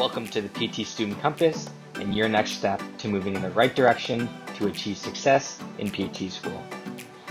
Welcome 0.00 0.28
to 0.28 0.40
the 0.40 0.48
PT 0.48 0.86
Student 0.86 1.20
Compass 1.20 1.68
and 1.96 2.14
your 2.16 2.26
next 2.26 2.52
step 2.52 2.80
to 2.96 3.08
moving 3.08 3.36
in 3.36 3.42
the 3.42 3.50
right 3.50 3.76
direction 3.76 4.30
to 4.56 4.66
achieve 4.66 4.96
success 4.96 5.62
in 5.78 5.90
PT 5.90 6.32
school. 6.32 6.58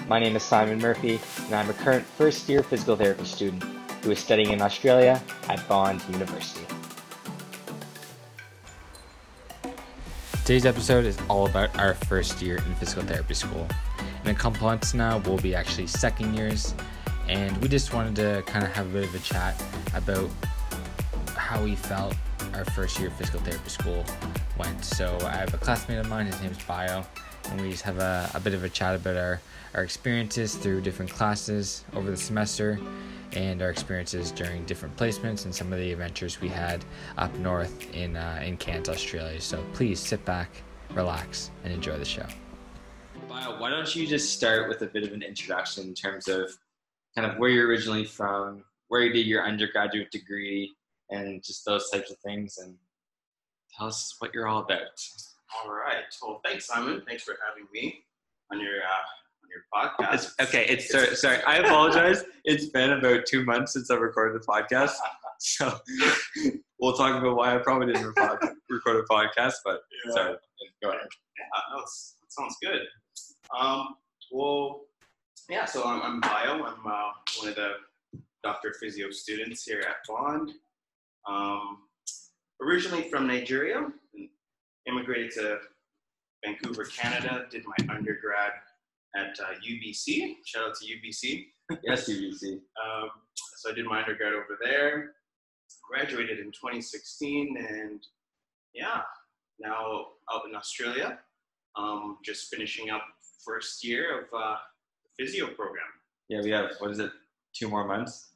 My 0.08 0.20
name 0.20 0.36
is 0.36 0.44
Simon 0.44 0.78
Murphy, 0.78 1.20
and 1.46 1.56
I'm 1.56 1.68
a 1.68 1.74
current 1.74 2.06
first 2.06 2.48
year 2.48 2.62
physical 2.62 2.96
therapy 2.96 3.26
student 3.26 3.64
who 4.04 4.12
is 4.12 4.20
studying 4.20 4.52
in 4.52 4.62
Australia 4.62 5.20
at 5.48 5.68
Bond 5.68 6.00
University. 6.12 6.64
Today's 10.46 10.68
episode 10.68 11.06
is 11.06 11.18
all 11.28 11.48
about 11.48 11.76
our 11.76 11.96
first 11.96 12.40
year 12.40 12.58
in 12.58 12.76
physical 12.76 13.02
therapy 13.02 13.34
school. 13.34 13.68
In 14.24 14.30
a 14.30 14.36
couple 14.36 14.68
months 14.68 14.94
now, 14.94 15.18
we'll 15.26 15.38
be 15.38 15.56
actually 15.56 15.88
second 15.88 16.36
years, 16.36 16.76
and 17.28 17.58
we 17.64 17.68
just 17.68 17.96
wanted 17.96 18.16
to 18.18 18.44
kind 18.46 18.64
of 18.64 18.72
have 18.74 18.86
a 18.86 18.90
bit 18.94 19.06
of 19.06 19.16
a 19.16 19.20
chat 19.20 19.60
about 19.96 20.30
how 21.36 21.64
we 21.64 21.74
felt 21.74 22.14
our 22.60 22.66
first 22.66 23.00
year 23.00 23.08
of 23.08 23.14
physical 23.14 23.40
therapy 23.40 23.70
school 23.70 24.04
went. 24.58 24.84
So 24.84 25.18
I 25.22 25.38
have 25.38 25.54
a 25.54 25.58
classmate 25.58 25.98
of 25.98 26.10
mine, 26.10 26.26
his 26.26 26.42
name's 26.42 26.62
Bio, 26.66 27.06
and 27.46 27.62
we 27.62 27.72
just 27.72 27.84
have 27.84 28.00
a, 28.00 28.30
a 28.34 28.40
bit 28.42 28.54
of 28.54 28.66
a 28.66 28.70
chat 28.70 28.96
about 28.96 29.16
our, 29.16 29.40
our 29.76 29.84
experiences 29.84 30.56
through 30.56 30.82
different 30.82 31.10
classes 31.10 31.86
over 31.94 32.12
the 32.12 32.18
semester 32.18 32.78
and 33.32 33.62
our 33.62 33.70
experiences 33.70 34.32
during 34.32 34.66
different 34.66 34.96
placements 34.98 35.46
and 35.46 35.56
some 35.56 35.72
of 35.72 35.80
the 35.80 35.94
adventures 35.94 36.42
we 36.42 36.50
had 36.50 36.84
up 37.18 37.34
north 37.36 37.90
in, 37.94 38.18
uh, 38.18 38.42
in 38.44 38.58
Cairns, 38.58 38.90
Australia. 38.90 39.40
So 39.40 39.64
please 39.74 39.98
sit 39.98 40.26
back, 40.26 40.50
relax, 40.92 41.52
and 41.64 41.72
enjoy 41.72 41.98
the 41.98 42.04
show. 42.04 42.26
Bio, 43.30 43.58
why 43.58 43.70
don't 43.70 43.96
you 43.96 44.06
just 44.06 44.36
start 44.36 44.68
with 44.68 44.82
a 44.82 44.88
bit 44.88 45.04
of 45.04 45.14
an 45.14 45.24
introduction 45.24 45.86
in 45.86 45.94
terms 45.94 46.28
of 46.28 46.52
kind 47.16 47.32
of 47.32 47.38
where 47.38 47.50
you're 47.50 47.68
originally 47.68 48.04
from, 48.04 48.66
where 48.90 49.02
you 49.02 49.14
did 49.14 49.28
your 49.28 49.46
undergraduate 49.46 50.12
degree, 50.12 50.74
and 51.10 51.44
just 51.44 51.66
those 51.66 51.90
types 51.90 52.12
of 52.12 52.18
things, 52.20 52.58
and 52.58 52.76
tell 53.78 53.88
us 53.88 54.16
what 54.20 54.34
you're 54.34 54.48
all 54.48 54.60
about. 54.64 54.82
All 55.66 55.72
right. 55.72 56.04
Well, 56.22 56.42
thanks, 56.46 56.66
Simon. 56.68 57.02
Thanks 57.08 57.24
for 57.24 57.36
having 57.48 57.68
me 57.74 58.04
on 58.52 58.60
your 58.60 58.76
uh, 58.78 59.08
on 59.44 59.50
your 59.50 59.64
podcast. 59.74 60.14
It's, 60.14 60.36
okay, 60.42 60.66
it's 60.68 60.92
sorry, 60.92 61.16
sorry. 61.16 61.44
I 61.44 61.58
apologize. 61.58 62.24
it's 62.46 62.68
been 62.68 62.92
about 62.92 63.26
two 63.26 63.44
months 63.46 63.74
since 63.74 63.90
I 63.90 63.96
recorded 63.96 64.40
the 64.42 64.46
podcast, 64.46 64.94
so 65.40 65.74
we'll 66.80 66.94
talk 66.94 67.20
about 67.20 67.36
why 67.36 67.56
I 67.56 67.58
probably 67.60 67.94
didn't 67.94 68.08
record, 68.08 68.40
record 68.70 68.98
a 68.98 69.04
podcast. 69.14 69.54
But 69.66 69.82
Yeah. 70.06 70.12
sorry, 70.14 70.36
go 70.84 70.90
ahead. 70.90 71.02
Yeah, 71.38 71.62
no, 71.76 71.80
it's, 71.82 72.16
that 72.22 72.32
sounds 72.32 72.58
good. 72.62 72.82
Um, 73.58 73.96
well, 74.32 74.82
yeah. 75.50 75.66
So 75.66 75.84
I'm, 75.84 76.02
I'm 76.04 76.20
Bio. 76.20 76.64
I'm 76.64 76.86
uh, 76.86 77.10
one 77.40 77.50
of 77.50 77.56
the 77.56 77.72
Doctor 78.44 78.70
of 78.70 78.76
Physio 78.78 79.10
students 79.10 79.64
here 79.64 79.80
at 79.82 79.96
Bond. 80.08 80.52
Um, 81.28 81.80
originally 82.62 83.10
from 83.10 83.28
Nigeria, 83.28 83.88
immigrated 84.88 85.32
to 85.32 85.60
Vancouver, 86.46 86.86
Canada. 86.86 87.46
Did 87.50 87.64
my 87.66 87.96
undergrad 87.96 88.52
at 89.16 89.38
uh, 89.40 89.54
UBC. 89.68 90.36
Shout 90.46 90.70
out 90.70 90.76
to 90.76 90.86
UBC. 90.86 91.48
Yes, 91.84 92.10
UBC. 92.10 92.54
Um, 92.54 93.10
so 93.58 93.72
I 93.72 93.74
did 93.74 93.86
my 93.86 94.00
undergrad 94.00 94.34
over 94.34 94.58
there, 94.64 95.12
graduated 95.90 96.40
in 96.40 96.46
2016, 96.46 97.58
and 97.58 98.02
yeah, 98.74 99.02
now 99.60 100.06
out 100.34 100.42
in 100.48 100.56
Australia, 100.56 101.20
um, 101.76 102.18
just 102.24 102.48
finishing 102.54 102.90
up 102.90 103.04
first 103.46 103.84
year 103.84 104.22
of 104.22 104.26
uh, 104.34 104.56
the 105.04 105.26
physio 105.26 105.48
program. 105.48 105.86
Yeah, 106.30 106.42
we 106.42 106.52
have 106.52 106.72
what 106.80 106.92
is 106.92 107.00
it? 107.00 107.12
Two 107.54 107.70
more 107.70 107.86
months. 107.86 108.34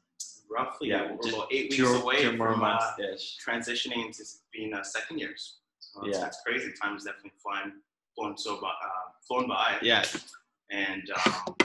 Roughly, 0.50 0.88
Yeah, 0.90 1.12
we're 1.12 1.30
about 1.30 1.52
eight 1.52 1.70
weeks 1.70 1.76
Two, 1.76 1.86
away 1.94 2.22
two 2.22 2.36
from 2.36 2.60
months 2.60 2.84
uh, 2.98 3.16
transitioning 3.50 4.06
into 4.06 4.22
being 4.52 4.72
uh, 4.72 4.82
second 4.82 5.18
years. 5.18 5.58
So 5.80 6.04
it's, 6.06 6.18
Yeah. 6.18 6.26
it's 6.26 6.40
crazy. 6.46 6.72
Time's 6.80 7.04
definitely 7.04 7.32
flying, 7.42 7.72
flown 8.14 8.36
so 8.36 8.60
by, 8.60 8.68
uh, 8.68 9.10
flown 9.26 9.48
by, 9.48 9.78
Yeah, 9.82 10.04
and 10.70 11.02
um, 11.26 11.56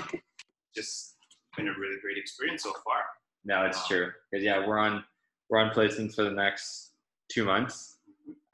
just 0.75 1.16
been 1.57 1.67
a 1.67 1.72
really 1.78 2.00
great 2.01 2.17
experience 2.17 2.63
so 2.63 2.73
far. 2.85 3.03
no, 3.45 3.66
it's 3.66 3.88
true. 3.88 4.12
Because 4.31 4.44
yeah, 4.44 4.66
we're 4.66 4.79
on 4.79 5.03
we're 5.50 5.59
on 5.59 5.72
placements 5.73 6.16
for 6.16 6.23
the 6.23 6.31
next 6.31 6.91
two 7.29 7.44
months, 7.46 7.97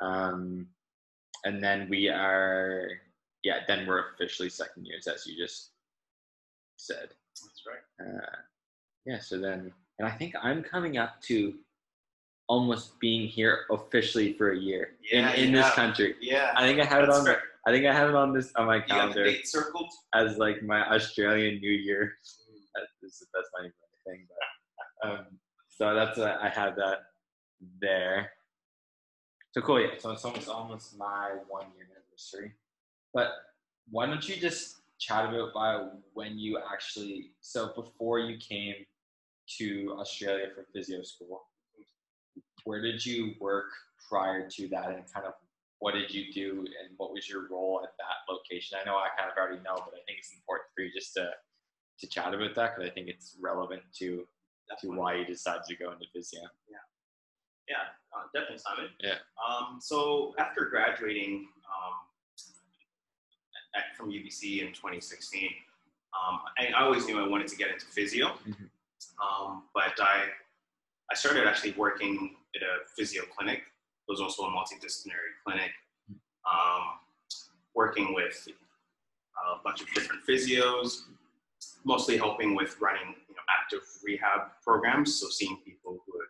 um, 0.02 0.68
and 1.44 1.64
then 1.64 1.88
we 1.90 2.10
are 2.10 2.88
yeah, 3.44 3.60
then 3.68 3.86
we're 3.88 4.12
officially 4.14 4.50
second 4.50 4.86
years, 4.86 5.08
as 5.08 5.26
you 5.28 5.38
just 5.38 5.72
said. 6.78 7.10
That's 7.10 7.64
right. 7.68 8.08
Uh, 8.08 8.36
yeah, 9.06 9.20
so 9.20 9.38
then, 9.40 9.72
and 10.00 10.08
I 10.08 10.12
think 10.12 10.34
I'm 10.42 10.64
coming 10.64 10.98
up 10.98 11.22
to 11.24 11.54
almost 12.48 13.00
being 13.00 13.28
here 13.28 13.62
officially 13.72 14.34
for 14.34 14.52
a 14.52 14.58
year 14.58 14.90
Yeah, 15.12 15.32
in, 15.34 15.46
in 15.48 15.54
this 15.54 15.70
country. 15.72 16.16
Yeah. 16.22 16.52
I 16.56 16.68
think 16.68 16.80
I 16.80 16.86
have 16.86 17.04
it 17.04 17.10
on. 17.10 17.26
right. 17.26 17.38
I 17.68 17.72
think 17.72 17.86
I 17.88 17.94
have 17.94 18.10
it 18.10 18.16
on 18.16 18.34
this 18.34 18.52
on 18.56 18.68
my 18.68 18.76
You 18.76 18.82
got 18.82 18.88
the 18.88 18.94
calendar 18.94 19.24
date 19.26 19.48
circled? 19.48 19.90
as 20.14 20.38
like 20.38 20.62
my 20.62 20.88
Australian 20.94 21.60
New 21.60 21.72
Year. 21.72 22.14
That 22.76 22.84
is, 23.04 23.26
that's 23.34 23.50
not 23.58 23.62
even 23.62 23.72
a 23.72 24.10
thing, 24.10 24.28
but 25.02 25.10
um, 25.10 25.26
so 25.70 25.96
that's 25.96 26.20
uh, 26.20 26.38
I 26.42 26.50
have 26.50 26.76
that 26.76 27.00
there. 27.82 28.30
So 29.54 29.62
cool, 29.62 29.80
yeah. 29.82 29.88
So 29.98 30.12
it's 30.12 30.24
almost 30.26 30.50
almost 30.50 30.98
my 31.00 31.32
one 31.48 31.66
year 31.76 31.88
anniversary. 31.96 32.54
But 33.14 33.30
why 33.90 34.06
don't 34.06 34.28
you 34.28 34.36
just 34.36 34.76
chat 35.00 35.26
about 35.34 35.54
by 35.54 35.88
when 36.14 36.38
you 36.38 36.60
actually 36.72 37.32
so 37.42 37.72
before 37.76 38.20
you 38.20 38.38
came 38.38 38.76
to 39.60 39.96
Australia 40.00 40.48
for 40.54 40.66
physio 40.74 41.02
school, 41.04 41.44
where 42.64 42.82
did 42.82 43.06
you 43.06 43.34
work 43.40 43.72
prior 44.10 44.50
to 44.50 44.68
that 44.70 44.90
and 44.90 45.04
kind 45.14 45.26
of 45.26 45.34
what 45.80 45.94
did 45.94 46.14
you 46.14 46.32
do 46.34 46.60
and 46.60 46.94
what 46.98 47.12
was 47.12 47.30
your 47.30 47.48
role 47.50 47.82
at 47.84 47.92
that 47.98 48.32
location? 48.34 48.78
I 48.82 48.86
know 48.86 48.96
I 48.96 49.10
kind 49.18 49.30
of 49.30 49.38
already 49.38 49.58
know, 49.58 49.76
but 49.76 49.94
I 49.94 50.02
think 50.08 50.20
it's 50.20 50.34
important 50.34 50.68
for 50.76 50.84
you 50.84 50.92
just 50.94 51.14
to 51.14 51.30
to 52.00 52.08
chat 52.08 52.34
about 52.34 52.56
that 52.56 52.76
because 52.76 52.90
I 52.90 52.94
think 52.94 53.08
it's 53.08 53.38
relevant 53.42 53.82
to 54.00 54.28
to 54.82 54.88
why 54.90 55.16
you 55.16 55.26
decided 55.26 55.64
to 55.68 55.76
go 55.76 55.92
into 55.92 56.06
physio. 56.14 56.42
Yeah, 57.68 57.76
uh, 58.16 58.24
definitely, 58.34 58.60
Simon. 58.60 58.92
Yeah. 59.00 59.16
Um, 59.42 59.80
so 59.82 60.36
after 60.38 60.66
graduating 60.66 61.48
um, 61.66 61.94
at, 63.76 63.98
from 63.98 64.12
UBC 64.12 64.62
in 64.62 64.68
2016, 64.68 65.50
um, 66.14 66.42
I, 66.60 66.68
I 66.78 66.84
always 66.84 67.08
knew 67.08 67.20
I 67.24 67.28
wanted 67.28 67.48
to 67.48 67.56
get 67.56 67.70
into 67.72 67.86
physio, 67.88 68.38
Mhm. 68.48 68.70
Um, 69.22 69.64
but 69.74 69.94
I 70.00 70.26
I 71.12 71.16
started 71.16 71.48
actually 71.48 71.74
working 71.74 72.36
at 72.56 72.62
a 72.62 72.88
physio 72.98 73.24
clinic. 73.36 73.60
It 73.60 74.12
was 74.12 74.22
also 74.22 74.44
a 74.44 74.50
multidisciplinary 74.50 75.34
clinic, 75.44 75.72
um, 76.50 77.00
working 77.74 78.14
with 78.14 78.48
a 79.46 79.64
bunch 79.64 79.82
of 79.82 79.88
different 79.94 80.22
physios, 80.28 81.04
mostly 81.84 82.18
helping 82.18 82.56
with 82.56 82.80
running 82.80 83.16
you 83.30 83.36
know, 83.36 83.42
active 83.62 83.82
rehab 84.04 84.52
programs. 84.64 85.20
So 85.20 85.28
seeing 85.30 85.58
people 85.58 86.00
who 86.06 86.14
had 86.20 86.28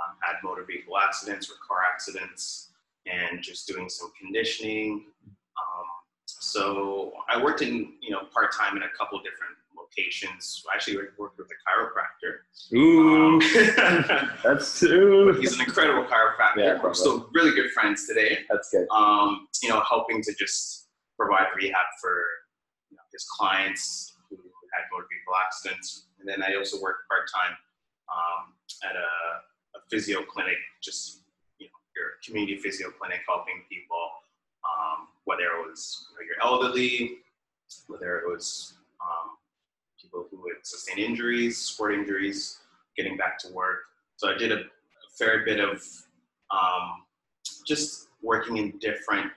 um, 0.00 0.16
had 0.22 0.36
motor 0.42 0.64
vehicle 0.64 0.96
accidents 0.98 1.50
or 1.50 1.54
car 1.66 1.78
accidents, 1.92 2.70
and 3.06 3.42
just 3.42 3.66
doing 3.66 3.88
some 3.88 4.12
conditioning. 4.18 5.04
Um, 5.26 5.86
so 6.26 7.12
I 7.28 7.42
worked 7.42 7.62
in 7.62 7.94
you 8.00 8.10
know 8.10 8.20
part 8.32 8.52
time 8.52 8.76
in 8.76 8.82
a 8.82 8.88
couple 8.96 9.18
different 9.18 9.56
locations. 10.00 10.62
I 10.72 10.76
actually 10.76 10.96
worked 11.18 11.38
with 11.38 11.48
a 11.48 11.58
chiropractor. 11.64 12.76
Ooh, 12.76 13.34
Um, 13.34 14.30
that's 14.44 14.80
too. 14.80 15.36
he's 15.40 15.54
an 15.54 15.62
incredible 15.66 16.04
chiropractor. 16.04 16.56
Yeah, 16.58 16.82
We're 16.82 16.94
still 16.94 17.28
really 17.32 17.52
good 17.54 17.70
friends 17.72 18.06
today. 18.06 18.38
That's 18.50 18.70
good. 18.70 18.86
Um, 18.90 19.48
you 19.62 19.68
know, 19.68 19.82
helping 19.88 20.22
to 20.22 20.34
just 20.34 20.88
provide 21.18 21.46
rehab 21.56 21.74
for 22.00 22.16
you 22.90 22.96
know, 22.96 23.02
his 23.12 23.24
clients 23.38 24.14
who 24.28 24.36
had 24.36 24.82
motor 24.92 25.06
vehicle 25.10 25.34
accidents. 25.46 26.06
And 26.20 26.28
then 26.28 26.42
I 26.42 26.56
also 26.56 26.80
worked 26.80 27.08
part 27.08 27.28
time 27.32 27.56
um, 28.12 28.54
at 28.88 28.96
a, 28.96 29.78
a 29.78 29.80
physio 29.90 30.22
clinic, 30.22 30.56
just 30.82 31.22
you 31.58 31.66
know, 31.66 31.72
your 31.96 32.06
community 32.24 32.56
physio 32.56 32.88
clinic, 32.98 33.20
helping 33.28 33.62
people, 33.70 34.08
um, 34.64 35.08
whether 35.24 35.44
it 35.44 35.68
was 35.68 36.06
you 36.10 36.16
know, 36.16 36.26
your 36.28 36.42
elderly, 36.42 37.18
whether 37.86 38.18
it 38.18 38.26
was 38.28 38.74
um, 39.00 39.36
people 40.10 40.26
who 40.30 40.48
had 40.48 40.64
sustained 40.64 40.98
injuries, 40.98 41.58
sport 41.58 41.94
injuries, 41.94 42.58
getting 42.96 43.16
back 43.16 43.38
to 43.38 43.52
work. 43.52 43.78
So 44.16 44.28
I 44.28 44.36
did 44.36 44.52
a, 44.52 44.56
a 44.56 45.08
fair 45.18 45.44
bit 45.44 45.60
of 45.60 45.82
um, 46.50 47.04
just 47.66 48.08
working 48.22 48.56
in 48.56 48.78
different 48.78 49.30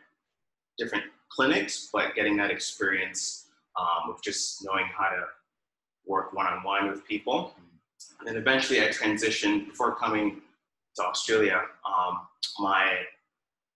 different 0.78 1.06
clinics, 1.30 1.90
but 1.94 2.16
getting 2.16 2.36
that 2.38 2.50
experience 2.50 3.48
um, 3.80 4.12
of 4.12 4.22
just 4.24 4.66
knowing 4.66 4.86
how 4.86 5.10
to 5.10 5.24
work 6.06 6.34
one 6.34 6.48
on 6.48 6.64
one 6.64 6.90
with 6.90 7.06
people. 7.06 7.54
And 8.20 8.28
then 8.28 8.36
eventually, 8.36 8.82
I 8.82 8.88
transitioned 8.88 9.70
before 9.70 9.96
coming 9.96 10.42
to 10.96 11.04
Australia. 11.04 11.62
Um, 11.86 12.22
my 12.60 12.98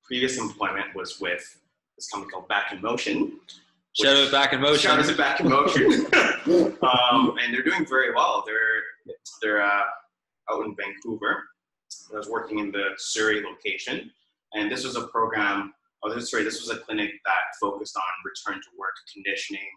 previous 0.04 0.38
employment 0.38 0.96
was 0.96 1.20
with 1.20 1.60
this 1.96 2.10
company 2.10 2.32
called 2.32 2.48
Back 2.48 2.72
in 2.72 2.82
Motion. 2.82 3.40
Shout 4.00 4.16
out 4.16 4.32
back 4.32 4.54
in 4.54 4.62
motion. 4.62 4.90
Shout 4.90 5.00
out 5.00 5.06
to 5.06 5.16
Back 5.16 5.40
in 5.40 5.50
Motion. 5.50 5.92
um, 6.84 7.36
and 7.42 7.54
they're 7.54 7.64
doing 7.64 7.86
very 7.86 8.14
well. 8.14 8.44
They're 8.46 9.16
they're 9.42 9.64
uh, 9.64 9.84
out 10.52 10.66
in 10.66 10.76
Vancouver, 10.76 11.44
I 12.14 12.18
was 12.18 12.30
working 12.30 12.60
in 12.60 12.72
the 12.72 12.92
Surrey 12.98 13.44
location, 13.44 14.12
and 14.54 14.72
this 14.72 14.84
was 14.84 14.96
a 14.96 15.08
program. 15.08 15.74
Oh, 16.04 16.14
this, 16.14 16.30
sorry, 16.30 16.44
this 16.44 16.62
was 16.62 16.70
a 16.70 16.80
clinic 16.82 17.12
that 17.26 17.42
focused 17.60 17.98
on 17.98 18.04
return 18.24 18.62
to 18.62 18.70
work 18.78 18.94
conditioning, 19.14 19.68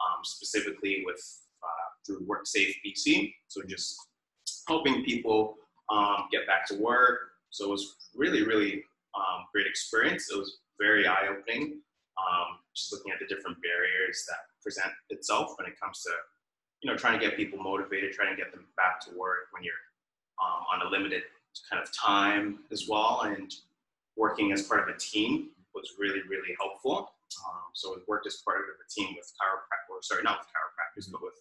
um, 0.00 0.24
specifically 0.24 1.02
with 1.04 1.20
uh, 1.62 1.88
through 2.06 2.26
WorkSafe 2.26 2.74
BC. 2.86 3.32
So 3.48 3.62
just 3.68 3.96
helping 4.68 5.04
people 5.04 5.56
um, 5.90 6.28
get 6.30 6.46
back 6.46 6.66
to 6.68 6.76
work. 6.76 7.18
So 7.50 7.66
it 7.66 7.70
was 7.70 7.96
really, 8.14 8.44
really 8.44 8.84
um, 9.14 9.46
great 9.52 9.66
experience. 9.66 10.30
It 10.30 10.38
was 10.38 10.58
very 10.80 11.06
eye 11.06 11.28
opening. 11.28 11.80
Um, 12.14 12.62
just 12.74 12.92
looking 12.92 13.12
at 13.12 13.18
the 13.18 13.26
different 13.26 13.58
barriers 13.62 14.24
that 14.28 14.38
present 14.62 14.92
itself 15.10 15.54
when 15.58 15.66
it 15.66 15.78
comes 15.78 16.02
to 16.02 16.12
you 16.82 16.90
know 16.90 16.96
trying 16.96 17.18
to 17.18 17.24
get 17.24 17.36
people 17.36 17.58
motivated, 17.58 18.12
trying 18.12 18.34
to 18.34 18.40
get 18.40 18.52
them 18.52 18.66
back 18.76 19.00
to 19.06 19.10
work 19.16 19.50
when 19.52 19.62
you're 19.62 19.84
um, 20.42 20.62
on 20.72 20.86
a 20.86 20.90
limited 20.90 21.22
kind 21.70 21.82
of 21.82 21.90
time 21.92 22.60
as 22.72 22.88
well, 22.88 23.22
and 23.24 23.52
working 24.16 24.52
as 24.52 24.62
part 24.62 24.80
of 24.80 24.94
a 24.94 24.98
team 24.98 25.50
was 25.74 25.94
really 25.98 26.22
really 26.28 26.54
helpful. 26.58 27.10
Um, 27.46 27.70
so 27.74 27.94
we 27.94 28.02
worked 28.06 28.26
as 28.26 28.36
part 28.44 28.58
of 28.58 28.64
a 28.78 28.86
team 28.88 29.14
with 29.16 29.32
chiropractor, 29.34 30.02
sorry, 30.02 30.22
not 30.22 30.38
with 30.38 30.48
chiropractors, 30.48 31.10
but 31.10 31.22
with 31.22 31.34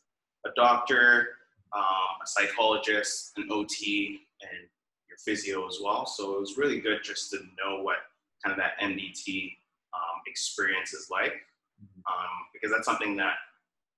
a 0.45 0.49
doctor, 0.55 1.27
um, 1.75 2.21
a 2.23 2.27
psychologist, 2.27 3.33
an 3.37 3.47
OT, 3.51 4.19
and 4.41 4.67
your 5.07 5.17
physio 5.23 5.67
as 5.67 5.77
well. 5.83 6.05
So 6.05 6.35
it 6.35 6.39
was 6.39 6.57
really 6.57 6.79
good 6.79 7.03
just 7.03 7.31
to 7.31 7.37
know 7.63 7.83
what 7.83 7.97
kind 8.43 8.51
of 8.51 8.57
that 8.57 8.79
MDT 8.81 9.55
experience 10.27 10.93
is 10.93 11.07
like, 11.09 11.33
um, 12.07 12.33
because 12.53 12.71
that's 12.71 12.85
something 12.85 13.15
that 13.17 13.35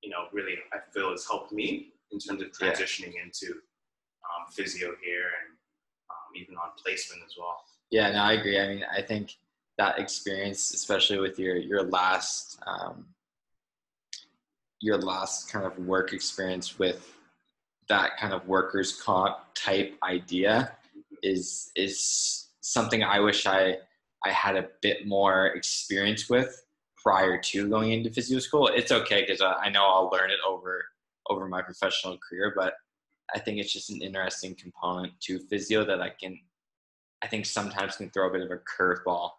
you 0.04 0.10
know 0.10 0.25
really 0.31 0.56
I 0.74 0.77
feel 0.94 1.12
has 1.12 1.25
helped 1.25 1.51
me 1.51 1.94
in 2.12 2.19
terms 2.19 2.42
of 2.42 2.50
transitioning 2.51 3.13
yeah. 3.16 3.24
into 3.24 3.54
um, 3.54 4.51
physio 4.51 4.94
here 5.04 5.30
and 5.42 5.57
um, 6.10 6.42
even 6.42 6.56
on 6.56 6.69
placement 6.81 7.22
as 7.25 7.33
well. 7.38 7.57
Yeah, 7.92 8.12
no, 8.12 8.19
I 8.19 8.33
agree. 8.33 8.60
I 8.60 8.68
mean, 8.68 8.86
I 8.95 9.01
think 9.01 9.36
that 9.77 10.00
experience, 10.00 10.74
especially 10.74 11.19
with 11.19 11.38
your 11.38 11.57
your 11.57 11.83
last 11.83 12.60
um, 12.66 13.06
your 14.81 14.98
last 14.98 15.51
kind 15.51 15.66
of 15.66 15.78
work 15.80 16.13
experience 16.13 16.78
with 16.78 17.12
that 17.88 18.18
kind 18.18 18.33
of 18.33 18.48
workers 18.48 19.00
comp 19.01 19.38
type 19.54 19.95
idea 20.04 20.71
is 21.24 21.71
is 21.75 22.48
something 22.62 23.04
I 23.04 23.19
wish 23.19 23.45
I 23.45 23.78
I 24.25 24.31
had 24.31 24.56
a 24.56 24.68
bit 24.81 25.07
more 25.07 25.48
experience 25.48 26.30
with 26.30 26.66
prior 26.98 27.38
to 27.39 27.69
going 27.69 27.92
into 27.92 28.12
physio 28.12 28.39
school. 28.39 28.68
It's 28.68 28.92
okay 28.92 29.22
because 29.22 29.42
I 29.42 29.69
know 29.69 29.86
I'll 29.86 30.10
learn 30.12 30.31
it 30.31 30.39
over 30.48 30.83
over 31.30 31.48
my 31.48 31.62
professional 31.62 32.18
career, 32.18 32.54
but 32.56 32.74
I 33.33 33.39
think 33.39 33.60
it's 33.60 33.74
just 33.74 33.89
an 33.89 34.01
interesting 34.01 34.56
component 34.56 35.13
to 35.22 35.39
physio 35.39 35.86
that 35.86 36.01
I 36.01 36.10
can 36.10 36.39
I 37.22 37.27
think 37.27 37.45
sometimes 37.45 37.98
can 37.98 38.10
throw 38.10 38.27
a 38.27 38.31
bit 38.31 38.42
of 38.42 38.51
a 38.51 38.57
curveball 38.57 39.31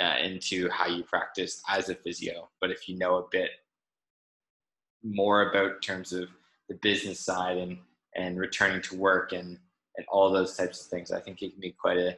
uh, 0.00 0.14
into 0.22 0.68
how 0.70 0.86
you 0.86 1.02
practice 1.04 1.62
as 1.68 1.88
a 1.88 1.94
physio. 1.94 2.48
But 2.60 2.70
if 2.70 2.88
you 2.88 2.96
know 2.96 3.16
a 3.16 3.28
bit 3.30 3.50
more 5.02 5.50
about 5.50 5.82
terms 5.82 6.12
of 6.12 6.28
the 6.68 6.76
business 6.76 7.20
side 7.20 7.58
and 7.58 7.78
and 8.16 8.38
returning 8.38 8.82
to 8.82 8.96
work 8.96 9.32
and 9.32 9.58
and 9.96 10.06
all 10.08 10.30
those 10.30 10.56
types 10.56 10.82
of 10.82 10.86
things, 10.86 11.10
I 11.10 11.20
think 11.20 11.42
it 11.42 11.52
can 11.52 11.60
be 11.60 11.72
quite 11.72 11.98
a 11.98 12.16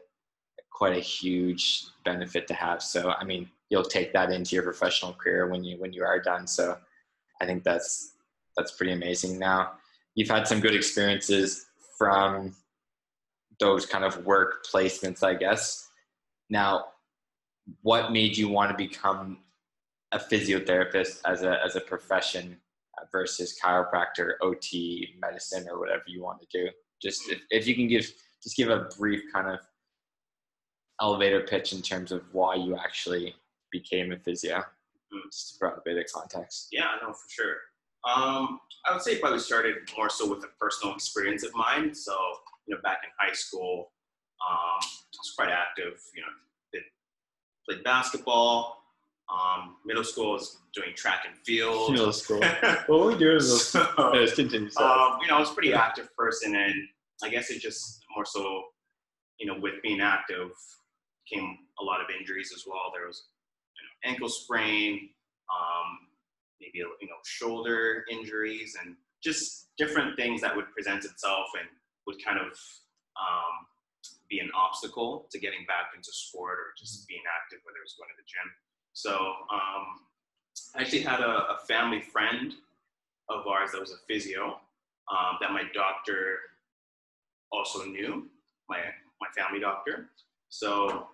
quite 0.75 0.97
a 0.97 1.01
huge 1.01 1.85
benefit 2.05 2.47
to 2.49 2.55
have. 2.55 2.83
So 2.83 3.13
I 3.13 3.25
mean, 3.25 3.49
you'll 3.71 3.85
take 3.85 4.13
that 4.13 4.31
into 4.31 4.55
your 4.55 4.65
professional 4.65 5.13
career 5.13 5.49
when 5.49 5.65
you 5.65 5.79
when 5.79 5.93
you 5.93 6.05
are 6.05 6.21
done. 6.21 6.47
So 6.47 6.77
I 7.41 7.47
think 7.47 7.65
that's 7.65 8.15
that's 8.57 8.73
pretty 8.73 8.93
amazing. 8.93 9.39
Now 9.39 9.73
you've 10.15 10.29
had 10.29 10.47
some 10.47 10.61
good 10.61 10.75
experiences 10.75 11.67
from 11.97 12.55
those 13.61 13.87
kind 13.87 14.05
of 14.05 14.25
work 14.27 14.67
placements, 14.67 15.23
I 15.23 15.35
guess. 15.35 15.89
Now, 16.51 16.87
what 17.83 18.13
made 18.13 18.37
you 18.37 18.49
want 18.49 18.71
to 18.71 18.77
become 18.77 19.39
a 20.11 20.19
physiotherapist 20.19 21.21
as 21.25 21.43
a 21.43 21.63
as 21.65 21.77
a 21.77 21.81
profession 21.81 22.59
versus 23.11 23.59
chiropractor, 23.63 24.33
OT, 24.43 25.15
medicine, 25.21 25.67
or 25.69 25.79
whatever 25.79 26.03
you 26.07 26.23
want 26.23 26.41
to 26.41 26.47
do? 26.53 26.69
Just 27.01 27.31
if, 27.31 27.41
if 27.51 27.67
you 27.67 27.75
can 27.75 27.89
give 27.89 28.11
just 28.43 28.57
give 28.57 28.69
a 28.69 28.89
brief 28.99 29.23
kind 29.33 29.49
of 29.49 29.61
elevator 31.03 31.41
pitch 31.41 31.73
in 31.73 31.83
terms 31.83 32.13
of 32.13 32.23
why 32.33 32.55
you 32.55 32.77
actually 32.77 33.35
became 33.71 34.13
a 34.13 34.17
physio, 34.17 34.59
mm-hmm. 34.59 35.29
just 35.31 35.55
to 35.55 35.59
provide 35.59 35.79
a 35.79 35.83
bit 35.85 35.99
of 35.99 36.13
context. 36.13 36.69
Yeah, 36.71 36.87
no, 37.03 37.13
for 37.13 37.29
sure. 37.29 37.57
Um, 38.05 38.61
I 38.87 38.93
would 38.93 39.03
say 39.03 39.19
probably 39.19 39.41
started 39.41 39.77
more 39.97 40.09
so 40.09 40.29
with 40.29 40.45
a 40.45 40.49
personal 40.59 40.95
experience 40.95 41.45
of 41.45 41.55
mine. 41.55 41.95
So, 41.95 42.17
you 42.67 42.75
know, 42.75 42.81
back 42.83 42.99
in 43.05 43.11
high 43.19 43.35
school, 43.35 43.91
um, 44.49 44.81
I 44.81 45.19
was 45.19 45.35
quite 45.37 45.51
active. 45.51 46.01
You 46.15 46.23
know, 46.23 46.29
did, 46.73 46.83
played 47.69 47.85
basketball. 47.85 48.79
Um, 49.33 49.77
middle 49.87 50.05
school 50.05 50.33
was 50.33 50.59
doing 50.75 50.95
track 50.95 51.25
and 51.27 51.37
field. 51.39 51.93
Middle 51.93 52.13
school. 52.13 52.41
what 52.87 52.89
were 52.89 53.17
we 53.17 53.41
so, 53.41 54.11
yes, 54.15 54.35
continue. 54.35 54.69
Um, 54.77 55.19
you 55.23 55.29
know, 55.29 55.37
I 55.37 55.41
was 55.41 55.51
a 55.51 55.55
pretty 55.55 55.73
active 55.73 56.15
person, 56.17 56.55
and 56.55 56.75
I 57.23 57.29
guess 57.29 57.51
it 57.51 57.61
just 57.61 58.05
more 58.15 58.27
so, 58.27 58.65
you 59.39 59.47
know, 59.47 59.59
with 59.59 59.75
being 59.83 60.01
active, 60.01 60.51
came 61.31 61.59
a 61.81 61.85
lot 61.85 62.01
of 62.01 62.07
injuries 62.19 62.53
as 62.55 62.65
well. 62.67 62.93
There 62.95 63.07
was 63.07 63.25
you 63.77 63.83
know, 63.85 64.13
ankle 64.13 64.29
sprain, 64.29 65.11
um, 65.51 66.09
maybe 66.61 66.79
you 66.79 67.09
know 67.09 67.21
shoulder 67.25 68.05
injuries, 68.11 68.77
and 68.83 68.97
just 69.23 69.69
different 69.79 70.17
things 70.17 70.41
that 70.41 70.55
would 70.55 70.71
present 70.73 71.05
itself 71.05 71.47
and 71.59 71.69
would 72.07 72.23
kind 72.25 72.39
of 72.39 72.59
um, 73.17 73.55
be 74.29 74.41
an 74.41 74.51
obstacle 74.57 75.29
to 75.31 75.39
getting 75.39 75.65
back 75.67 75.93
into 75.95 76.11
sport 76.13 76.59
or 76.59 76.73
just 76.77 77.07
being 77.07 77.23
active, 77.29 77.61
whether 77.65 77.79
it 77.79 77.85
was 77.85 77.95
going 77.99 78.09
to 78.11 78.19
the 78.19 78.27
gym. 78.27 78.49
So 78.95 79.13
um, 79.53 79.85
I 80.75 80.83
actually 80.83 81.03
had 81.03 81.21
a, 81.21 81.55
a, 81.55 81.59
family 81.67 82.01
friend 82.01 82.53
of 83.31 83.47
ours 83.47 83.71
that 83.73 83.81
was 83.81 83.93
a 83.93 84.01
physio 84.07 84.61
um, 85.11 85.37
that 85.41 85.53
my 85.53 85.63
doctor 85.73 86.39
also 87.53 87.85
knew, 87.85 88.29
my 88.69 88.79
my 89.21 89.29
family 89.37 89.61
doctor. 89.61 90.11
So 90.49 91.09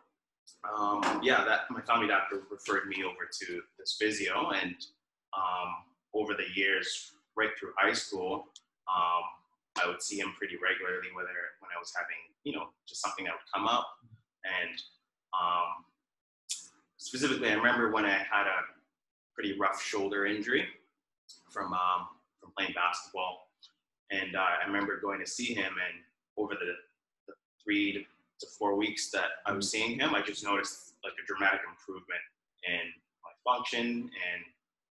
um, 0.64 1.20
yeah, 1.22 1.44
that 1.44 1.70
my 1.70 1.80
family 1.82 2.08
doctor 2.08 2.42
referred 2.50 2.88
me 2.88 3.04
over 3.04 3.28
to 3.30 3.60
this 3.78 3.96
physio, 3.98 4.50
and 4.50 4.74
um, 5.36 5.70
over 6.14 6.34
the 6.34 6.46
years, 6.54 7.12
right 7.36 7.50
through 7.58 7.72
high 7.78 7.92
school, 7.92 8.46
um, 8.88 9.22
I 9.82 9.86
would 9.86 10.02
see 10.02 10.18
him 10.18 10.34
pretty 10.36 10.56
regularly, 10.56 11.08
whether 11.14 11.28
when 11.60 11.70
I 11.74 11.78
was 11.78 11.92
having, 11.96 12.16
you 12.44 12.52
know, 12.52 12.68
just 12.88 13.00
something 13.02 13.24
that 13.24 13.32
would 13.32 13.52
come 13.54 13.68
up, 13.68 13.86
and 14.44 14.76
um, 15.32 15.84
specifically, 16.96 17.50
I 17.50 17.54
remember 17.54 17.92
when 17.92 18.04
I 18.04 18.10
had 18.10 18.46
a 18.46 18.60
pretty 19.34 19.56
rough 19.58 19.82
shoulder 19.82 20.26
injury 20.26 20.66
from 21.50 21.72
um, 21.72 22.08
from 22.40 22.52
playing 22.56 22.74
basketball, 22.74 23.48
and 24.10 24.34
uh, 24.34 24.62
I 24.62 24.66
remember 24.66 25.00
going 25.00 25.20
to 25.20 25.26
see 25.26 25.54
him, 25.54 25.72
and 25.72 26.02
over 26.36 26.54
the, 26.54 26.72
the 27.26 27.34
three 27.62 28.06
to 28.40 28.46
four 28.58 28.76
weeks 28.76 29.10
that 29.10 29.42
I 29.46 29.52
was 29.52 29.70
seeing 29.70 29.98
him, 29.98 30.14
I 30.14 30.22
just 30.22 30.44
noticed 30.44 30.94
like 31.04 31.14
a 31.22 31.26
dramatic 31.26 31.60
improvement 31.68 32.20
in 32.66 32.80
my 33.22 33.32
function 33.44 33.86
and 33.86 34.42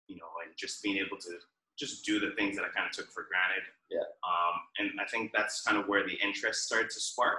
you 0.08 0.16
know 0.16 0.30
and 0.44 0.54
just 0.56 0.82
being 0.82 0.96
able 0.98 1.16
to 1.18 1.30
just 1.78 2.04
do 2.04 2.18
the 2.18 2.30
things 2.36 2.56
that 2.56 2.64
I 2.64 2.68
kind 2.68 2.86
of 2.88 2.92
took 2.92 3.10
for 3.12 3.26
granted. 3.28 3.64
Yeah. 3.90 4.00
Um, 4.24 4.54
and 4.78 4.90
I 5.00 5.04
think 5.10 5.32
that's 5.34 5.62
kind 5.62 5.76
of 5.76 5.86
where 5.88 6.06
the 6.06 6.14
interest 6.24 6.64
started 6.64 6.90
to 6.90 7.00
spark. 7.00 7.38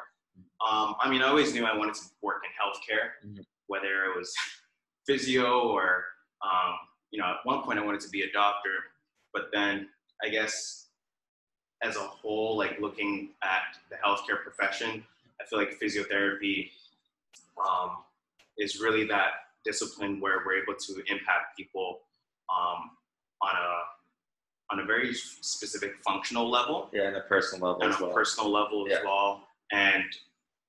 Um, 0.62 0.96
I 1.02 1.10
mean, 1.10 1.24
I 1.24 1.30
always 1.30 1.54
knew 1.54 1.66
I 1.66 1.76
wanted 1.76 1.96
to 1.96 2.02
work 2.22 2.44
in 2.46 2.52
healthcare, 2.54 3.26
mm-hmm. 3.26 3.42
whether 3.66 4.06
it 4.06 4.16
was 4.16 4.32
physio 5.08 5.70
or 5.70 6.04
um, 6.44 6.76
you 7.12 7.20
know, 7.20 7.26
at 7.26 7.38
one 7.46 7.64
point 7.64 7.80
I 7.80 7.86
wanted 7.86 8.02
to 8.02 8.10
be 8.10 8.22
a 8.22 8.32
doctor, 8.32 8.70
but 9.34 9.50
then 9.52 9.90
I 10.24 10.30
guess 10.30 10.88
as 11.82 11.96
a 11.96 12.00
whole, 12.00 12.58
like 12.58 12.80
looking 12.80 13.30
at 13.44 13.78
the 13.90 13.96
healthcare 13.96 14.42
profession, 14.42 15.04
I 15.42 15.46
feel 15.46 15.60
like 15.60 15.80
physiotherapy 15.80 16.72
um, 17.58 17.98
is 18.58 18.80
really 18.80 19.06
that 19.06 19.30
discipline 19.64 20.20
where 20.20 20.38
we're 20.46 20.62
able 20.62 20.76
to 20.76 20.94
impact 21.12 21.58
people 21.58 22.00
um, 22.50 22.92
on 23.42 23.56
a 23.56 23.78
on 24.70 24.80
a 24.80 24.86
very 24.86 25.14
specific 25.14 25.96
functional 26.06 26.50
level. 26.50 26.90
Yeah, 26.92 27.08
and 27.08 27.18
a 27.18 27.22
personal 27.22 27.70
level. 27.70 27.84
And 27.84 27.94
as 27.94 28.00
a 28.00 28.06
well. 28.06 28.14
personal 28.14 28.52
level 28.52 28.88
yeah. 28.88 28.98
as 28.98 29.04
well. 29.04 29.44
And 29.72 30.04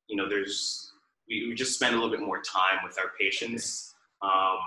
you 0.08 0.16
know, 0.16 0.28
there's 0.28 0.92
we, 1.28 1.48
we 1.48 1.54
just 1.54 1.75
spend 1.75 1.94
a 1.94 1.98
little 1.98 2.10
bit 2.10 2.25
more 2.25 2.42
time 2.42 2.78
with 2.84 2.98
our 2.98 3.12
patients. 3.18 3.94
Um, 4.22 4.58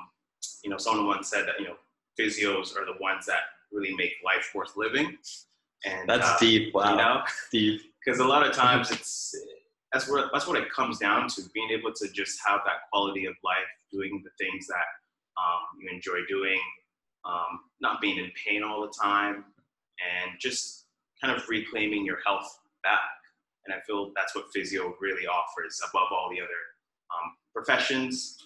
you 0.64 0.70
know, 0.70 0.78
someone 0.78 1.08
once 1.08 1.30
said 1.30 1.46
that 1.48 1.60
you 1.60 1.66
know 1.66 1.76
physios 2.20 2.76
are 2.76 2.86
the 2.86 3.00
ones 3.00 3.26
that 3.26 3.42
really 3.72 3.96
make 3.96 4.14
life 4.24 4.52
worth 4.54 4.76
living. 4.76 5.18
And 5.86 6.08
that's 6.08 6.28
uh, 6.28 6.38
deep. 6.40 6.74
Wow. 6.74 6.92
You 6.92 6.98
know, 6.98 7.22
deep. 7.52 7.82
Because 8.04 8.20
a 8.20 8.26
lot 8.26 8.44
of 8.44 8.52
times 8.52 8.90
it's 8.90 9.36
that's 9.94 10.10
what 10.10 10.30
that's 10.34 10.48
what 10.48 10.58
it 10.58 10.72
comes 10.72 11.00
down 11.00 11.28
to 11.30 11.42
being 11.54 11.70
able 11.72 11.92
to 11.94 12.08
just 12.12 12.40
have 12.46 12.62
that 12.66 12.90
quality 12.92 13.26
of 13.26 13.34
life 13.44 13.72
doing 13.92 14.24
the 14.24 14.32
things 14.44 14.68
that 14.68 14.88
um, 15.38 15.80
you 15.80 15.90
enjoy 15.94 16.20
doing 16.28 16.60
um, 17.26 17.62
not 17.82 18.02
being 18.02 18.18
in 18.18 18.32
pain 18.46 18.64
all 18.64 18.82
the 18.82 18.94
time 19.02 19.46
and 20.02 20.40
just 20.40 20.86
kind 21.22 21.36
of 21.36 21.48
reclaiming 21.48 22.06
your 22.06 22.18
health 22.26 22.60
back 22.84 23.00
and 23.66 23.74
I 23.76 23.80
feel 23.86 24.12
that's 24.16 24.36
what 24.36 24.46
physio 24.54 24.96
really 25.00 25.28
offers 25.28 25.80
above 25.90 26.08
all 26.12 26.30
the 26.30 26.42
other 26.42 26.62
um, 27.14 27.34
professions. 27.54 28.38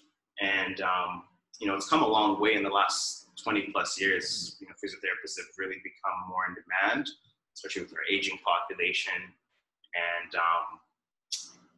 And 0.42 0.82
um, 0.82 1.24
you 1.60 1.68
know, 1.68 1.76
it's 1.76 1.90
come 1.90 2.04
a 2.04 2.08
long 2.08 2.40
way 2.40 2.56
in 2.56 2.64
the 2.64 2.70
last 2.70 3.28
20 3.44 3.70
plus 3.72 4.00
years. 4.00 4.58
You 4.60 4.68
know, 4.68 4.74
physiotherapists 4.74 5.38
have 5.38 5.48
really 5.58 5.78
become 5.84 6.28
more 6.28 6.46
in 6.50 6.56
demand, 6.56 7.10
especially 7.56 7.84
with 7.84 7.94
our 7.94 8.04
aging 8.12 8.40
population, 8.44 9.14
and 9.16 10.36
um, 10.36 10.80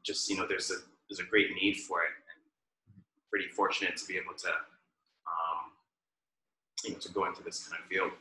just 0.08 0.30
you 0.30 0.38
know, 0.38 0.48
there's 0.48 0.72
a 0.72 0.76
there's 1.10 1.20
a 1.20 1.30
great 1.30 1.50
need 1.62 1.76
for 1.76 2.00
it. 2.02 2.12
And 2.16 3.04
pretty 3.30 3.50
fortunate 3.50 3.98
to 3.98 4.08
be 4.08 4.16
able 4.16 4.34
to 4.38 4.48
um, 4.48 5.72
you 6.86 6.92
know 6.92 6.98
to 6.98 7.12
go 7.12 7.26
into 7.26 7.44
this 7.44 7.68
kind 7.68 7.80
of 7.82 7.88
field. 7.88 8.12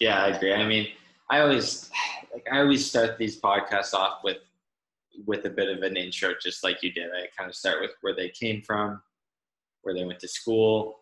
Yeah, 0.00 0.24
I 0.24 0.28
agree. 0.28 0.54
I 0.54 0.66
mean, 0.66 0.88
I 1.30 1.40
always 1.40 1.90
like 2.32 2.46
I 2.50 2.60
always 2.60 2.84
start 2.84 3.18
these 3.18 3.40
podcasts 3.40 3.94
off 3.94 4.24
with 4.24 4.38
with 5.26 5.44
a 5.44 5.50
bit 5.50 5.68
of 5.68 5.82
an 5.82 5.96
intro, 5.96 6.32
just 6.42 6.64
like 6.64 6.82
you 6.82 6.92
did. 6.92 7.10
I 7.10 7.26
kind 7.36 7.48
of 7.48 7.54
start 7.54 7.80
with 7.80 7.92
where 8.00 8.16
they 8.16 8.30
came 8.30 8.62
from, 8.62 9.00
where 9.82 9.94
they 9.94 10.04
went 10.04 10.18
to 10.20 10.28
school, 10.28 10.96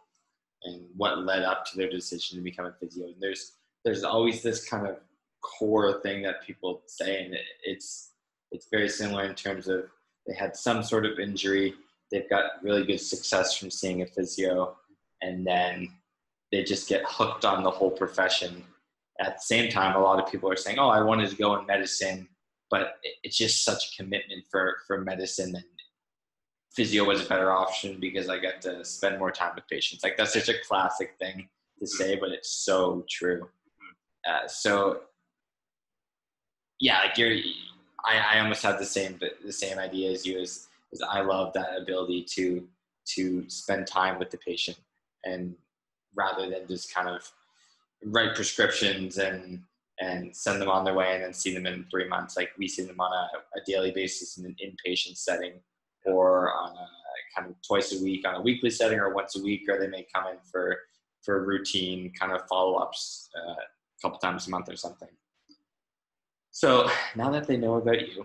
and 0.64 0.82
what 0.96 1.24
led 1.24 1.42
up 1.42 1.64
to 1.66 1.76
their 1.76 1.88
decision 1.88 2.36
to 2.36 2.42
become 2.42 2.66
a 2.66 2.72
physio. 2.72 3.06
And 3.06 3.16
there's 3.20 3.52
there's 3.84 4.04
always 4.04 4.42
this 4.42 4.68
kind 4.68 4.86
of 4.86 4.96
core 5.40 6.00
thing 6.02 6.22
that 6.22 6.42
people 6.46 6.82
say, 6.86 7.24
and 7.24 7.36
it's 7.64 8.10
it's 8.50 8.68
very 8.70 8.88
similar 8.88 9.24
in 9.24 9.34
terms 9.34 9.68
of 9.68 9.86
they 10.26 10.34
had 10.34 10.56
some 10.56 10.82
sort 10.82 11.06
of 11.06 11.18
injury, 11.18 11.74
they've 12.10 12.28
got 12.28 12.62
really 12.62 12.84
good 12.84 13.00
success 13.00 13.56
from 13.56 13.70
seeing 13.70 14.02
a 14.02 14.06
physio, 14.06 14.76
and 15.20 15.46
then 15.46 15.88
they 16.50 16.62
just 16.62 16.88
get 16.88 17.02
hooked 17.06 17.44
on 17.44 17.62
the 17.62 17.70
whole 17.70 17.90
profession. 17.90 18.64
At 19.20 19.36
the 19.36 19.42
same 19.42 19.70
time, 19.70 19.96
a 19.96 20.00
lot 20.00 20.22
of 20.22 20.30
people 20.30 20.50
are 20.50 20.56
saying, 20.56 20.78
"Oh, 20.78 20.88
I 20.88 21.02
wanted 21.02 21.30
to 21.30 21.36
go 21.36 21.56
in 21.58 21.66
medicine." 21.66 22.28
but 22.72 22.94
it's 23.22 23.36
just 23.36 23.64
such 23.64 23.92
a 23.92 24.02
commitment 24.02 24.42
for 24.50 24.78
for 24.86 25.02
medicine 25.02 25.54
and 25.54 25.64
physio 26.74 27.04
was 27.04 27.24
a 27.24 27.28
better 27.28 27.52
option 27.52 28.00
because 28.00 28.30
I 28.30 28.38
got 28.38 28.62
to 28.62 28.82
spend 28.82 29.18
more 29.18 29.30
time 29.30 29.52
with 29.54 29.68
patients. 29.68 30.02
Like 30.02 30.16
that's 30.16 30.32
such 30.32 30.48
a 30.48 30.54
classic 30.66 31.16
thing 31.20 31.50
to 31.78 31.86
say, 31.86 32.16
but 32.16 32.30
it's 32.30 32.48
so 32.64 33.04
true. 33.10 33.46
Uh, 34.26 34.48
so 34.48 35.00
yeah, 36.80 37.00
like 37.00 37.18
you're, 37.18 37.36
I, 38.04 38.36
I 38.36 38.40
almost 38.40 38.62
have 38.62 38.78
the 38.78 38.84
same, 38.84 39.18
the 39.44 39.52
same 39.52 39.78
idea 39.78 40.10
as 40.10 40.26
you 40.26 40.38
is 40.38 40.68
I 41.08 41.20
love 41.20 41.52
that 41.54 41.80
ability 41.80 42.24
to, 42.34 42.66
to 43.14 43.48
spend 43.48 43.86
time 43.86 44.18
with 44.18 44.30
the 44.30 44.38
patient 44.38 44.78
and 45.24 45.54
rather 46.14 46.48
than 46.50 46.66
just 46.68 46.94
kind 46.94 47.08
of 47.08 47.30
write 48.04 48.34
prescriptions 48.34 49.18
and 49.18 49.62
and 50.00 50.34
send 50.34 50.60
them 50.60 50.68
on 50.68 50.84
their 50.84 50.94
way 50.94 51.14
and 51.14 51.22
then 51.22 51.32
see 51.32 51.54
them 51.54 51.66
in 51.66 51.84
three 51.90 52.08
months. 52.08 52.36
Like 52.36 52.50
we 52.58 52.66
see 52.66 52.82
them 52.82 52.98
on 52.98 53.12
a, 53.12 53.58
a 53.58 53.64
daily 53.64 53.92
basis 53.92 54.36
in 54.36 54.44
an 54.44 54.56
inpatient 54.64 55.16
setting 55.16 55.52
or 56.04 56.52
on 56.52 56.72
a 56.72 56.86
kind 57.36 57.48
of 57.50 57.56
twice 57.62 57.98
a 57.98 58.02
week 58.02 58.26
on 58.26 58.34
a 58.34 58.40
weekly 58.40 58.70
setting 58.70 58.98
or 58.98 59.14
once 59.14 59.36
a 59.36 59.42
week, 59.42 59.62
or 59.68 59.78
they 59.78 59.86
may 59.86 60.06
come 60.12 60.26
in 60.26 60.38
for, 60.50 60.78
for 61.22 61.44
routine 61.44 62.12
kind 62.18 62.32
of 62.32 62.46
follow-ups 62.48 63.28
uh, 63.36 63.52
a 63.52 64.02
couple 64.02 64.18
times 64.18 64.46
a 64.46 64.50
month 64.50 64.68
or 64.68 64.76
something. 64.76 65.08
So 66.52 66.88
now 67.16 67.30
that 67.30 67.46
they 67.46 67.56
know 67.56 67.74
about 67.74 68.00
you, 68.00 68.24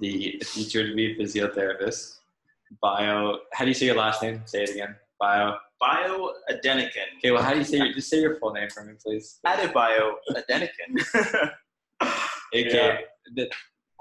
the 0.00 0.40
future 0.44 0.86
to 0.86 0.94
be 0.94 1.12
a 1.12 1.16
physiotherapist, 1.16 2.18
bio, 2.80 3.38
how 3.52 3.64
do 3.64 3.68
you 3.68 3.74
say 3.74 3.86
your 3.86 3.96
last 3.96 4.22
name? 4.22 4.42
Say 4.44 4.62
it 4.62 4.70
again. 4.70 4.94
Bio. 5.18 5.56
Bio 5.80 6.32
Adenekan. 6.50 7.18
Okay, 7.18 7.30
well, 7.30 7.42
how 7.42 7.52
do 7.52 7.58
you 7.58 7.64
say 7.64 7.78
your, 7.78 7.92
just 7.92 8.10
say 8.10 8.20
your 8.20 8.36
full 8.36 8.52
name 8.52 8.68
for 8.68 8.84
me, 8.84 8.94
please? 9.02 9.38
Adebayo 9.46 10.14
Adenekan. 10.30 11.50
Okay, 12.02 12.14
yeah. 12.52 12.98
the, 13.34 13.50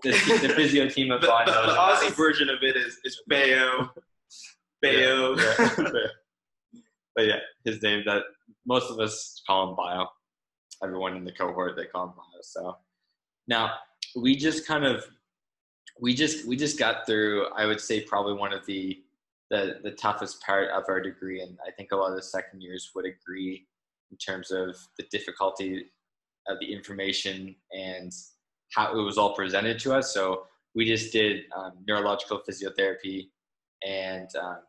the, 0.03 0.11
the 0.11 0.53
physio 0.55 0.89
team 0.89 1.11
of 1.11 1.21
the, 1.21 1.27
the, 1.27 1.51
the 1.51 1.73
Aussie 1.73 2.15
version 2.15 2.49
of 2.49 2.57
it 2.61 2.75
is 2.75 2.97
is 3.03 3.21
Bayo. 3.27 3.89
Bayo. 4.83 5.35
Yeah, 5.37 5.53
yeah. 5.59 6.79
but 7.15 7.25
yeah, 7.25 7.39
his 7.63 7.81
name 7.81 8.03
that 8.05 8.23
most 8.65 8.91
of 8.91 8.99
us 8.99 9.41
call 9.47 9.69
him 9.69 9.75
Bio. 9.75 10.07
Everyone 10.83 11.15
in 11.15 11.25
the 11.25 11.31
cohort 11.31 11.75
they 11.75 11.85
call 11.85 12.05
him 12.05 12.13
Bio. 12.15 12.41
So 12.41 12.77
now 13.47 13.73
we 14.15 14.35
just 14.35 14.67
kind 14.67 14.85
of 14.85 15.05
we 15.99 16.13
just 16.13 16.47
we 16.47 16.55
just 16.55 16.77
got 16.77 17.05
through. 17.05 17.47
I 17.55 17.65
would 17.65 17.81
say 17.81 18.01
probably 18.01 18.33
one 18.33 18.53
of 18.53 18.65
the 18.65 18.99
the 19.49 19.79
the 19.83 19.91
toughest 19.91 20.41
part 20.41 20.69
of 20.69 20.83
our 20.87 21.01
degree, 21.01 21.41
and 21.41 21.57
I 21.65 21.71
think 21.71 21.91
a 21.91 21.95
lot 21.95 22.11
of 22.11 22.15
the 22.15 22.23
second 22.23 22.61
years 22.61 22.91
would 22.95 23.05
agree 23.05 23.65
in 24.11 24.17
terms 24.17 24.51
of 24.51 24.75
the 24.97 25.05
difficulty 25.11 25.85
of 26.47 26.57
the 26.59 26.73
information 26.73 27.55
and 27.71 28.11
how 28.73 28.97
it 28.97 29.01
was 29.01 29.17
all 29.17 29.33
presented 29.35 29.79
to 29.79 29.93
us. 29.93 30.13
So 30.13 30.43
we 30.75 30.85
just 30.85 31.11
did 31.11 31.43
um, 31.55 31.73
neurological 31.87 32.41
physiotherapy 32.47 33.29
and 33.85 34.29
um, 34.41 34.59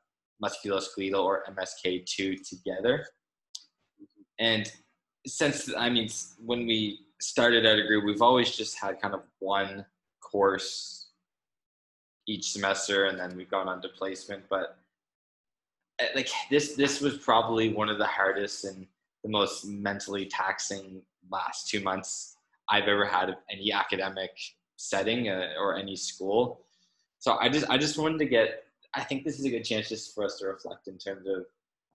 musculoskeletal 0.43 1.23
or 1.23 1.45
MSK2 1.51 2.49
together. 2.49 3.07
And 4.39 4.71
since, 5.27 5.73
I 5.77 5.91
mean, 5.91 6.09
when 6.45 6.67
we 6.67 7.01
started 7.21 7.67
our 7.67 7.77
degree, 7.77 7.99
we've 7.99 8.23
always 8.23 8.55
just 8.55 8.79
had 8.79 9.01
kind 9.01 9.15
of 9.15 9.23
one 9.39 9.85
course 10.21 11.09
each 12.27 12.51
semester 12.51 13.07
and 13.07 13.19
then 13.19 13.35
we've 13.37 13.51
gone 13.51 13.69
on 13.69 13.81
to 13.81 13.89
placement 13.89 14.43
but 14.51 14.79
eh, 15.99 16.09
like 16.15 16.29
this 16.51 16.75
this 16.75 17.01
was 17.01 17.17
probably 17.17 17.73
one 17.73 17.89
of 17.89 17.99
the 17.99 18.07
hardest 18.07 18.65
and 18.67 18.87
the 19.25 19.31
most 19.31 19.65
mentally 19.65 20.27
taxing 20.27 21.01
last 21.31 21.69
two 21.69 21.81
months 21.81 22.37
i've 22.69 22.87
ever 22.87 23.07
had 23.07 23.31
of 23.31 23.37
any 23.51 23.73
academic 23.73 24.31
setting 24.77 25.29
uh, 25.29 25.49
or 25.59 25.77
any 25.77 25.97
school. 25.97 26.61
So 27.19 27.37
i 27.41 27.49
just 27.49 27.69
i 27.69 27.77
just 27.77 27.99
wanted 27.99 28.19
to 28.19 28.27
get 28.27 28.65
i 28.95 29.03
think 29.03 29.25
this 29.25 29.39
is 29.39 29.45
a 29.45 29.51
good 29.51 29.65
chance 29.65 29.89
just 29.89 30.15
for 30.15 30.25
us 30.25 30.39
to 30.39 30.47
reflect 30.47 30.87
in 30.87 30.99
terms 30.99 31.27
of 31.27 31.47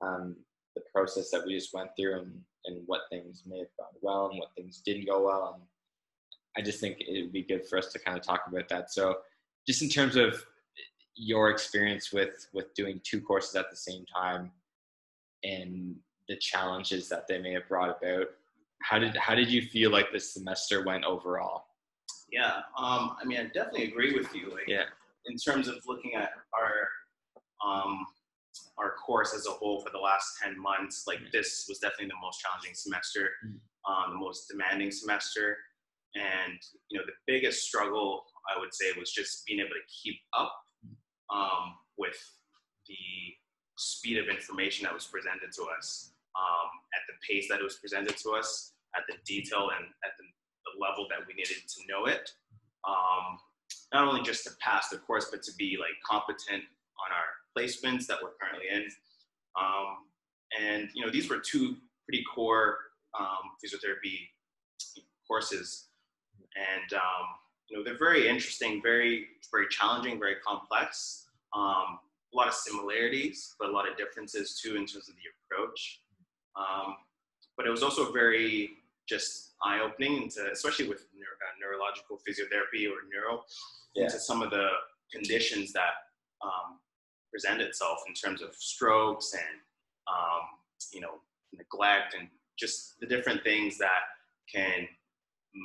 um, 0.06 0.36
the 0.76 0.82
process 0.94 1.32
that 1.32 1.46
we 1.46 1.54
just 1.54 1.74
went 1.74 1.92
through 1.96 2.20
and, 2.20 2.42
and 2.66 2.82
what 2.86 3.02
things 3.10 3.44
may 3.46 3.60
have 3.60 3.68
gone 3.78 3.94
well 4.02 4.30
and 4.30 4.40
what 4.40 4.50
things 4.56 4.82
didn't 4.86 5.08
go 5.08 5.24
well. 5.26 5.54
And 5.56 5.64
i 6.58 6.62
just 6.62 6.80
think 6.80 6.98
it 7.00 7.22
would 7.22 7.34
be 7.34 7.44
good 7.44 7.66
for 7.68 7.78
us 7.78 7.92
to 7.94 8.00
kind 8.00 8.18
of 8.18 8.24
talk 8.24 8.44
about 8.48 8.70
that. 8.70 8.92
So 8.92 9.18
just 9.68 9.82
in 9.82 9.90
terms 9.90 10.16
of 10.16 10.44
your 11.16 11.50
experience 11.50 12.12
with 12.12 12.48
with 12.54 12.74
doing 12.74 13.00
two 13.04 13.22
courses 13.22 13.56
at 13.56 13.70
the 13.70 13.76
same 13.76 14.06
time 14.06 14.52
and 15.44 15.96
the 16.28 16.36
challenges 16.38 17.10
that 17.10 17.28
they 17.28 17.40
may 17.40 17.52
have 17.54 17.68
brought 17.68 17.90
about 17.90 18.28
how 18.82 18.98
did 19.00 19.16
how 19.16 19.36
did 19.36 19.50
you 19.50 19.62
feel 19.62 19.92
like 19.92 20.12
this 20.12 20.34
semester 20.34 20.84
went 20.84 21.04
overall? 21.06 21.66
Yeah 22.32 22.62
um, 22.78 23.16
i 23.22 23.26
mean 23.26 23.40
i 23.40 23.44
definitely 23.44 23.86
agree 23.86 24.14
with 24.18 24.34
you. 24.34 24.50
Like 24.52 24.68
yeah. 24.68 24.86
in 25.28 25.38
terms 25.38 25.68
of 25.68 25.76
looking 25.88 26.16
at 26.16 26.32
our 26.54 26.88
um, 27.66 28.06
our 28.78 28.96
course 29.06 29.34
as 29.36 29.46
a 29.46 29.52
whole 29.52 29.82
for 29.82 29.92
the 29.92 30.00
last 30.00 30.26
10 30.44 30.60
months 30.60 31.04
like 31.08 31.20
this 31.32 31.66
was 31.70 31.80
definitely 31.80 32.08
the 32.08 32.22
most 32.22 32.42
challenging 32.42 32.74
semester 32.74 33.30
um, 33.88 34.14
the 34.14 34.20
most 34.20 34.48
demanding 34.48 34.92
semester. 34.92 35.58
And 36.16 36.60
you 36.90 37.00
know 37.00 37.06
the 37.06 37.18
biggest 37.26 37.66
struggle 37.66 38.24
I 38.54 38.60
would 38.60 38.74
say 38.74 38.92
was 38.98 39.12
just 39.12 39.46
being 39.46 39.60
able 39.60 39.70
to 39.70 39.86
keep 39.90 40.20
up 40.38 40.54
um, 41.34 41.74
with 41.98 42.18
the 42.88 43.34
speed 43.78 44.20
of 44.20 44.28
information 44.30 44.84
that 44.84 44.94
was 44.94 45.08
presented 45.08 45.50
to 45.56 45.64
us 45.76 46.14
um, 46.38 46.70
at 46.94 47.02
the 47.10 47.18
pace 47.26 47.48
that 47.50 47.60
it 47.60 47.64
was 47.64 47.78
presented 47.82 48.16
to 48.18 48.32
us, 48.32 48.74
at 48.96 49.04
the 49.10 49.16
detail 49.26 49.72
and 49.76 49.90
at 50.06 50.14
the, 50.22 50.26
the 50.70 50.74
level 50.78 51.08
that 51.10 51.26
we 51.26 51.34
needed 51.34 51.66
to 51.66 51.82
know 51.90 52.06
it. 52.06 52.30
Um, 52.86 53.40
not 53.92 54.08
only 54.08 54.22
just 54.22 54.44
to 54.44 54.52
pass 54.62 54.90
the 54.90 54.98
course, 54.98 55.30
but 55.32 55.42
to 55.44 55.52
be 55.58 55.78
like 55.80 55.98
competent 56.06 56.62
on 56.62 57.10
our 57.10 57.30
placements 57.58 58.06
that 58.08 58.18
we're 58.22 58.32
currently 58.42 58.68
in. 58.72 58.88
Um, 59.60 59.98
and 60.60 60.90
you 60.94 61.06
know, 61.06 61.12
these 61.12 61.30
were 61.30 61.40
two 61.40 61.78
pretty 62.06 62.24
core 62.34 62.78
um, 63.20 63.52
physiotherapy 63.64 64.20
courses, 65.28 65.88
and 66.56 66.94
um, 66.94 67.26
you 67.70 67.78
know, 67.78 67.84
they're 67.84 67.98
very 67.98 68.28
interesting, 68.28 68.82
very, 68.82 69.28
very 69.52 69.68
challenging, 69.70 70.20
very 70.20 70.36
complex. 70.46 71.26
Um, 71.56 72.00
a 72.34 72.38
lot 72.38 72.48
of 72.48 72.54
similarities, 72.54 73.56
but 73.60 73.70
a 73.70 73.72
lot 73.72 73.90
of 73.90 73.96
differences 73.96 74.60
too 74.60 74.76
in 74.76 74.86
terms 74.86 75.08
of 75.10 75.16
the 75.16 75.56
approach. 75.56 76.02
Um, 76.56 76.96
but 77.58 77.68
it 77.68 77.70
was 77.70 77.84
also 77.84 78.12
very 78.12 78.72
just 79.08 79.54
eye-opening 79.64 80.24
into, 80.24 80.50
especially 80.52 80.88
with 80.88 81.06
neuro, 81.14 81.34
uh, 81.42 81.54
neurological 81.60 82.18
physiotherapy 82.18 82.88
or 82.88 83.06
neuro, 83.12 83.44
yeah. 83.96 84.06
into 84.06 84.20
some 84.20 84.42
of 84.42 84.50
the 84.50 84.68
conditions 85.12 85.74
that 85.74 85.94
um, 86.44 86.80
present 87.34 87.62
itself 87.62 88.00
in 88.08 88.14
terms 88.14 88.42
of 88.42 88.54
strokes 88.56 89.34
and 89.34 89.60
um, 90.08 90.42
you 90.94 91.02
know 91.02 91.22
neglect 91.54 92.16
and 92.18 92.28
just 92.58 93.00
the 93.00 93.08
different 93.08 93.44
things 93.44 93.78
that 93.78 94.04
can 94.54 94.88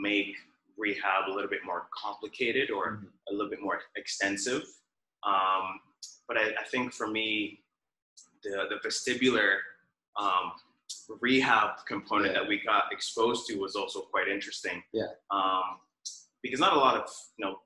make 0.01 0.35
rehab 0.79 1.29
a 1.29 1.33
little 1.33 1.51
bit 1.51 1.61
more 1.65 1.89
complicated 1.95 2.71
or 2.71 2.93
mm-hmm. 2.93 3.07
a 3.29 3.33
little 3.33 3.51
bit 3.51 3.61
more 3.61 3.81
extensive. 3.97 4.63
Um, 5.27 5.81
but 6.27 6.37
I, 6.37 6.51
I, 6.61 6.65
think 6.71 6.93
for 6.93 7.09
me, 7.09 7.61
the, 8.45 8.67
the 8.71 8.89
vestibular 8.89 9.57
um, 10.19 10.53
rehab 11.21 11.85
component 11.87 12.35
yeah. 12.35 12.41
that 12.41 12.49
we 12.49 12.63
got 12.65 12.85
exposed 12.93 13.49
to 13.49 13.57
was 13.57 13.75
also 13.75 14.01
quite 14.03 14.29
interesting. 14.29 14.83
Yeah. 14.93 15.09
Um, 15.31 15.81
because 16.43 16.61
not 16.61 16.75
a 16.75 16.79
lot 16.79 16.97
of 16.97 17.11
you 17.37 17.45
know 17.45 17.57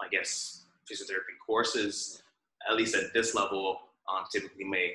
I 0.00 0.08
guess, 0.08 0.64
physiotherapy 0.90 1.38
courses, 1.44 2.22
at 2.68 2.76
least 2.76 2.94
at 2.94 3.12
this 3.12 3.34
level, 3.34 3.78
um, 4.08 4.24
typically 4.32 4.64
may 4.64 4.94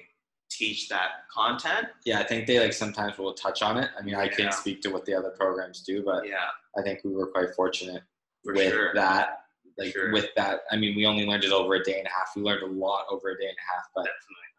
teach 0.51 0.89
that 0.89 1.09
content. 1.31 1.87
Yeah, 2.05 2.19
I 2.19 2.23
think 2.23 2.47
they 2.47 2.59
like 2.59 2.73
sometimes 2.73 3.17
will 3.17 3.33
touch 3.33 3.61
on 3.61 3.77
it. 3.77 3.89
I 3.97 4.01
mean, 4.01 4.15
I 4.15 4.23
Yeah. 4.25 4.29
can't 4.35 4.53
speak 4.53 4.81
to 4.81 4.89
what 4.89 5.05
the 5.05 5.13
other 5.13 5.29
programs 5.31 5.81
do, 5.83 6.03
but 6.03 6.27
Yeah, 6.27 6.49
I 6.77 6.81
think 6.81 7.01
we 7.03 7.11
were 7.13 7.27
quite 7.27 7.53
fortunate 7.55 8.03
for 8.43 8.53
with 8.53 8.71
sure. 8.71 8.93
that. 8.95 9.45
Like 9.77 9.93
Sure. 9.93 10.11
with 10.11 10.33
that, 10.35 10.61
I 10.71 10.75
mean, 10.75 10.95
we 10.95 11.05
only 11.05 11.25
learned 11.25 11.45
it 11.45 11.51
over 11.53 11.75
a 11.75 11.83
day 11.83 11.99
and 11.99 12.07
a 12.07 12.09
half. 12.09 12.35
We 12.35 12.41
learned 12.41 12.63
a 12.63 12.67
lot 12.67 13.05
over 13.09 13.29
a 13.29 13.37
day 13.37 13.47
and 13.47 13.55
a 13.57 13.73
half, 13.73 13.85
but 13.95 14.09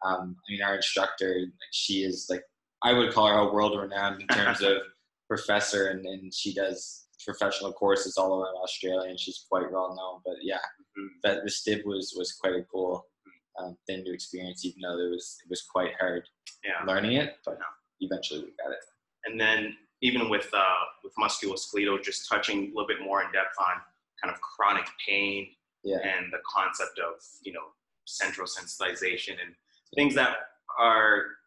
um, 0.03 0.35
I 0.47 0.51
mean, 0.51 0.63
our 0.63 0.75
instructor, 0.75 1.35
like, 1.41 1.51
she 1.71 2.03
is 2.03 2.25
like, 2.27 2.43
I 2.81 2.93
would 2.93 3.13
call 3.13 3.27
her 3.27 3.35
a 3.37 3.53
world 3.53 3.79
renowned 3.79 4.19
in 4.21 4.27
terms 4.29 4.61
of 4.63 4.77
professor, 5.27 5.89
and, 5.89 6.03
and 6.07 6.33
she 6.33 6.53
does 6.55 7.00
professional 7.25 7.73
courses 7.73 8.17
all 8.17 8.41
around 8.41 8.55
Australia, 8.55 9.09
and 9.09 9.19
she's 9.19 9.45
quite 9.49 9.71
well 9.71 9.95
known. 9.95 10.21
But 10.25 10.37
yeah, 10.43 10.59
Mhm. 10.97 11.09
that 11.23 11.43
the 11.43 11.49
stib 11.49 11.85
was 11.85 12.13
was 12.17 12.33
quite 12.33 12.55
a 12.55 12.63
cool 12.63 13.07
um, 13.59 13.77
thing 13.87 14.03
to 14.05 14.13
experience, 14.13 14.63
even 14.65 14.81
though 14.81 14.97
it 14.99 15.09
was 15.09 15.37
it 15.43 15.49
was 15.49 15.61
quite 15.63 15.93
hard 15.99 16.27
Yeah. 16.63 16.83
learning 16.85 17.13
it, 17.13 17.37
but 17.45 17.57
Yeah. 17.59 18.07
eventually 18.07 18.43
we 18.45 18.51
got 18.51 18.71
it. 18.71 18.83
and 19.25 19.39
then 19.39 19.77
even 20.01 20.29
with 20.29 20.49
uh, 20.53 20.79
with 21.03 21.13
musculoskeletal, 21.15 22.01
just 22.03 22.27
touching 22.27 22.57
a 22.63 22.67
little 22.73 22.87
bit 22.87 23.01
more 23.01 23.21
in 23.23 23.31
depth 23.31 23.55
on 23.59 23.75
kind 24.21 24.33
of 24.33 24.41
chronic 24.41 24.87
pain 25.05 25.55
Yeah, 25.83 25.97
and 25.99 26.31
the 26.33 26.41
concept 26.55 26.97
of 26.99 27.13
you 27.43 27.53
know 27.53 27.67
central 28.05 28.47
sensitization 28.47 29.39
and 29.43 29.55
things 29.95 30.15
that 30.15 30.37
are 30.79 31.37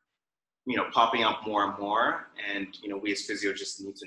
you 0.67 0.77
know 0.77 0.89
popping 0.93 1.25
up 1.25 1.45
more 1.47 1.65
and 1.69 1.79
more, 1.79 2.29
and 2.53 2.79
you 2.83 2.89
know 2.91 2.97
we 2.97 3.11
as 3.13 3.23
physio 3.27 3.53
just 3.53 3.81
need 3.83 3.97
to 3.97 4.07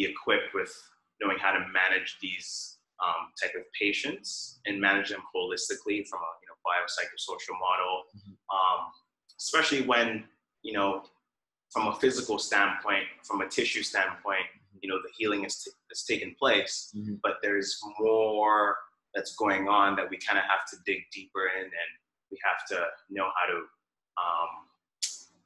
be 0.00 0.10
equipped 0.10 0.54
with 0.54 0.72
knowing 1.20 1.38
how 1.38 1.52
to 1.52 1.60
manage 1.80 2.16
these 2.20 2.78
um, 3.04 3.22
type 3.40 3.54
of 3.56 3.62
patients 3.78 4.60
and 4.66 4.80
manage 4.80 5.08
them 5.10 5.22
holistically 5.34 5.98
from 6.08 6.20
a 6.28 6.30
you 6.40 6.46
know 6.48 6.56
biopsychosocial 6.68 7.56
model, 7.68 7.94
Mhm. 8.16 8.34
um, 8.56 8.80
especially 9.38 9.82
when 9.92 10.08
you 10.62 10.72
know 10.72 10.90
from 11.72 11.86
a 11.88 11.94
physical 12.02 12.38
standpoint, 12.38 13.06
from 13.28 13.38
a 13.42 13.48
tissue 13.48 13.82
standpoint, 13.82 14.46
you 14.82 14.88
know 14.90 14.98
the 15.06 15.12
healing 15.18 15.44
is, 15.44 15.54
t- 15.62 15.70
is 15.90 16.04
taking 16.10 16.34
place, 16.42 16.74
Mhm. 16.96 17.20
but 17.22 17.34
there's 17.42 17.70
more 17.98 18.76
that's 19.14 19.34
going 19.36 19.64
on 19.68 19.96
that 19.96 20.08
we 20.12 20.16
kind 20.18 20.38
of 20.38 20.44
have 20.44 20.64
to 20.70 20.76
dig 20.88 21.00
deeper 21.16 21.44
in, 21.58 21.64
and 21.64 21.90
we 22.30 22.38
have 22.48 22.60
to 22.72 22.78
know 23.16 23.28
how 23.36 23.46
to, 23.52 23.58
um, 24.24 24.50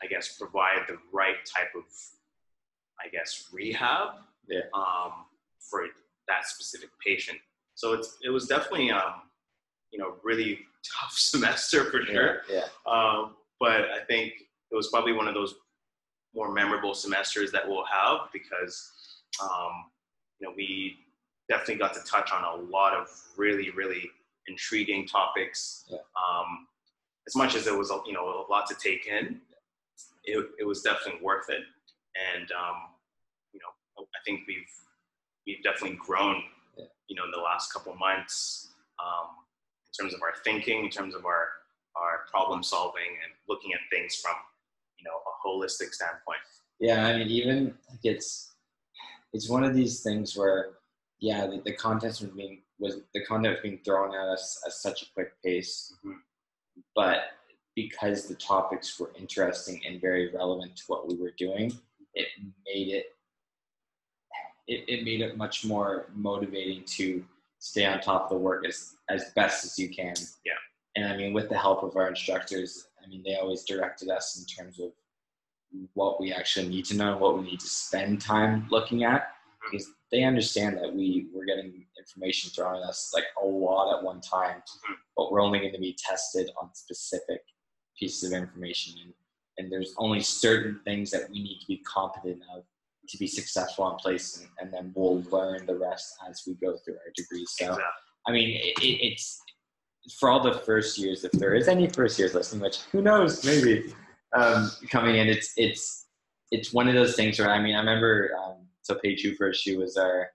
I 0.02 0.06
guess, 0.12 0.36
provide 0.42 0.82
the 0.90 0.98
right 1.12 1.40
type 1.56 1.72
of, 1.74 1.84
I 3.04 3.08
guess, 3.08 3.48
rehab 3.52 4.08
Yeah. 4.48 4.60
um, 4.74 5.26
for 5.58 5.86
that 6.28 6.46
specific 6.46 6.90
patient. 7.04 7.38
So 7.74 7.92
it's 7.92 8.18
it 8.22 8.30
was 8.30 8.46
definitely 8.46 8.90
um, 8.90 9.22
you 9.92 9.98
know 9.98 10.14
really 10.22 10.60
tough 11.00 11.12
semester 11.12 11.90
for 11.90 12.04
sure. 12.04 12.42
yeah, 12.50 12.60
yeah. 12.60 12.64
Um, 12.86 13.36
but 13.60 13.82
I 13.90 14.00
think 14.08 14.32
it 14.70 14.74
was 14.74 14.88
probably 14.88 15.12
one 15.12 15.28
of 15.28 15.34
those 15.34 15.54
more 16.34 16.52
memorable 16.52 16.94
semesters 16.94 17.52
that 17.52 17.66
we'll 17.66 17.84
have 17.84 18.28
because 18.32 18.92
um, 19.42 19.84
you 20.40 20.46
know 20.46 20.54
we 20.56 20.96
definitely 21.48 21.76
got 21.76 21.94
to 21.94 22.00
touch 22.10 22.32
on 22.32 22.44
a 22.44 22.62
lot 22.70 22.94
of 22.94 23.08
really 23.36 23.70
really 23.70 24.10
intriguing 24.48 25.06
topics. 25.06 25.84
Yeah. 25.90 25.98
Um, 25.98 26.66
as 27.26 27.34
much 27.36 27.54
as 27.54 27.66
it 27.66 27.76
was 27.76 27.90
you 28.06 28.12
know 28.12 28.44
a 28.46 28.50
lot 28.50 28.66
to 28.68 28.74
take 28.74 29.06
in, 29.06 29.40
it, 30.24 30.46
it 30.58 30.64
was 30.66 30.82
definitely 30.82 31.22
worth 31.22 31.48
it. 31.48 31.62
And 32.34 32.50
um, 32.52 32.76
you 32.76 32.78
know 32.78 32.82
I 32.82 32.93
think 34.24 34.40
we've 34.46 34.70
we've 35.46 35.62
definitely 35.62 35.96
grown 35.98 36.42
Yeah. 36.78 36.84
you 37.08 37.16
know 37.16 37.24
in 37.24 37.30
the 37.30 37.38
last 37.38 37.72
couple 37.72 37.92
of 37.92 37.98
months 37.98 38.72
um, 39.02 39.28
in 39.86 39.92
terms 40.04 40.14
of 40.14 40.22
our 40.22 40.34
thinking, 40.44 40.84
in 40.84 40.90
terms 40.90 41.14
of 41.14 41.24
our 41.24 41.48
our 41.96 42.26
problem 42.30 42.62
solving 42.62 43.10
and 43.22 43.32
looking 43.48 43.72
at 43.72 43.80
things 43.90 44.16
from 44.16 44.34
you 44.98 45.04
know 45.04 45.16
a 45.30 45.32
holistic 45.46 45.92
standpoint. 45.92 46.40
Yeah, 46.80 47.06
I 47.06 47.16
mean, 47.16 47.28
even 47.28 47.74
like 47.90 48.00
it's 48.04 48.52
it's 49.32 49.48
one 49.48 49.64
of 49.64 49.74
these 49.74 50.02
things 50.02 50.36
where, 50.36 50.70
yeah, 51.20 51.46
the, 51.46 51.60
the 51.64 51.72
content 51.72 52.20
was 52.20 52.30
being 52.36 52.62
was 52.78 53.00
the 53.14 53.24
content 53.24 53.54
was 53.54 53.62
being 53.62 53.78
thrown 53.84 54.14
at 54.14 54.28
us 54.28 54.62
at 54.66 54.72
such 54.72 55.02
a 55.02 55.06
quick 55.14 55.30
pace, 55.44 55.94
Mhm. 56.04 56.18
but 56.94 57.18
because 57.76 58.26
the 58.28 58.34
topics 58.36 58.98
were 59.00 59.12
interesting 59.16 59.84
and 59.86 60.00
very 60.00 60.30
relevant 60.32 60.76
to 60.76 60.84
what 60.86 61.08
we 61.08 61.16
were 61.16 61.32
doing, 61.36 61.72
it 62.14 62.28
made 62.66 62.88
it 62.88 63.06
it, 64.66 64.84
it 64.88 65.04
made 65.04 65.20
it 65.20 65.36
much 65.36 65.64
more 65.64 66.06
motivating 66.14 66.84
to 66.84 67.24
stay 67.58 67.86
on 67.86 68.00
top 68.00 68.24
of 68.24 68.30
the 68.30 68.36
work 68.36 68.66
as 68.66 68.96
as 69.08 69.32
best 69.34 69.64
as 69.64 69.78
you 69.78 69.88
can. 69.88 70.14
Yeah. 70.44 70.52
And 70.96 71.12
I 71.12 71.16
mean, 71.16 71.32
with 71.32 71.48
the 71.48 71.58
help 71.58 71.82
of 71.82 71.96
our 71.96 72.08
instructors, 72.08 72.86
I 73.04 73.08
mean, 73.08 73.22
they 73.24 73.36
always 73.36 73.64
directed 73.64 74.08
us 74.10 74.38
in 74.38 74.64
terms 74.64 74.78
of 74.78 74.92
what 75.94 76.20
we 76.20 76.32
actually 76.32 76.68
need 76.68 76.84
to 76.86 76.96
know, 76.96 77.16
what 77.16 77.36
we 77.36 77.44
need 77.44 77.60
to 77.60 77.66
spend 77.66 78.20
time 78.20 78.66
looking 78.70 79.02
at, 79.02 79.28
because 79.70 79.88
they 80.12 80.22
understand 80.22 80.76
that 80.78 80.94
we 80.94 81.26
we're 81.34 81.44
getting 81.44 81.84
information 81.98 82.50
thrown 82.50 82.76
at 82.76 82.82
us 82.82 83.10
like 83.14 83.24
a 83.42 83.46
lot 83.46 83.96
at 83.96 84.04
one 84.04 84.20
time, 84.20 84.62
but 85.16 85.32
we're 85.32 85.40
only 85.40 85.58
going 85.58 85.72
to 85.72 85.80
be 85.80 85.96
tested 85.98 86.50
on 86.60 86.72
specific 86.74 87.40
pieces 87.98 88.30
of 88.30 88.38
information, 88.38 88.94
and, 89.02 89.12
and 89.58 89.72
there's 89.72 89.94
only 89.98 90.20
certain 90.20 90.80
things 90.84 91.10
that 91.10 91.28
we 91.30 91.42
need 91.42 91.58
to 91.60 91.66
be 91.66 91.78
competent 91.78 92.40
of 92.54 92.64
to 93.08 93.18
be 93.18 93.26
successful 93.26 93.90
in 93.90 93.96
place, 93.96 94.38
and, 94.38 94.48
and 94.60 94.72
then 94.72 94.92
we'll 94.94 95.22
learn 95.30 95.66
the 95.66 95.76
rest 95.76 96.14
as 96.28 96.42
we 96.46 96.54
go 96.54 96.76
through 96.84 96.94
our 96.94 97.12
degrees. 97.16 97.52
So. 97.56 97.66
Exactly. 97.66 97.84
I 98.26 98.32
mean, 98.32 98.50
it, 98.56 98.82
it, 98.82 99.12
it's 99.12 99.42
for 100.18 100.30
all 100.30 100.42
the 100.42 100.54
first 100.60 100.98
years, 100.98 101.24
if 101.24 101.32
there 101.32 101.54
is 101.54 101.68
any 101.68 101.88
first 101.88 102.18
years 102.18 102.34
listening, 102.34 102.62
which 102.62 102.80
who 102.92 103.02
knows, 103.02 103.44
maybe 103.44 103.92
um, 104.34 104.70
coming 104.90 105.16
in, 105.16 105.28
it's 105.28 105.52
it's 105.56 106.06
it's 106.50 106.72
one 106.72 106.88
of 106.88 106.94
those 106.94 107.16
things 107.16 107.38
where 107.38 107.50
I 107.50 107.60
mean, 107.60 107.74
I 107.74 107.80
remember 107.80 108.30
um, 108.42 108.66
so 108.82 108.96
Paige 108.96 109.22
Hoover, 109.22 109.52
she 109.52 109.76
was 109.76 109.96
our 109.96 110.28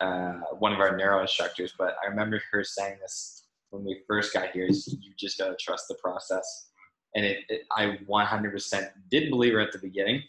uh, 0.00 0.40
one 0.58 0.72
of 0.72 0.80
our 0.80 0.96
neuro 0.96 1.20
instructors, 1.20 1.74
but 1.78 1.96
I 2.02 2.08
remember 2.08 2.40
her 2.52 2.64
saying 2.64 2.98
this 3.00 3.44
when 3.70 3.84
we 3.84 4.00
first 4.06 4.32
got 4.32 4.50
here: 4.50 4.66
is 4.66 4.86
you 5.00 5.12
just 5.18 5.38
gotta 5.38 5.56
trust 5.60 5.86
the 5.88 5.96
process, 5.96 6.70
and 7.14 7.24
it, 7.24 7.38
it 7.48 7.62
I 7.76 7.98
100% 8.08 8.90
didn't 9.10 9.30
believe 9.30 9.52
her 9.52 9.60
at 9.60 9.72
the 9.72 9.78
beginning. 9.78 10.22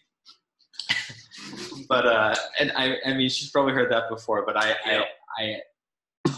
but 1.87 2.05
uh, 2.05 2.35
and 2.59 2.71
I, 2.75 2.95
I 3.05 3.13
mean, 3.13 3.29
she's 3.29 3.49
probably 3.51 3.73
heard 3.73 3.91
that 3.91 4.09
before, 4.09 4.45
but 4.45 4.57
I, 4.57 4.75
I, 4.85 5.03
I 5.37 5.55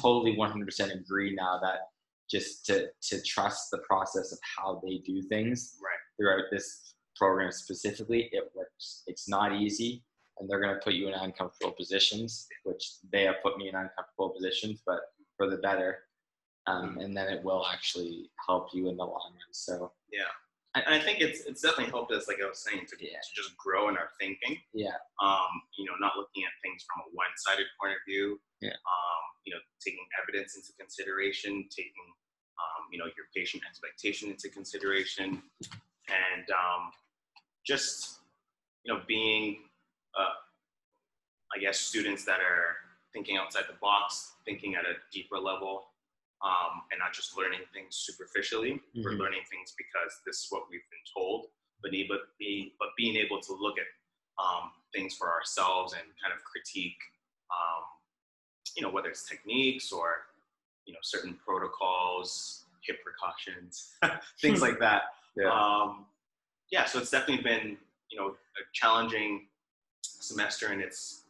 totally 0.02 0.36
100% 0.36 0.94
agree 0.96 1.34
now 1.36 1.60
that 1.62 1.80
just 2.30 2.66
to 2.68 2.88
to 3.02 3.22
trust 3.24 3.72
the 3.72 3.80
process 3.80 4.32
of 4.32 4.40
how 4.58 4.82
they 4.86 5.00
do 5.00 5.22
things 5.24 5.78
Right. 5.84 5.98
throughout 6.18 6.46
this 6.52 6.94
program 7.16 7.52
specifically 7.52 8.30
it 8.32 8.52
works. 8.56 9.04
It's 9.08 9.28
not 9.28 9.54
easy 9.54 10.04
and 10.40 10.50
they're 10.50 10.62
going 10.62 10.74
to 10.76 10.80
put 10.82 10.94
you 10.94 11.08
in 11.08 11.14
uncomfortable 11.16 11.74
positions 11.74 12.48
which 12.64 12.84
they 13.12 13.24
have 13.24 13.36
put 13.44 13.58
me 13.58 13.68
in 13.68 13.76
uncomfortable 13.76 14.30
positions 14.30 14.82
but 14.86 15.00
for 15.38 15.50
the 15.50 15.58
better. 15.58 16.00
Um, 16.68 17.00
and 17.00 17.18
then 17.18 17.30
it 17.30 17.44
will 17.44 17.66
actually 17.66 18.30
help 18.48 18.68
you 18.74 18.90
in 18.90 18.98
the 18.98 19.04
long 19.04 19.32
run. 19.34 19.52
So 19.52 19.92
And 20.76 20.86
I 20.88 21.00
think 21.00 21.20
it's 21.20 21.42
it's 21.46 21.62
definitely 21.62 21.90
helped 21.92 22.12
us, 22.14 22.28
like 22.28 22.38
I 22.44 22.48
was 22.48 22.60
saying, 22.64 22.86
to, 22.90 22.96
Yeah. 23.00 23.18
to 23.18 23.32
just 23.36 23.58
grow 23.58 23.90
in 23.90 23.98
our 23.98 24.10
thinking. 24.20 24.58
yeah 24.74 24.94
Um, 25.22 25.50
you 25.78 25.86
know, 25.86 25.94
not 26.00 26.16
looking 26.16 26.44
at 26.46 26.52
things 26.62 26.86
from 26.86 27.02
a 27.06 27.16
one-sided 27.16 27.66
point 27.82 27.94
of 27.94 28.02
view. 28.08 28.40
Yeah. 28.62 28.70
Um, 28.70 29.24
you 29.46 29.54
know, 29.54 29.62
taking 29.84 30.06
evidence 30.22 30.56
into 30.56 30.70
consideration, 30.80 31.68
taking 31.76 32.08
um, 32.62 32.86
you 32.92 33.00
know 33.00 33.06
your 33.06 33.26
patient 33.36 33.64
expectation 33.68 34.30
into 34.30 34.50
consideration, 34.50 35.42
and 36.10 36.46
um, 36.52 36.92
just 37.66 38.20
you 38.84 38.94
know 38.94 39.02
being, 39.08 39.64
uh, 40.20 40.36
I 41.56 41.60
guess, 41.60 41.80
students 41.80 42.26
that 42.26 42.42
are 42.42 42.76
thinking 43.12 43.38
outside 43.38 43.64
the 43.68 43.78
box, 43.82 44.34
thinking 44.46 44.76
at 44.76 44.84
a 44.86 44.94
deeper 45.12 45.40
level, 45.40 45.88
um, 46.42 46.84
and 46.92 47.00
not 47.00 47.14
just 47.14 47.38
learning 47.38 47.62
things 47.74 47.96
superficially. 47.96 48.82
We're 48.96 49.12
Mhm. 49.12 49.20
learning 49.20 49.44
things 49.50 49.74
because 49.78 50.22
this 50.26 50.44
is 50.44 50.48
what 50.52 50.70
we've 50.70 50.88
been 50.90 51.04
told, 51.14 51.52
but 51.82 51.92
but, 52.08 52.38
be, 52.38 52.76
but 52.80 52.90
being 52.98 53.16
able 53.18 53.42
to 53.42 53.54
look 53.54 53.78
at 53.78 53.88
um, 54.42 54.72
things 54.94 55.16
for 55.18 55.32
ourselves 55.32 55.94
and 55.94 56.04
kind 56.22 56.34
of 56.34 56.44
critique, 56.44 57.00
um, 57.52 57.84
you 58.76 58.82
know, 58.84 58.90
whether 58.90 59.10
it's 59.10 59.28
techniques 59.28 59.92
or 59.92 60.28
you 60.86 60.94
know 60.94 61.00
certain 61.04 61.34
protocols, 61.36 62.66
hip 62.82 63.04
precautions, 63.04 63.94
things 64.42 64.62
like 64.62 64.80
that. 64.80 65.14
yeah 65.36 65.50
Um, 65.52 66.08
yeah, 66.72 66.86
so 66.86 67.00
it's 67.00 67.12
definitely 67.12 67.44
been 67.44 67.78
you 68.10 68.18
know 68.18 68.30
a 68.30 68.62
challenging 68.74 69.48
semester, 70.02 70.68
and 70.68 70.82
it's 70.82 71.24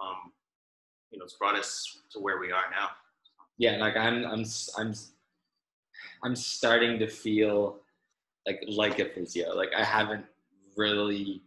um, 0.00 0.32
you 1.10 1.18
know 1.18 1.24
it's 1.24 1.34
brought 1.34 1.56
us 1.56 1.98
to 2.10 2.20
where 2.20 2.38
we 2.38 2.52
are 2.52 2.70
now. 2.70 2.90
Yeah 3.60 3.76
like 3.84 3.96
i'm 3.96 4.18
i'm 4.32 4.44
i'm 4.78 4.92
i'm 6.24 6.36
starting 6.36 6.98
to 6.98 7.06
feel 7.06 7.56
like 8.46 8.60
like 8.82 8.98
a 8.98 9.06
physio 9.14 9.46
like 9.54 9.72
i 9.76 9.84
haven't 9.84 10.24
really 10.76 11.42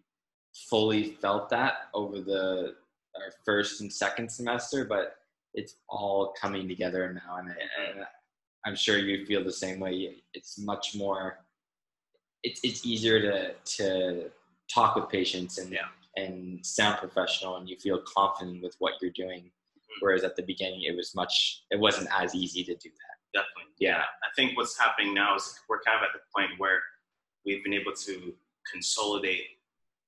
fully 0.70 1.04
felt 1.24 1.50
that 1.50 1.74
over 1.94 2.18
the 2.22 2.76
our 3.18 3.30
first 3.46 3.82
and 3.82 3.92
second 3.92 4.28
semester 4.40 4.86
but 4.86 5.06
it's 5.54 5.76
all 5.88 6.34
coming 6.40 6.68
together 6.68 7.14
now, 7.14 7.38
and, 7.38 7.50
I, 7.50 7.54
and 7.92 8.06
I'm 8.66 8.76
sure 8.76 8.98
you 8.98 9.26
feel 9.26 9.44
the 9.44 9.52
same 9.52 9.80
way. 9.80 10.16
It's 10.34 10.58
much 10.58 10.96
more. 10.96 11.40
It's 12.44 12.60
it's 12.64 12.86
easier 12.86 13.22
to 13.22 13.54
to 13.78 14.32
talk 14.74 14.96
with 14.96 15.10
patients 15.10 15.60
and 15.60 15.72
Yeah. 15.72 15.90
and 16.18 16.66
sound 16.66 16.98
professional, 16.98 17.58
and 17.58 17.70
you 17.70 17.78
feel 17.78 18.00
confident 18.18 18.64
with 18.64 18.76
what 18.80 18.94
you're 19.02 19.12
doing. 19.12 19.52
Whereas 20.02 20.24
at 20.24 20.36
the 20.36 20.44
beginning, 20.44 20.84
it 20.84 20.96
was 20.96 21.14
much. 21.16 21.64
It 21.72 21.80
wasn't 21.80 22.10
as 22.12 22.34
easy 22.36 22.64
to 22.64 22.76
do 22.76 22.90
that. 22.90 23.40
Definitely. 23.42 23.74
Yeah. 23.80 24.02
I 24.02 24.28
think 24.36 24.56
what's 24.58 24.78
happening 24.80 25.14
now 25.14 25.36
is 25.36 25.60
we're 25.70 25.82
kind 25.82 25.98
of 25.98 26.04
at 26.04 26.10
the 26.14 26.20
point 26.36 26.52
where 26.60 26.80
we've 27.46 27.64
been 27.64 27.74
able 27.74 27.94
to 27.94 28.34
consolidate 28.72 29.44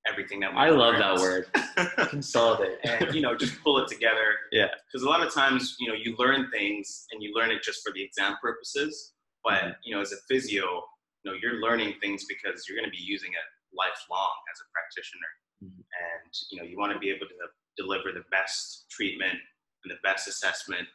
everything 0.08 0.38
that 0.40 0.52
we 0.52 0.58
I 0.58 0.70
love 0.70 0.94
that 0.98 1.16
word. 1.16 1.46
Consolidate. 2.10 2.78
and 2.84 3.12
you 3.14 3.20
know 3.20 3.34
just 3.36 3.60
pull 3.62 3.78
it 3.78 3.88
together 3.88 4.34
Yeah. 4.52 4.68
because 4.86 5.02
a 5.02 5.08
lot 5.08 5.26
of 5.26 5.34
times 5.34 5.76
you 5.80 5.88
know 5.88 5.94
you 5.94 6.14
learn 6.16 6.48
things 6.50 7.06
and 7.10 7.20
you 7.22 7.32
learn 7.34 7.50
it 7.50 7.62
just 7.62 7.82
for 7.84 7.92
the 7.92 8.02
exam 8.02 8.36
purposes 8.40 9.14
but 9.42 9.62
Mhm. 9.64 9.76
you 9.84 9.94
know 9.94 10.00
as 10.00 10.12
a 10.12 10.16
physio 10.28 10.84
you 11.24 11.30
know 11.32 11.36
you're 11.42 11.60
learning 11.60 11.96
things 12.00 12.24
because 12.28 12.66
you're 12.68 12.78
going 12.78 12.88
to 12.88 12.96
be 12.96 13.02
using 13.02 13.32
it 13.32 13.46
lifelong 13.76 14.36
as 14.52 14.58
a 14.60 14.66
practitioner 14.72 15.28
Mhm. 15.64 15.84
and 16.22 16.32
you 16.50 16.58
know 16.62 16.64
you 16.68 16.78
want 16.78 16.92
to 16.92 16.98
be 17.00 17.10
able 17.10 17.26
to 17.26 17.34
deliver 17.76 18.12
the 18.12 18.24
best 18.30 18.86
treatment 18.90 19.38
and 19.86 19.90
the 19.96 20.00
best 20.02 20.26
assessment 20.28 20.86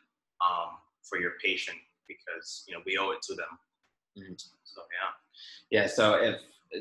um, 0.41 0.69
for 1.07 1.17
your 1.19 1.33
patient 1.43 1.77
because 2.07 2.63
you 2.67 2.73
know 2.73 2.81
we 2.85 2.97
owe 2.97 3.11
it 3.11 3.21
to 3.21 3.33
them 3.35 3.57
Mhm. 4.17 4.37
so 4.63 4.81
yeah 4.91 5.11
Yeah, 5.81 5.87
so 5.87 6.15
if 6.15 6.35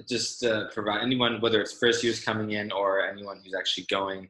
just 0.08 0.44
uh, 0.44 0.68
provide 0.70 1.02
anyone, 1.02 1.40
whether 1.40 1.60
it's 1.60 1.72
first 1.72 2.02
years 2.04 2.22
coming 2.24 2.52
in 2.52 2.72
or 2.72 3.06
anyone 3.06 3.40
who's 3.42 3.54
actually 3.54 3.86
going 3.90 4.28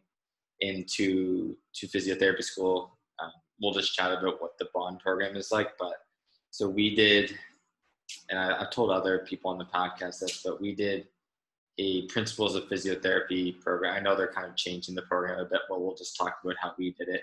into 0.61 1.57
to 1.75 1.87
physiotherapy 1.87 2.43
school, 2.43 2.99
um, 3.23 3.31
we'll 3.61 3.73
just 3.73 3.95
chat 3.95 4.13
about 4.13 4.41
what 4.43 4.57
the 4.59 4.69
bond 4.75 5.01
program 5.01 5.37
is 5.37 5.51
like. 5.53 5.77
But 5.79 5.95
so 6.51 6.69
we 6.69 6.95
did, 6.95 7.39
and 8.29 8.39
I, 8.39 8.61
I've 8.61 8.71
told 8.71 8.91
other 8.91 9.21
people 9.21 9.51
on 9.51 9.59
the 9.59 9.65
podcast 9.67 10.21
this, 10.21 10.43
but 10.43 10.61
we 10.61 10.75
did 10.75 11.09
a 11.79 12.07
principles 12.09 12.55
of 12.55 12.65
physiotherapy 12.65 13.59
program. 13.61 13.95
I 13.95 14.01
know 14.01 14.15
they're 14.17 14.33
kind 14.33 14.47
of 14.49 14.57
changing 14.57 14.95
the 14.95 15.03
program 15.03 15.39
a 15.41 15.45
bit, 15.47 15.63
but 15.69 15.81
we'll 15.81 15.95
just 15.95 16.17
talk 16.17 16.39
about 16.45 16.57
how 16.61 16.73
we 16.79 16.93
did 16.99 17.09
it. 17.09 17.23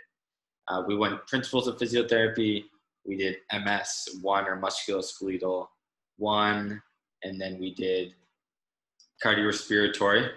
Uh, 0.67 0.83
we 0.85 0.95
went 0.95 1.25
principles 1.27 1.67
of 1.67 1.77
physiotherapy. 1.77 2.65
We 3.05 3.15
did 3.15 3.37
MS 3.53 4.19
one 4.21 4.45
or 4.45 4.59
musculoskeletal 4.59 5.67
one, 6.17 6.81
and 7.23 7.39
then 7.39 7.59
we 7.59 7.73
did 7.73 8.13
cardiorespiratory, 9.23 10.29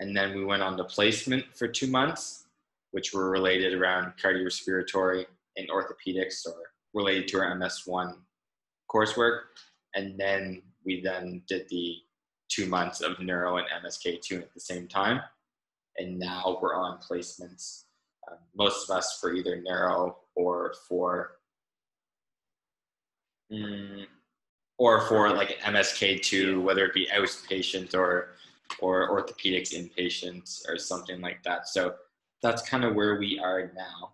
and 0.00 0.16
then 0.16 0.36
we 0.36 0.44
went 0.44 0.62
on 0.62 0.76
to 0.76 0.84
placement 0.84 1.44
for 1.54 1.66
two 1.66 1.86
months, 1.86 2.44
which 2.90 3.12
were 3.12 3.30
related 3.30 3.74
around 3.74 4.12
cardiorespiratory 4.22 5.24
and 5.56 5.68
orthopedics 5.70 6.46
or 6.46 6.54
related 6.94 7.28
to 7.28 7.38
our 7.38 7.56
MS1 7.56 8.14
coursework, 8.92 9.40
and 9.94 10.18
then 10.18 10.62
we 10.84 11.00
then 11.00 11.42
did 11.48 11.68
the 11.68 11.96
two 12.48 12.66
months 12.66 13.00
of 13.00 13.18
neuro 13.20 13.56
and 13.56 13.66
MSK2 13.84 14.42
at 14.42 14.54
the 14.54 14.60
same 14.60 14.86
time, 14.86 15.20
and 15.98 16.18
now 16.18 16.58
we're 16.60 16.74
on 16.74 16.98
placements. 16.98 17.85
Um, 18.30 18.38
most 18.54 18.88
of 18.88 18.96
us 18.96 19.18
for 19.20 19.32
either 19.32 19.60
neuro 19.62 20.18
or 20.34 20.74
for 20.88 21.32
mm, 23.52 24.04
or 24.78 25.00
for 25.02 25.30
like 25.30 25.58
MSK2, 25.60 26.62
whether 26.62 26.84
it 26.84 26.94
be 26.94 27.08
outpatient 27.14 27.94
or 27.94 28.30
or 28.80 29.10
orthopedics 29.10 29.72
inpatient 29.72 30.68
or 30.68 30.76
something 30.76 31.20
like 31.20 31.42
that. 31.44 31.68
So 31.68 31.94
that's 32.42 32.62
kind 32.68 32.84
of 32.84 32.94
where 32.94 33.16
we 33.16 33.38
are 33.38 33.72
now. 33.76 34.12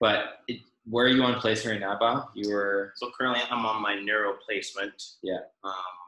But 0.00 0.40
it, 0.46 0.60
where 0.84 1.06
are 1.06 1.08
you 1.08 1.22
on 1.24 1.40
placement 1.40 1.80
right 1.80 1.88
now, 1.88 1.98
Bob? 1.98 2.30
You 2.34 2.50
were 2.50 2.92
so 2.96 3.10
currently 3.16 3.42
i'm 3.50 3.66
on 3.66 3.82
my 3.82 4.00
neuro 4.00 4.34
placement 4.46 4.94
Yeah. 5.22 5.44
um, 5.64 5.98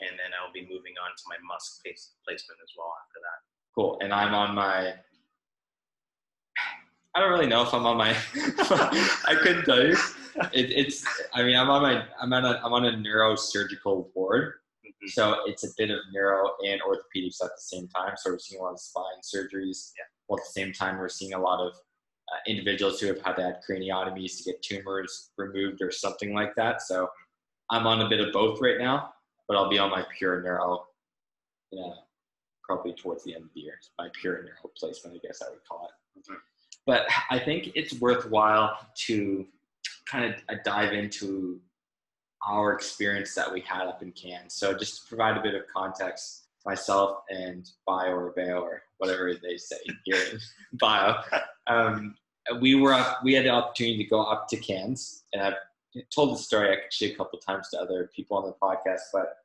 and 0.00 0.10
then 0.10 0.30
i'll 0.38 0.52
be 0.52 0.62
moving 0.62 0.94
on 1.02 1.10
to 1.16 1.24
my 1.26 1.36
musk 1.42 1.82
place, 1.82 2.12
placement 2.24 2.60
as 2.62 2.70
well 2.76 2.94
after 3.02 3.18
that 3.18 3.40
cool, 3.74 3.98
and 4.00 4.12
I'm 4.12 4.34
on 4.34 4.54
my. 4.54 4.94
I 7.14 7.20
don't 7.20 7.30
really 7.30 7.46
know 7.46 7.62
if 7.62 7.72
I'm 7.72 7.86
on 7.86 7.96
my. 7.96 8.10
I 8.34 9.36
couldn't 9.40 9.64
tell 9.64 9.84
you. 9.86 9.96
It, 10.52 10.70
it's. 10.70 11.04
I 11.32 11.42
mean, 11.44 11.56
I'm 11.56 11.70
on 11.70 11.82
my. 11.82 12.04
I'm 12.20 12.32
on 12.32 12.44
a. 12.44 12.60
I'm 12.64 12.72
on 12.72 12.84
a 12.86 12.92
neurosurgical 12.92 14.08
ward. 14.14 14.54
Mhm. 14.84 15.10
So 15.10 15.36
it's 15.46 15.64
a 15.64 15.68
bit 15.78 15.90
of 15.90 15.98
neuro 16.12 16.50
and 16.66 16.80
orthopedics 16.82 17.42
at 17.42 17.50
the 17.50 17.58
same 17.60 17.86
time. 17.88 18.14
So 18.16 18.32
we're 18.32 18.38
seeing 18.38 18.60
a 18.60 18.64
lot 18.64 18.72
of 18.72 18.80
spine 18.80 19.20
surgeries. 19.22 19.92
Yeah. 19.96 20.04
While 20.26 20.40
at 20.40 20.44
the 20.46 20.60
same 20.60 20.72
time, 20.72 20.98
we're 20.98 21.08
seeing 21.08 21.34
a 21.34 21.38
lot 21.38 21.60
of 21.64 21.72
uh, 21.74 22.36
individuals 22.48 22.98
who 23.00 23.06
have 23.08 23.20
had 23.22 23.36
to 23.36 23.42
have 23.42 23.56
craniotomies 23.68 24.38
to 24.38 24.44
get 24.44 24.62
tumors 24.62 25.30
removed 25.36 25.82
or 25.82 25.90
something 25.92 26.34
like 26.34 26.54
that. 26.56 26.82
So 26.82 27.08
I'm 27.70 27.86
on 27.86 28.00
a 28.00 28.08
bit 28.08 28.20
of 28.20 28.32
both 28.32 28.60
right 28.60 28.78
now, 28.78 29.12
but 29.46 29.56
I'll 29.56 29.68
be 29.70 29.78
on 29.78 29.90
my 29.90 30.04
pure 30.18 30.40
neuro, 30.42 30.86
yeah, 31.70 31.92
probably 32.62 32.94
towards 32.94 33.22
the 33.24 33.34
end 33.34 33.44
of 33.44 33.50
the 33.54 33.60
year. 33.60 33.74
My 33.98 34.08
pure 34.14 34.42
neuro 34.42 34.70
placement, 34.76 35.16
I 35.22 35.26
guess 35.26 35.42
I 35.42 35.50
would 35.50 35.64
call 35.68 35.88
it. 35.88 36.20
Mhm. 36.30 36.36
But 36.86 37.06
I 37.30 37.38
think 37.38 37.72
it's 37.74 37.94
worthwhile 38.00 38.76
to 39.06 39.46
kind 40.06 40.34
of 40.34 40.62
dive 40.64 40.92
into 40.92 41.60
our 42.46 42.72
experience 42.72 43.34
that 43.34 43.50
we 43.50 43.60
had 43.60 43.86
up 43.86 44.02
in 44.02 44.12
Cairns. 44.12 44.54
So 44.54 44.74
just 44.74 45.02
to 45.02 45.08
provide 45.08 45.36
a 45.36 45.42
bit 45.42 45.54
of 45.54 45.62
context, 45.74 46.44
myself 46.64 47.18
and 47.30 47.68
Bio 47.86 48.12
or 48.12 48.32
Bayo 48.36 48.60
or 48.60 48.82
whatever 48.98 49.34
they 49.34 49.56
say 49.56 49.76
here 50.04 50.38
Bio, 50.74 51.16
um, 51.66 52.14
we 52.60 52.74
were 52.74 52.92
up, 52.92 53.20
we 53.24 53.34
had 53.34 53.44
the 53.44 53.50
opportunity 53.50 53.98
to 53.98 54.10
go 54.10 54.22
up 54.22 54.48
to 54.48 54.56
Cairns, 54.56 55.24
and 55.32 55.42
I've 55.42 55.54
told 56.14 56.34
the 56.34 56.42
story 56.42 56.72
actually 56.72 57.12
a 57.12 57.16
couple 57.16 57.38
times 57.38 57.68
to 57.70 57.80
other 57.80 58.10
people 58.14 58.36
on 58.36 58.44
the 58.44 58.54
podcast, 58.62 59.00
but 59.12 59.36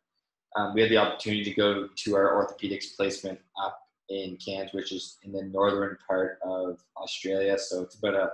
um, 0.56 0.74
we 0.74 0.82
had 0.82 0.90
the 0.90 0.98
opportunity 0.98 1.44
to 1.44 1.54
go 1.54 1.88
to 1.88 2.16
our 2.16 2.34
orthopedics 2.34 2.96
placement 2.96 3.40
up 3.64 3.80
in 4.10 4.38
Cairns, 4.38 4.74
which 4.74 4.92
is 4.92 5.18
in 5.24 5.32
the 5.32 5.44
northern 5.44 5.98
part 6.08 6.40
of 6.44 6.80
Australia. 6.98 7.58
So 7.58 7.84
it's 7.84 7.96
about 7.96 8.16
a 8.16 8.32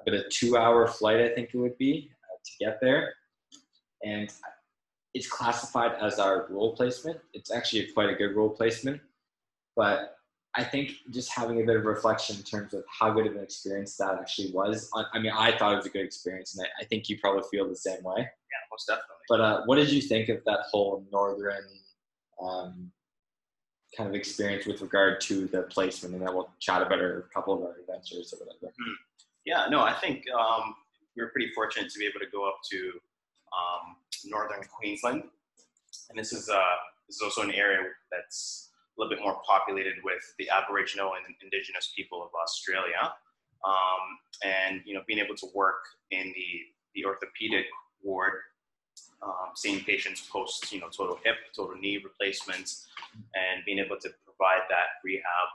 about 0.00 0.20
a 0.20 0.28
two-hour 0.28 0.86
flight, 0.88 1.20
I 1.20 1.28
think 1.30 1.50
it 1.54 1.58
would 1.58 1.78
be, 1.78 2.10
uh, 2.24 2.36
to 2.44 2.64
get 2.64 2.78
there 2.80 3.14
and 4.04 4.30
it's 5.14 5.28
classified 5.28 5.92
as 6.00 6.18
our 6.18 6.46
role 6.50 6.74
placement. 6.74 7.18
It's 7.32 7.50
actually 7.50 7.86
quite 7.92 8.10
a 8.10 8.14
good 8.14 8.34
role 8.34 8.50
placement, 8.50 9.00
but 9.76 10.16
I 10.56 10.62
think 10.62 10.92
just 11.10 11.32
having 11.32 11.60
a 11.62 11.64
bit 11.64 11.76
of 11.76 11.84
reflection 11.84 12.36
in 12.36 12.42
terms 12.42 12.74
of 12.74 12.84
how 12.88 13.10
good 13.12 13.26
of 13.26 13.34
an 13.34 13.42
experience 13.42 13.96
that 13.96 14.18
actually 14.20 14.52
was. 14.52 14.90
I 15.12 15.18
mean, 15.18 15.32
I 15.34 15.56
thought 15.56 15.72
it 15.72 15.76
was 15.76 15.86
a 15.86 15.90
good 15.90 16.04
experience, 16.04 16.56
and 16.56 16.66
I, 16.66 16.82
I 16.82 16.84
think 16.86 17.08
you 17.08 17.18
probably 17.18 17.42
feel 17.50 17.68
the 17.68 17.76
same 17.76 18.02
way. 18.02 18.18
yeah 18.18 18.64
most 18.70 18.86
definitely 18.86 19.24
But 19.28 19.40
uh, 19.40 19.62
what 19.66 19.76
did 19.76 19.90
you 19.90 20.00
think 20.00 20.28
of 20.28 20.44
that 20.44 20.60
whole 20.70 21.04
northern 21.10 21.64
um, 22.42 22.92
kind 23.96 24.08
of 24.08 24.14
experience 24.14 24.66
with 24.66 24.80
regard 24.80 25.20
to 25.22 25.46
the 25.46 25.62
placement? 25.62 26.14
And 26.14 26.26
then 26.26 26.34
we'll 26.34 26.50
chat 26.60 26.82
about 26.82 26.98
our, 27.00 27.18
a 27.18 27.34
couple 27.34 27.54
of 27.54 27.62
our 27.62 27.76
adventures 27.80 28.32
or 28.32 28.44
whatever. 28.44 28.72
Yeah, 29.44 29.66
no, 29.70 29.80
I 29.80 29.92
think 29.92 30.24
um, 30.30 30.74
we 31.16 31.22
were 31.22 31.28
pretty 31.28 31.52
fortunate 31.54 31.90
to 31.90 31.98
be 31.98 32.06
able 32.06 32.20
to 32.20 32.30
go 32.30 32.48
up 32.48 32.58
to 32.70 32.92
um, 33.52 33.96
northern 34.24 34.64
Queensland, 34.64 35.22
and 36.10 36.18
this 36.18 36.32
is 36.32 36.48
uh, 36.48 36.76
this 37.06 37.16
is 37.16 37.22
also 37.22 37.42
an 37.42 37.52
area 37.52 37.78
that's 38.10 38.70
a 38.96 39.00
little 39.00 39.14
bit 39.14 39.22
more 39.22 39.40
populated 39.46 39.94
with 40.02 40.22
the 40.38 40.48
Aboriginal 40.48 41.12
and 41.14 41.34
Indigenous 41.42 41.92
people 41.94 42.22
of 42.22 42.30
Australia, 42.42 43.12
um, 43.66 44.18
and 44.44 44.80
you 44.84 44.94
know, 44.94 45.02
being 45.06 45.18
able 45.18 45.36
to 45.36 45.46
work 45.54 45.84
in 46.10 46.32
the 46.34 46.48
the 46.94 47.04
orthopedic 47.04 47.66
ward, 48.02 48.32
um, 49.22 49.50
seeing 49.54 49.80
patients 49.84 50.20
post 50.30 50.70
you 50.72 50.80
know 50.80 50.88
total 50.88 51.18
hip, 51.24 51.36
total 51.56 51.76
knee 51.76 51.98
replacements, 52.02 52.86
and 53.34 53.64
being 53.64 53.78
able 53.78 53.96
to 54.00 54.10
provide 54.24 54.62
that 54.68 54.86
rehab, 55.04 55.48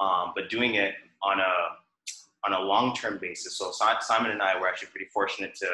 um, 0.00 0.32
but 0.34 0.48
doing 0.50 0.74
it 0.76 0.94
on 1.22 1.40
a 1.40 1.52
on 2.44 2.54
a 2.54 2.60
long-term 2.60 3.18
basis. 3.20 3.58
So 3.58 3.70
Si- 3.70 4.00
Simon 4.00 4.30
and 4.30 4.40
I 4.42 4.58
were 4.58 4.66
actually 4.68 4.88
pretty 4.88 5.06
fortunate 5.12 5.54
to 5.56 5.68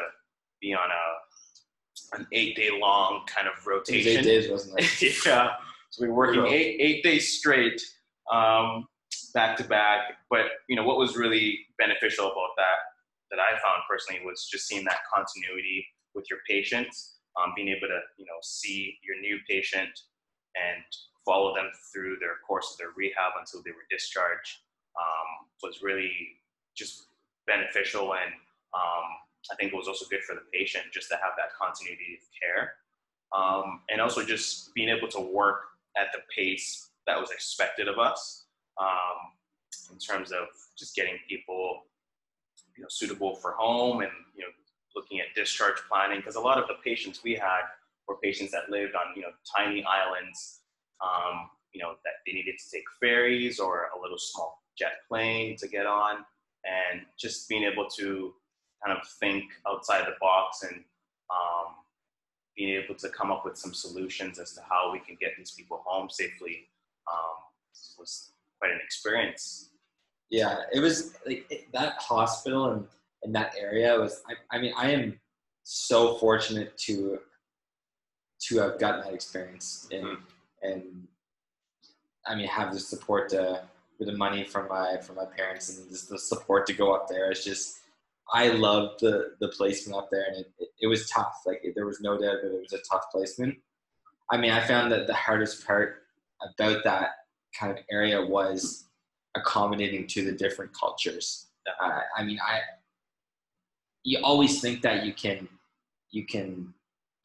be 0.61 0.75
on 0.75 0.89
a 0.91 2.17
an 2.19 2.27
eight-day-long 2.33 3.23
kind 3.27 3.49
of 3.49 3.55
It 3.55 3.59
was 3.59 3.67
rotation. 3.67 4.19
eight 4.19 4.23
days, 4.25 4.51
wasn't 4.51 4.79
it? 4.79 5.27
yeah. 5.27 5.51
So 5.91 6.03
we 6.05 6.09
were 6.09 6.15
working 6.15 6.47
eight 6.47 6.77
eight 6.81 7.03
days 7.05 7.39
straight, 7.39 7.81
um, 8.33 8.87
back 9.35 9.57
to 9.59 9.65
back. 9.65 10.01
But 10.31 10.47
you 10.69 10.77
know 10.77 10.85
what 10.85 10.99
was 10.99 11.17
really 11.17 11.61
beneficial 11.79 12.27
about 12.27 12.51
that 12.57 12.79
that 13.31 13.39
I 13.41 13.51
found 13.59 13.83
personally 13.91 14.23
was 14.25 14.47
just 14.51 14.67
seeing 14.69 14.85
that 14.85 14.99
continuity 15.13 15.87
with 16.17 16.27
your 16.31 16.41
patients, 16.49 17.19
um, 17.37 17.53
being 17.55 17.69
able 17.69 17.87
to 17.87 18.01
you 18.17 18.25
know 18.25 18.41
see 18.43 18.99
your 19.05 19.21
new 19.21 19.39
patient 19.49 19.93
and 20.57 20.83
follow 21.25 21.55
them 21.55 21.71
through 21.93 22.17
their 22.19 22.41
course 22.47 22.73
of 22.73 22.79
their 22.79 22.97
rehab 22.97 23.33
until 23.39 23.63
they 23.63 23.71
were 23.71 23.87
discharged 23.91 24.65
um, 24.99 25.47
was 25.63 25.83
really 25.83 26.11
just 26.75 27.09
beneficial 27.47 28.15
and 28.15 28.33
um, 28.75 29.07
I 29.51 29.55
think 29.57 29.73
it 29.73 29.77
was 29.77 29.89
also 29.89 30.07
good 30.11 30.25
for 30.25 30.35
the 30.35 30.43
patient 30.53 30.85
just 30.93 31.09
to 31.11 31.15
have 31.17 31.33
that 31.37 31.55
continuity 31.61 32.19
of 32.19 32.27
care. 32.41 32.73
Um, 33.37 33.81
and 33.91 34.01
also 34.01 34.25
just 34.25 34.75
being 34.75 34.89
able 34.89 35.09
to 35.09 35.21
work 35.21 35.61
at 35.97 36.09
the 36.13 36.21
pace 36.35 36.91
that 37.07 37.19
was 37.19 37.31
expected 37.31 37.89
of 37.89 37.99
us 37.99 38.47
um, 38.81 39.33
in 39.93 39.99
terms 39.99 40.33
of 40.33 40.47
just 40.79 40.95
getting 40.95 41.15
people 41.29 41.83
you 42.77 42.83
know 42.83 42.89
suitable 42.91 43.37
for 43.37 43.53
home 43.53 44.01
and 44.01 44.11
you 44.35 44.43
know 44.43 44.51
looking 44.97 45.21
at 45.21 45.27
discharge 45.37 45.77
planning 45.89 46.19
because 46.19 46.35
a 46.35 46.41
lot 46.41 46.59
of 46.59 46.67
the 46.67 46.75
patients 46.83 47.23
we 47.23 47.35
had 47.35 47.63
were 48.09 48.17
patients 48.23 48.51
that 48.53 48.71
lived 48.71 48.95
on 48.95 49.15
you 49.15 49.23
know 49.23 49.29
tiny 49.57 49.85
islands 49.85 50.61
um, 51.05 51.51
you 51.73 51.81
know 51.81 51.95
that 52.05 52.15
they 52.27 52.33
needed 52.33 52.55
to 52.59 52.71
take 52.71 52.85
ferries 52.99 53.61
or 53.61 53.91
a 53.97 54.01
little 54.01 54.19
small 54.19 54.63
jet 54.79 54.93
plane 55.09 55.57
to 55.57 55.69
get 55.69 55.87
on 55.87 56.25
and 56.65 57.03
just 57.19 57.49
being 57.49 57.63
able 57.63 57.87
to 57.89 58.33
kind 58.85 58.97
of 58.97 59.07
think 59.21 59.45
outside 59.69 60.07
the 60.07 60.15
box 60.21 60.63
and 60.63 60.85
um, 61.31 61.75
being 62.57 62.81
able 62.83 62.95
to 62.95 63.09
come 63.11 63.31
up 63.31 63.45
with 63.45 63.57
some 63.57 63.75
solutions 63.75 64.39
as 64.39 64.53
to 64.53 64.61
how 64.69 64.91
we 64.93 64.99
can 64.99 65.17
get 65.21 65.33
these 65.37 65.53
people 65.53 65.83
home 65.85 66.09
safely 66.11 66.69
um, 67.13 67.37
was 67.99 68.31
quite 68.59 68.73
an 68.73 68.81
experience. 68.83 69.71
Yeah, 70.31 70.59
it 70.73 70.81
was 70.81 71.15
like 71.27 71.47
it, 71.51 71.73
that 71.73 71.95
hospital 71.99 72.73
and 72.73 72.87
in 73.23 73.33
that 73.33 73.55
area 73.59 73.99
was. 73.99 74.23
I, 74.29 74.57
I 74.57 74.61
mean, 74.61 74.73
I 74.77 74.91
am 74.91 75.21
so 75.63 76.15
fortunate 76.19 76.77
to 76.79 77.19
to 78.39 78.59
have 78.59 78.79
gotten 78.79 79.01
that 79.01 79.15
experience 79.15 79.89
and 79.91 80.05
mm-hmm. 80.05 80.23
and 80.63 81.09
I 82.27 82.35
mean 82.35 82.47
have 82.47 82.73
the 82.73 82.79
support 82.79 83.31
to 83.31 83.63
with 83.99 84.09
the 84.09 84.17
money 84.17 84.45
from 84.45 84.69
my 84.69 84.99
from 84.99 85.17
my 85.17 85.25
parents 85.25 85.77
and 85.77 85.89
just 85.89 86.09
the 86.09 86.19
support 86.19 86.67
to 86.67 86.73
go 86.73 86.95
up 86.95 87.09
there. 87.09 87.31
It's 87.31 87.45
just 87.45 87.81
I 88.33 88.49
loved 88.49 89.01
the 89.01 89.35
the 89.41 89.49
placement 89.49 89.99
up 89.99 90.09
there, 90.11 90.25
and 90.29 90.39
it, 90.39 90.53
it, 90.59 90.69
it 90.83 90.87
was 90.87 91.09
tough. 91.09 91.43
Like 91.47 91.65
there 91.75 91.87
was 91.87 92.01
no 92.01 92.13
doubt 92.13 92.39
that 92.43 92.55
it 92.55 92.61
was 92.61 92.73
a 92.73 92.83
tough 92.91 93.05
placement. 93.13 93.57
I 94.31 94.37
mean, 94.37 94.51
I 94.51 94.61
found 94.61 94.91
that 94.93 95.07
the 95.07 95.15
hardest 95.15 95.67
part 95.67 96.03
about 96.43 96.83
that 96.85 97.11
kind 97.59 97.77
of 97.77 97.85
area 97.91 98.25
was 98.25 98.85
accommodating 99.37 100.07
to 100.09 100.25
the 100.25 100.33
different 100.33 100.73
cultures. 100.73 101.47
Uh, 101.81 102.01
I 102.17 102.25
mean, 102.25 102.39
I 102.45 102.61
you 104.07 104.21
always 104.23 104.61
think 104.61 104.83
that 104.83 105.05
you 105.05 105.13
can 105.13 105.49
you 106.11 106.25
can 106.25 106.73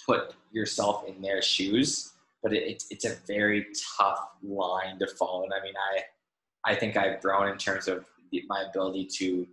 put 0.04 0.34
yourself 0.52 1.06
in 1.08 1.22
their 1.22 1.42
shoes, 1.42 2.14
but 2.42 2.54
it, 2.54 2.64
it's 2.64 2.88
it's 2.90 3.06
a 3.06 3.16
very 3.28 3.68
tough 3.98 4.20
line 4.44 4.98
to 4.98 5.08
follow. 5.08 5.44
And 5.44 5.54
I 5.54 5.64
mean, 5.64 5.76
I 5.78 6.72
I 6.72 6.76
think 6.76 6.98
I've 6.98 7.22
grown 7.22 7.48
in 7.50 7.58
terms 7.58 7.88
of 7.88 8.04
my 8.48 8.64
ability 8.68 9.08
to 9.18 9.48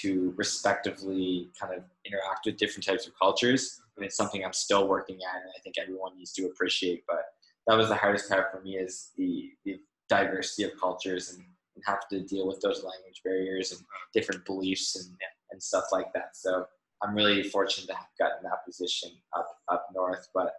to 0.00 0.34
respectively 0.36 1.50
kind 1.60 1.74
of 1.74 1.84
interact 2.04 2.46
with 2.46 2.56
different 2.56 2.84
types 2.84 3.06
of 3.06 3.12
cultures. 3.16 3.80
And 3.96 4.04
it's 4.04 4.16
something 4.16 4.44
I'm 4.44 4.54
still 4.54 4.88
working 4.88 5.16
at, 5.16 5.42
and 5.42 5.50
I 5.56 5.60
think 5.60 5.76
everyone 5.78 6.16
needs 6.16 6.32
to 6.32 6.46
appreciate. 6.46 7.04
But 7.06 7.24
that 7.68 7.76
was 7.76 7.88
the 7.88 7.94
hardest 7.94 8.28
part 8.28 8.50
for 8.50 8.60
me 8.62 8.76
is 8.76 9.10
the, 9.16 9.50
the 9.66 9.78
diversity 10.08 10.64
of 10.64 10.80
cultures 10.80 11.30
and, 11.30 11.44
and 11.76 11.84
have 11.86 12.08
to 12.08 12.20
deal 12.20 12.48
with 12.48 12.60
those 12.62 12.82
language 12.82 13.20
barriers 13.22 13.70
and 13.70 13.82
different 14.14 14.46
beliefs 14.46 14.96
and, 14.96 15.14
and 15.52 15.62
stuff 15.62 15.84
like 15.92 16.12
that. 16.14 16.36
So 16.36 16.66
I'm 17.02 17.14
really 17.14 17.42
fortunate 17.42 17.88
to 17.88 17.94
have 17.94 18.06
gotten 18.18 18.42
that 18.44 18.64
position 18.64 19.10
up 19.36 19.48
up 19.68 19.86
north. 19.94 20.28
But 20.34 20.52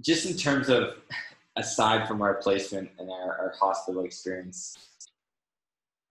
just 0.00 0.26
in 0.26 0.36
terms 0.36 0.68
of 0.68 0.94
aside 1.56 2.08
from 2.08 2.22
our 2.22 2.34
placement 2.34 2.90
and 2.98 3.10
our, 3.10 3.38
our 3.38 3.54
hospital 3.58 4.04
experience, 4.04 4.76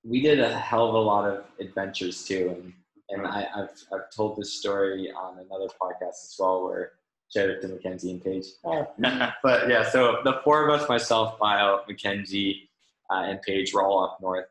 we 0.04 0.22
did 0.22 0.40
a 0.40 0.58
hell 0.58 0.90
of 0.90 0.96
a 0.96 1.00
lot 1.00 1.30
of 1.30 1.46
adventures 1.60 2.24
too. 2.24 2.56
And, 2.56 2.74
and 3.10 3.28
I, 3.28 3.48
have 3.56 3.72
I've 3.94 4.10
told 4.16 4.38
this 4.38 4.54
story 4.54 5.12
on 5.12 5.40
another 5.40 5.68
podcast 5.82 6.10
as 6.10 6.36
well 6.40 6.64
where 6.66 6.92
shout 7.34 7.50
out 7.50 7.62
to 7.62 7.68
Mackenzie 7.68 8.12
and 8.12 8.24
Paige. 8.24 8.46
but 9.44 9.70
yeah, 9.70 9.90
so 9.90 10.18
the 10.24 10.42
four 10.44 10.68
of 10.68 10.80
us, 10.80 10.88
myself, 10.90 11.40
Bio, 11.40 11.82
Mackenzie, 11.88 12.70
uh, 13.10 13.24
and 13.24 13.42
Paige, 13.42 13.74
were 13.74 13.84
all 13.84 14.04
up 14.04 14.18
north. 14.22 14.46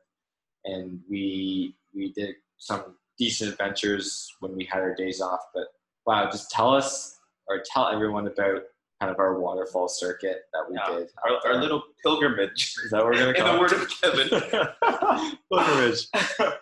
And 0.65 1.01
we 1.09 1.75
we 1.95 2.13
did 2.13 2.35
some 2.59 2.97
decent 3.21 3.53
adventures 3.53 4.35
when 4.41 4.57
we 4.57 4.65
had 4.65 4.81
our 4.81 4.95
days 4.95 5.21
off. 5.21 5.41
But 5.55 5.67
wow, 6.07 6.29
just 6.31 6.51
tell 6.51 6.75
us 6.75 7.19
or 7.47 7.63
tell 7.73 7.89
everyone 7.89 8.27
about 8.27 8.63
kind 9.01 9.13
of 9.13 9.19
our 9.19 9.39
waterfall 9.39 9.89
circuit 9.89 10.43
that 10.53 10.63
we 10.69 10.77
yeah, 10.77 10.99
did. 10.99 11.09
Our, 11.25 11.53
our, 11.53 11.61
little 11.61 11.83
pilgrimage. 12.03 12.75
Is 12.85 12.91
that 12.91 13.05
what 13.05 13.15
we're 13.15 13.33
gonna 13.33 13.35
call 13.39 13.47
it? 13.47 13.51
In 13.51 13.55
the 13.55 13.61
word 13.61 13.73
of 13.73 13.91
Kevin. 14.01 15.37
pilgrimage. 15.53 16.07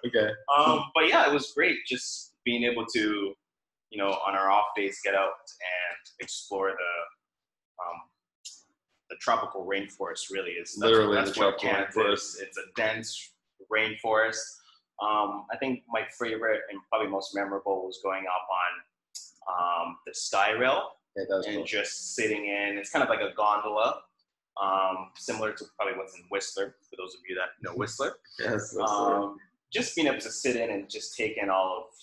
Okay. 0.06 0.30
Um, 0.56 0.84
but 0.94 1.08
yeah, 1.08 1.26
it 1.26 1.32
was 1.32 1.52
great 1.54 1.76
just 1.86 2.34
being 2.44 2.64
able 2.64 2.84
to, 2.94 3.34
you 3.90 3.98
know, 3.98 4.10
on 4.26 4.34
our 4.34 4.50
off 4.50 4.66
days, 4.76 4.98
get 5.04 5.14
out 5.14 5.26
and 5.26 5.98
explore 6.20 6.70
the 6.70 7.84
um, 7.84 8.00
the 9.10 9.16
tropical 9.20 9.64
rainforest. 9.64 10.30
Really 10.32 10.52
is 10.52 10.76
literally 10.76 11.16
that's 11.16 11.30
the 11.30 11.36
tropical 11.36 11.70
rainforest. 11.70 12.40
It's 12.40 12.58
a 12.58 12.62
dense 12.76 13.32
rainforest. 13.72 14.38
Um, 15.00 15.46
I 15.52 15.56
think 15.58 15.82
my 15.88 16.02
favorite 16.18 16.62
and 16.70 16.80
probably 16.88 17.08
most 17.08 17.34
memorable 17.34 17.86
was 17.86 18.00
going 18.02 18.24
up 18.26 18.46
on 18.50 19.86
um, 19.88 19.96
the 20.06 20.12
Skyrail 20.12 20.80
and 21.16 21.44
cool. 21.44 21.64
just 21.64 22.14
sitting 22.14 22.46
in. 22.46 22.76
It's 22.78 22.90
kind 22.90 23.02
of 23.02 23.08
like 23.08 23.20
a 23.20 23.34
gondola, 23.34 24.00
um, 24.60 25.10
similar 25.16 25.52
to 25.52 25.64
probably 25.76 25.98
what's 25.98 26.16
in 26.16 26.24
Whistler. 26.30 26.76
For 26.90 26.96
those 26.96 27.14
of 27.14 27.20
you 27.28 27.36
that 27.36 27.50
know 27.62 27.72
Whistler, 27.76 28.14
yes. 28.38 28.76
Um, 28.76 29.36
just 29.72 29.94
being 29.94 30.06
able 30.06 30.20
to 30.20 30.30
sit 30.30 30.56
in 30.56 30.70
and 30.70 30.88
just 30.88 31.16
take 31.16 31.36
in 31.40 31.50
all 31.50 31.76
of 31.78 31.94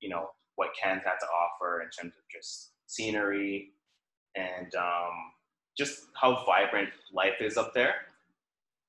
you 0.00 0.08
know 0.08 0.28
what 0.56 0.70
Cairns 0.80 1.02
had 1.04 1.18
to 1.20 1.26
offer 1.26 1.82
in 1.82 1.88
terms 1.90 2.14
of 2.16 2.22
just 2.30 2.72
scenery 2.86 3.70
and 4.36 4.74
um, 4.74 5.32
just 5.76 6.06
how 6.20 6.44
vibrant 6.44 6.90
life 7.12 7.40
is 7.40 7.56
up 7.56 7.72
there, 7.74 7.94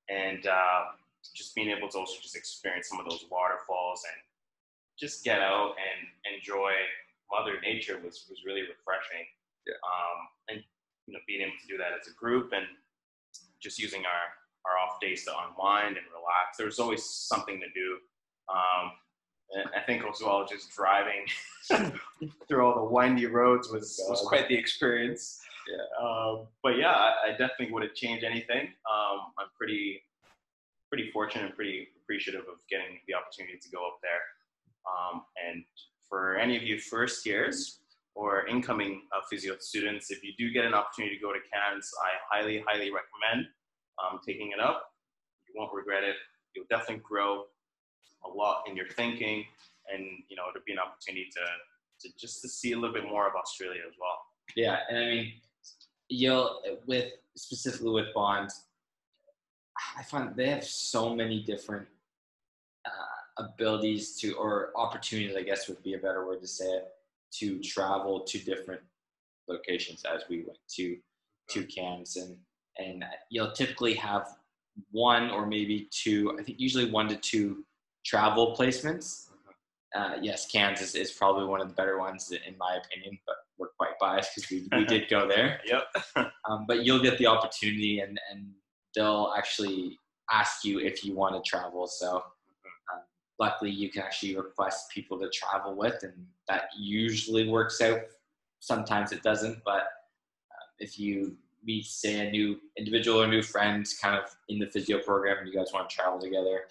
and 0.08 0.46
uh, 0.46 0.82
just 1.34 1.54
being 1.54 1.70
able 1.70 1.88
to 1.88 1.98
also 1.98 2.20
just 2.20 2.36
experience 2.36 2.88
some 2.88 3.00
of 3.00 3.08
those 3.08 3.24
waterfalls 3.30 4.02
and 4.04 4.20
just 4.98 5.24
get 5.24 5.40
out 5.40 5.74
and 5.76 6.34
enjoy 6.34 6.72
Mother 7.30 7.60
Nature 7.60 8.00
was 8.02 8.26
was 8.30 8.42
really 8.44 8.62
refreshing. 8.62 9.26
Yeah. 9.66 9.74
Um, 9.82 10.18
and 10.48 10.58
you 11.06 11.14
know, 11.14 11.20
being 11.26 11.42
able 11.42 11.58
to 11.60 11.68
do 11.68 11.76
that 11.78 11.92
as 11.98 12.08
a 12.08 12.14
group 12.14 12.52
and 12.52 12.66
just 13.60 13.78
using 13.78 14.02
our 14.04 14.24
our 14.66 14.78
off 14.78 15.00
days 15.00 15.24
to 15.24 15.30
unwind 15.30 15.96
and 15.96 16.06
relax. 16.10 16.56
There's 16.58 16.78
always 16.78 17.04
something 17.04 17.60
to 17.60 17.68
do. 17.74 17.98
Um, 18.48 18.92
and 19.52 19.70
I 19.76 19.84
think 19.86 20.02
as 20.02 20.20
well, 20.20 20.44
just 20.44 20.74
driving 20.74 21.24
through 22.48 22.66
all 22.66 22.74
the 22.74 22.92
windy 22.92 23.26
roads 23.26 23.68
was 23.70 24.00
was 24.08 24.22
quite 24.26 24.48
the 24.48 24.56
experience. 24.56 25.40
Yeah. 25.70 26.04
Um, 26.04 26.46
but 26.62 26.78
yeah, 26.78 26.92
I, 26.92 27.12
I, 27.26 27.30
definitely 27.32 27.72
wouldn't 27.72 27.94
change 27.96 28.22
anything. 28.22 28.68
Um, 28.88 29.32
I'm 29.36 29.48
pretty 29.58 30.00
pretty 30.88 31.10
fortunate 31.10 31.46
and 31.46 31.54
pretty 31.54 31.88
appreciative 32.02 32.42
of 32.42 32.58
getting 32.70 32.98
the 33.08 33.14
opportunity 33.14 33.58
to 33.58 33.68
go 33.70 33.86
up 33.86 33.98
there. 34.02 34.22
Um, 34.86 35.22
and 35.48 35.64
for 36.08 36.36
any 36.36 36.56
of 36.56 36.62
you 36.62 36.78
first 36.78 37.26
years, 37.26 37.80
or 38.16 38.46
incoming 38.46 39.02
uh, 39.14 39.20
physio 39.30 39.54
students, 39.60 40.10
if 40.10 40.24
you 40.24 40.32
do 40.38 40.50
get 40.50 40.64
an 40.64 40.72
opportunity 40.72 41.16
to 41.16 41.22
go 41.22 41.32
to 41.32 41.38
Cairns, 41.52 41.90
I 42.02 42.10
highly, 42.34 42.64
highly 42.66 42.90
recommend 42.90 43.46
um, 44.02 44.20
taking 44.26 44.52
it 44.52 44.60
up. 44.60 44.90
You 45.46 45.60
won't 45.60 45.72
regret 45.72 46.02
it. 46.02 46.16
You'll 46.54 46.66
definitely 46.70 47.04
grow 47.06 47.44
a 48.24 48.28
lot 48.28 48.64
in 48.68 48.74
your 48.74 48.88
thinking, 48.88 49.44
and 49.92 50.02
you 50.28 50.36
know 50.36 50.44
it'll 50.48 50.64
be 50.66 50.72
an 50.72 50.78
opportunity 50.78 51.28
to, 51.32 52.08
to 52.08 52.14
just 52.18 52.40
to 52.42 52.48
see 52.48 52.72
a 52.72 52.78
little 52.78 52.94
bit 52.94 53.04
more 53.04 53.28
of 53.28 53.34
Australia 53.34 53.82
as 53.86 53.94
well. 54.00 54.18
Yeah, 54.56 54.78
and 54.88 54.98
I 54.98 55.04
mean, 55.04 55.32
you'll 56.08 56.62
with 56.86 57.12
specifically 57.36 57.92
with 57.92 58.14
Bond, 58.14 58.50
I 59.96 60.02
find 60.02 60.34
they 60.36 60.48
have 60.50 60.64
so 60.64 61.14
many 61.14 61.42
different 61.42 61.86
uh, 62.86 63.44
abilities 63.44 64.16
to 64.20 64.32
or 64.34 64.70
opportunities. 64.76 65.36
I 65.36 65.42
guess 65.42 65.68
would 65.68 65.82
be 65.82 65.94
a 65.94 65.98
better 65.98 66.26
word 66.26 66.40
to 66.40 66.46
say 66.46 66.66
it 66.66 66.88
to 67.38 67.60
travel 67.60 68.20
to 68.20 68.38
different 68.38 68.80
locations 69.48 70.04
as 70.04 70.22
we 70.28 70.38
went 70.38 70.58
to 70.76 70.96
to 71.50 71.64
Cairns 71.64 72.16
and 72.16 72.36
and 72.78 73.04
you'll 73.30 73.52
typically 73.52 73.94
have 73.94 74.28
one 74.90 75.30
or 75.30 75.46
maybe 75.46 75.88
two 75.90 76.36
I 76.38 76.42
think 76.42 76.58
usually 76.60 76.90
one 76.90 77.08
to 77.08 77.16
two 77.16 77.64
travel 78.04 78.56
placements. 78.58 79.28
Uh, 79.94 80.16
yes 80.20 80.46
kansas 80.50 80.94
is, 80.94 81.10
is 81.10 81.12
probably 81.12 81.46
one 81.46 81.60
of 81.60 81.68
the 81.68 81.74
better 81.74 81.98
ones 81.98 82.30
in 82.30 82.58
my 82.58 82.76
opinion 82.76 83.18
but 83.26 83.36
we're 83.56 83.68
quite 83.78 83.98
biased 83.98 84.34
because 84.34 84.50
we, 84.50 84.68
we 84.76 84.84
did 84.84 85.08
go 85.08 85.26
there. 85.26 85.60
Yep. 85.66 85.84
Um, 86.48 86.64
but 86.68 86.84
you'll 86.84 87.02
get 87.02 87.18
the 87.18 87.26
opportunity 87.26 87.98
and 87.98 88.20
and 88.30 88.52
they'll 88.96 89.32
actually 89.36 89.98
ask 90.32 90.64
you 90.64 90.80
if 90.80 91.04
you 91.04 91.14
want 91.14 91.34
to 91.34 91.48
travel 91.48 91.86
so 91.86 92.22
luckily 93.38 93.70
you 93.70 93.90
can 93.90 94.02
actually 94.02 94.34
request 94.34 94.90
people 94.90 95.18
to 95.18 95.28
travel 95.28 95.76
with 95.76 96.02
and 96.02 96.26
that 96.48 96.64
usually 96.76 97.48
works 97.48 97.80
out 97.80 98.00
sometimes 98.60 99.12
it 99.12 99.22
doesn't 99.22 99.58
but 99.64 99.82
uh, 99.82 100.66
if 100.78 100.98
you 100.98 101.36
meet 101.62 101.84
say 101.84 102.26
a 102.26 102.30
new 102.30 102.58
individual 102.78 103.22
or 103.22 103.26
new 103.26 103.42
friend 103.42 103.86
kind 104.00 104.16
of 104.16 104.24
in 104.48 104.58
the 104.58 104.66
physio 104.66 104.98
program 104.98 105.38
and 105.38 105.48
you 105.48 105.54
guys 105.54 105.72
want 105.72 105.88
to 105.88 105.94
travel 105.94 106.18
together 106.18 106.62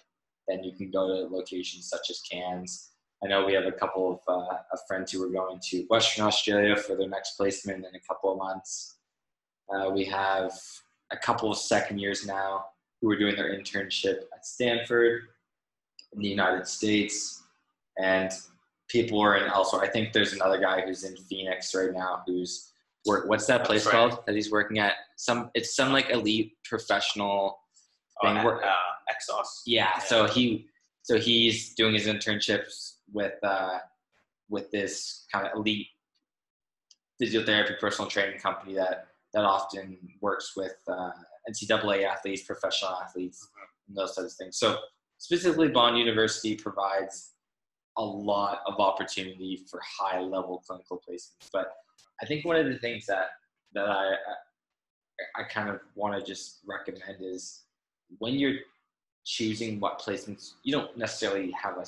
then 0.48 0.62
you 0.62 0.72
can 0.72 0.90
go 0.90 1.08
to 1.08 1.34
locations 1.34 1.88
such 1.88 2.10
as 2.10 2.20
Cairns. 2.20 2.90
I 3.24 3.28
know 3.28 3.44
we 3.44 3.54
have 3.54 3.64
a 3.64 3.72
couple 3.72 4.12
of, 4.12 4.20
uh, 4.28 4.58
of 4.72 4.78
friends 4.86 5.10
who 5.12 5.24
are 5.24 5.30
going 5.30 5.58
to 5.70 5.86
Western 5.88 6.26
Australia 6.26 6.76
for 6.76 6.96
their 6.96 7.08
next 7.08 7.36
placement 7.36 7.84
in 7.84 7.94
a 7.94 8.00
couple 8.00 8.32
of 8.32 8.38
months. 8.38 8.96
Uh, 9.68 9.90
we 9.90 10.04
have 10.04 10.52
a 11.10 11.16
couple 11.16 11.50
of 11.50 11.58
second 11.58 11.98
years 11.98 12.26
now 12.26 12.66
who 13.00 13.10
are 13.10 13.16
doing 13.16 13.36
their 13.36 13.54
internship 13.56 14.22
at 14.34 14.44
Stanford 14.44 15.22
in 16.12 16.20
the 16.22 16.28
United 16.28 16.66
States. 16.66 17.42
and 17.98 18.30
people 18.88 19.20
are 19.20 19.36
in 19.36 19.48
also. 19.50 19.78
I 19.80 19.88
think 19.88 20.12
there's 20.12 20.32
another 20.32 20.60
guy 20.60 20.80
who's 20.86 21.02
in 21.04 21.16
Phoenix 21.16 21.74
right 21.74 21.92
now 21.92 22.22
who's 22.26 22.72
work. 23.04 23.28
What's 23.28 23.46
that 23.46 23.64
place 23.64 23.84
right. 23.86 23.92
called 23.92 24.18
that 24.26 24.34
he's 24.34 24.50
working 24.52 24.78
at? 24.78 24.92
Some 25.16 25.50
it's 25.54 25.74
some 25.74 25.92
like 25.92 26.10
elite 26.10 26.52
professional 26.64 27.58
Uh, 28.22 28.34
thing. 28.34 28.44
Work- 28.44 28.62
uh, 28.64 29.12
Exos. 29.12 29.46
yeah, 29.66 29.98
so 29.98 30.26
he 30.26 30.66
so 31.02 31.18
he's 31.18 31.74
doing 31.74 31.94
his 31.94 32.06
internships 32.06 32.96
with 33.12 33.34
uh, 33.42 33.78
with 34.48 34.70
this 34.70 35.26
kind 35.32 35.46
of 35.46 35.52
elite 35.56 35.88
physiotherapy 37.20 37.78
personal 37.80 38.10
training 38.10 38.38
company 38.38 38.74
that 38.74 39.08
that 39.34 39.44
often 39.44 39.98
works 40.20 40.52
with 40.56 40.76
uh, 40.88 41.10
NCAA 41.48 42.04
athletes, 42.04 42.42
professional 42.42 42.92
athletes, 42.92 43.48
and 43.88 43.96
those 43.96 44.14
types 44.14 44.32
of 44.32 44.38
things. 44.38 44.58
So 44.58 44.78
specifically, 45.18 45.68
Bond 45.68 45.98
University 45.98 46.54
provides 46.54 47.32
a 47.98 48.04
lot 48.04 48.60
of 48.66 48.78
opportunity 48.78 49.64
for 49.70 49.80
high 49.98 50.20
level 50.20 50.62
clinical 50.66 51.00
placements. 51.08 51.48
But 51.52 51.72
I 52.22 52.26
think 52.26 52.44
one 52.44 52.56
of 52.56 52.66
the 52.66 52.78
things 52.78 53.06
that 53.06 53.30
that 53.74 53.88
I 53.88 54.14
I 55.36 55.44
kind 55.44 55.68
of 55.68 55.80
want 55.94 56.18
to 56.18 56.24
just 56.24 56.60
recommend 56.66 57.18
is 57.20 57.62
when 58.18 58.34
you're 58.34 58.58
choosing 59.24 59.80
what 59.80 60.00
placements 60.00 60.52
you 60.62 60.72
don't 60.72 60.96
necessarily 60.96 61.50
have 61.50 61.78
a 61.78 61.84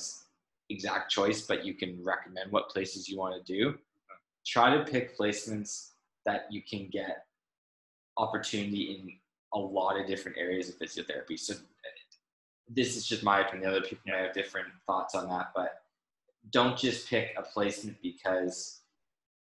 exact 0.69 1.09
choice 1.09 1.41
but 1.43 1.65
you 1.65 1.73
can 1.73 2.03
recommend 2.03 2.51
what 2.51 2.69
places 2.69 3.07
you 3.07 3.17
want 3.17 3.33
to 3.33 3.53
do 3.53 3.75
try 4.45 4.75
to 4.75 4.83
pick 4.83 5.17
placements 5.17 5.91
that 6.25 6.41
you 6.51 6.61
can 6.61 6.89
get 6.91 7.25
opportunity 8.19 8.83
in 8.95 9.11
a 9.53 9.59
lot 9.59 9.99
of 9.99 10.05
different 10.07 10.37
areas 10.37 10.69
of 10.69 10.77
physiotherapy 10.77 11.37
so 11.39 11.53
this 12.67 12.95
is 12.95 13.07
just 13.07 13.23
my 13.23 13.39
opinion 13.39 13.69
other 13.69 13.81
people 13.81 14.03
may 14.05 14.21
have 14.21 14.33
different 14.33 14.67
thoughts 14.85 15.15
on 15.15 15.27
that 15.27 15.47
but 15.55 15.81
don't 16.51 16.77
just 16.77 17.09
pick 17.09 17.33
a 17.37 17.41
placement 17.41 17.97
because 18.03 18.81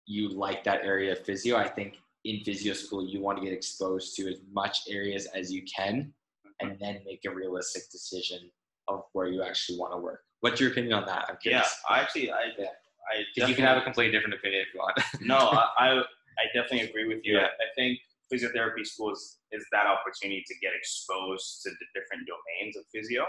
you 0.06 0.30
like 0.30 0.64
that 0.64 0.84
area 0.84 1.12
of 1.12 1.20
physio 1.26 1.58
i 1.58 1.68
think 1.68 1.96
in 2.24 2.40
physio 2.46 2.74
school 2.74 3.06
you 3.06 3.20
want 3.22 3.38
to 3.38 3.44
get 3.44 3.54
exposed 3.54 4.16
to 4.16 4.30
as 4.30 4.40
much 4.52 4.80
areas 4.90 5.28
as 5.36 5.52
you 5.52 5.64
can 5.64 6.14
and 6.60 6.78
then 6.80 7.00
make 7.06 7.24
a 7.26 7.30
realistic 7.30 7.84
decision 7.92 8.50
of 8.88 9.04
where 9.14 9.28
you 9.28 9.44
actually 9.44 9.78
want 9.78 9.94
to 9.94 9.98
work. 9.98 10.22
What's 10.42 10.60
your 10.62 10.72
opinion 10.72 10.94
on 10.94 11.06
that? 11.06 11.26
I'm 11.30 11.38
Yeah. 11.44 11.66
I 11.90 12.00
actually, 12.00 12.32
I, 12.32 12.52
Yeah. 12.58 12.68
I 13.12 13.48
you 13.48 13.56
can 13.56 13.64
have 13.66 13.78
a 13.78 13.82
completely 13.82 14.12
different 14.12 14.36
opinion 14.36 14.62
if 14.62 14.74
you 14.74 14.80
want. 14.80 15.00
no, 15.22 15.38
I, 15.38 15.68
I, 15.78 16.00
I 16.00 16.46
definitely 16.54 16.82
agree 16.82 17.08
with 17.08 17.26
you. 17.26 17.38
Yeah. 17.38 17.48
I 17.48 17.74
think 17.76 18.00
physiotherapy 18.32 18.86
schools 18.86 19.38
is 19.52 19.66
that 19.72 19.86
opportunity 19.88 20.44
to 20.48 20.56
get 20.62 20.72
exposed 20.78 21.62
to 21.64 21.70
the 21.70 21.86
different 22.00 22.28
domains 22.28 22.76
of 22.78 22.84
physio. 22.94 23.24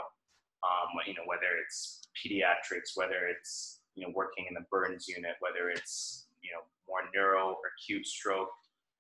Um, 0.65 0.89
you 1.07 1.15
know, 1.15 1.23
whether 1.27 1.57
it's 1.65 2.03
pediatrics, 2.19 2.97
whether 2.97 3.27
it's 3.31 3.81
you 3.95 4.07
know 4.07 4.13
working 4.15 4.47
in 4.49 4.55
the 4.55 4.65
burns 4.71 5.07
unit, 5.09 5.35
whether 5.41 5.71
it's 5.71 6.27
you 6.43 6.51
know 6.53 6.63
more 6.89 7.01
neuro 7.15 7.51
or 7.51 7.57
acute 7.77 8.07
stroke. 8.07 8.51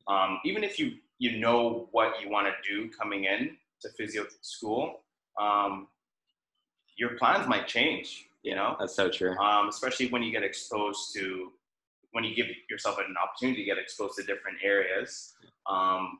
Um, 0.06 0.38
even 0.44 0.62
if 0.64 0.78
you 0.78 0.92
you 1.18 1.38
know 1.38 1.88
what 1.92 2.20
you 2.22 2.30
want 2.30 2.46
to 2.46 2.52
do 2.68 2.88
coming 2.90 3.24
in 3.24 3.56
to 3.82 3.88
physio 3.96 4.26
school, 4.40 5.00
um, 5.40 5.88
your 6.96 7.10
plans 7.16 7.48
might 7.48 7.66
change. 7.66 8.26
You 8.42 8.54
know, 8.54 8.76
That's 8.78 8.94
so 8.94 9.10
true. 9.10 9.36
um, 9.38 9.68
especially 9.68 10.06
when 10.08 10.22
you 10.22 10.30
get 10.30 10.44
exposed 10.44 11.12
to 11.14 11.52
when 12.18 12.24
you 12.24 12.34
give 12.34 12.46
yourself 12.68 12.98
an 12.98 13.14
opportunity 13.22 13.62
to 13.62 13.64
get 13.64 13.78
exposed 13.78 14.16
to 14.16 14.24
different 14.24 14.58
areas 14.64 15.34
um, 15.70 16.18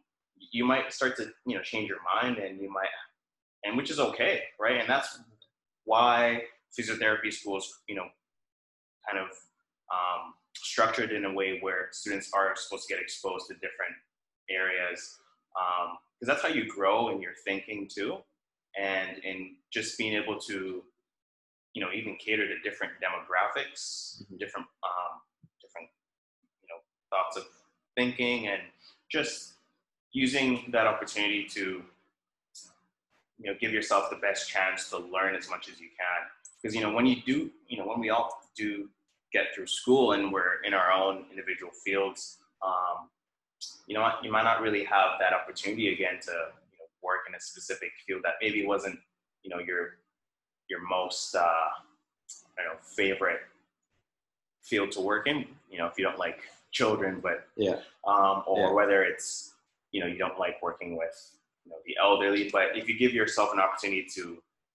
you 0.53 0.65
might 0.65 0.93
start 0.93 1.17
to 1.17 1.25
you 1.45 1.57
know 1.57 1.63
change 1.63 1.89
your 1.89 1.99
mind 2.15 2.39
and 2.39 2.61
you 2.61 2.71
might 2.71 2.87
and 3.65 3.77
which 3.77 3.91
is 3.91 3.99
okay 3.99 4.45
right 4.61 4.81
and 4.81 4.89
that's 4.89 5.19
why 5.87 6.41
physiotherapy 6.79 7.33
schools 7.33 7.81
you 7.89 7.97
know 7.97 8.07
kind 9.11 9.19
of 9.19 9.27
um, 9.93 10.35
structured 10.55 11.11
in 11.11 11.25
a 11.25 11.33
way 11.33 11.59
where 11.63 11.89
students 11.91 12.31
are 12.33 12.55
supposed 12.55 12.87
to 12.87 12.95
get 12.95 13.03
exposed 13.03 13.49
to 13.49 13.55
different 13.55 13.97
areas 14.49 15.19
because 16.21 16.29
that's 16.29 16.43
how 16.43 16.49
you 16.49 16.69
grow 16.69 17.09
in 17.09 17.21
your 17.21 17.33
thinking 17.45 17.89
too 17.93 18.19
and 18.81 19.19
in 19.25 19.57
just 19.73 19.99
being 19.99 20.15
able 20.15 20.39
to 20.39 20.85
you 21.75 21.85
know 21.85 21.91
even 21.93 22.17
cater 22.25 22.47
to 22.47 22.57
different 22.61 22.93
demographics 23.03 24.23
Mhm. 24.23 24.39
different 24.39 24.67
um, 24.85 24.98
know 24.98 24.98
thoughts 27.19 27.37
of 27.37 27.45
thinking 27.97 28.49
and 28.49 28.63
just 29.11 29.55
using 30.13 30.65
that 30.71 30.87
opportunity 30.87 31.45
to 31.45 31.83
you 33.39 33.47
know 33.51 33.55
give 33.61 33.73
yourself 33.73 34.11
the 34.11 34.17
best 34.17 34.49
chance 34.49 34.89
to 34.91 34.99
learn 34.99 35.35
as 35.35 35.49
much 35.49 35.69
as 35.69 35.81
you 35.81 35.89
can. 35.89 36.29
Because 36.61 36.75
you 36.75 36.83
know 36.83 36.93
when 36.93 37.07
you 37.07 37.17
do 37.25 37.51
you 37.69 37.79
know 37.79 37.87
when 37.87 38.01
we 38.01 38.11
all 38.11 38.43
do 38.57 38.89
get 39.33 39.47
through 39.55 39.67
school 39.67 40.13
and 40.13 40.33
we're 40.33 40.63
in 40.65 40.75
our 40.75 40.91
own 40.91 41.25
individual 41.31 41.71
fields 41.85 42.39
um, 42.67 43.09
you 43.87 43.95
know 43.95 44.11
you 44.23 44.33
might 44.33 44.45
not 44.45 44.61
really 44.61 44.85
have 44.85 45.19
that 45.21 45.33
opportunity 45.33 45.93
again 45.93 46.19
to 46.21 46.31
you 46.31 46.79
know, 46.79 46.87
work 47.03 47.21
in 47.29 47.35
a 47.35 47.41
specific 47.41 47.91
field 48.07 48.23
that 48.25 48.35
maybe 48.41 48.67
wasn't 48.67 48.99
you 49.43 49.51
know 49.51 49.59
your 49.59 49.99
your 50.69 50.81
most 50.89 51.35
uh, 51.35 51.41
I 52.59 52.65
don't 52.65 52.75
know 52.75 52.79
favorite 52.83 53.41
field 54.63 54.91
to 54.93 55.01
work 55.01 55.27
in 55.29 55.47
you 55.71 55.79
know 55.79 55.87
if 55.87 55.95
you 55.99 56.05
don't 56.05 56.19
like 56.19 56.41
children 56.83 57.12
but 57.27 57.38
Yeah. 57.57 57.79
um, 58.12 58.37
or 58.51 58.59
Yeah. 58.69 58.73
whether 58.79 58.99
it's 59.11 59.29
you 59.93 59.99
know 60.01 60.07
you 60.12 60.19
don't 60.25 60.38
like 60.45 60.57
working 60.69 60.91
with 61.03 61.17
you 61.64 61.71
know 61.71 61.81
the 61.88 61.95
elderly 62.07 62.45
but 62.57 62.67
if 62.81 62.85
you 62.88 62.95
give 63.05 63.12
yourself 63.21 63.49
an 63.55 63.61
opportunity 63.64 64.05
to 64.17 64.25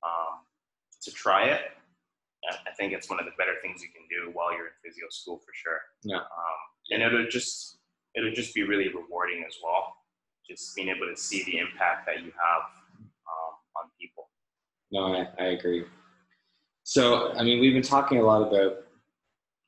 um, 0.09 0.33
to 1.05 1.09
try 1.23 1.41
it 1.55 1.63
I- 2.51 2.73
think 2.77 2.91
it's 2.97 3.07
one 3.13 3.19
of 3.21 3.25
the 3.29 3.35
better 3.41 3.55
things 3.63 3.77
you 3.85 3.91
can 3.97 4.05
do 4.15 4.21
while 4.35 4.51
you're 4.55 4.67
in 4.73 4.77
physio 4.83 5.07
school 5.19 5.37
for 5.45 5.53
sure 5.63 5.79
Yeah. 6.11 6.23
um, 6.39 6.59
and 6.91 6.99
it'll 7.05 7.29
just 7.37 7.53
it'll 8.15 8.35
just 8.41 8.51
be 8.57 8.63
really 8.71 8.89
rewarding 9.01 9.39
as 9.49 9.55
well 9.63 9.83
just 10.49 10.75
being 10.75 10.89
able 10.93 11.07
to 11.13 11.17
see 11.27 11.39
the 11.49 11.55
impact 11.65 11.99
that 12.07 12.17
you 12.25 12.31
have 12.47 12.63
um, 13.31 13.53
on 13.77 13.85
people 14.01 14.25
No, 14.95 15.01
I, 15.19 15.21
I 15.43 15.47
agree. 15.57 15.81
So, 16.95 17.03
I 17.39 17.41
mean, 17.47 17.57
we've 17.61 17.73
been 17.79 17.89
talking 17.95 18.17
a 18.23 18.25
lot 18.31 18.41
about 18.49 18.71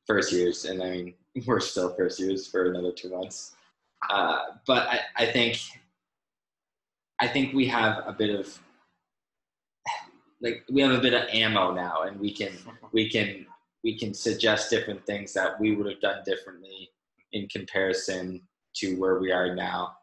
first 0.09 0.29
years, 0.37 0.57
and 0.69 0.77
I 0.83 0.89
mean, 0.95 1.07
we're 1.45 1.59
still 1.59 1.93
first 1.95 2.19
years 2.19 2.47
for 2.47 2.69
another 2.69 2.91
two 2.91 3.09
months. 3.09 3.55
Uh, 4.09 4.39
but 4.65 4.87
I, 4.87 4.99
I 5.17 5.25
think, 5.25 5.59
I 7.19 7.27
think 7.27 7.53
we 7.53 7.67
have 7.67 8.03
a 8.05 8.13
bit 8.13 8.37
of, 8.37 8.59
like, 10.41 10.63
we 10.71 10.81
have 10.81 10.91
a 10.91 10.99
bit 10.99 11.13
of 11.13 11.23
ammo 11.29 11.73
now, 11.73 12.03
and 12.03 12.19
we 12.19 12.31
can, 12.31 12.53
we 12.91 13.09
can, 13.09 13.45
we 13.83 13.97
can 13.97 14.13
suggest 14.13 14.69
different 14.69 15.05
things 15.05 15.33
that 15.33 15.59
we 15.59 15.75
would 15.75 15.89
have 15.89 16.01
done 16.01 16.23
differently 16.25 16.89
in 17.31 17.47
comparison 17.47 18.41
to 18.75 18.95
where 18.95 19.19
we 19.19 19.31
are 19.31 19.55
now. 19.55 19.95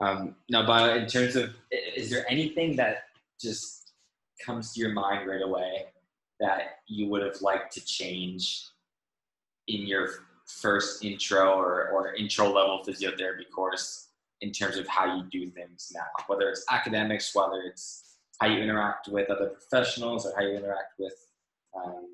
Um, 0.00 0.36
now, 0.48 0.66
but 0.66 0.96
in 0.96 1.06
terms 1.06 1.36
of, 1.36 1.50
is 1.96 2.10
there 2.10 2.24
anything 2.30 2.76
that 2.76 3.04
just 3.40 3.92
comes 4.44 4.72
to 4.72 4.80
your 4.80 4.92
mind 4.92 5.28
right 5.28 5.42
away 5.42 5.86
that 6.40 6.78
you 6.86 7.08
would 7.08 7.22
have 7.22 7.40
liked 7.42 7.72
to 7.74 7.84
change 7.84 8.64
in 9.66 9.86
your 9.86 10.08
first 10.48 11.04
intro 11.04 11.52
or, 11.52 11.88
or 11.90 12.14
intro 12.14 12.46
level 12.46 12.82
physiotherapy 12.86 13.48
course 13.54 14.08
in 14.40 14.50
terms 14.50 14.76
of 14.76 14.86
how 14.86 15.16
you 15.16 15.24
do 15.30 15.50
things 15.50 15.92
now, 15.94 16.06
whether 16.26 16.48
it's 16.48 16.64
academics, 16.70 17.34
whether 17.34 17.62
it's 17.62 18.16
how 18.40 18.46
you 18.46 18.58
interact 18.58 19.08
with 19.08 19.28
other 19.30 19.48
professionals 19.48 20.24
or 20.26 20.32
how 20.36 20.42
you 20.42 20.56
interact 20.56 20.94
with 20.98 21.14
um, 21.76 22.06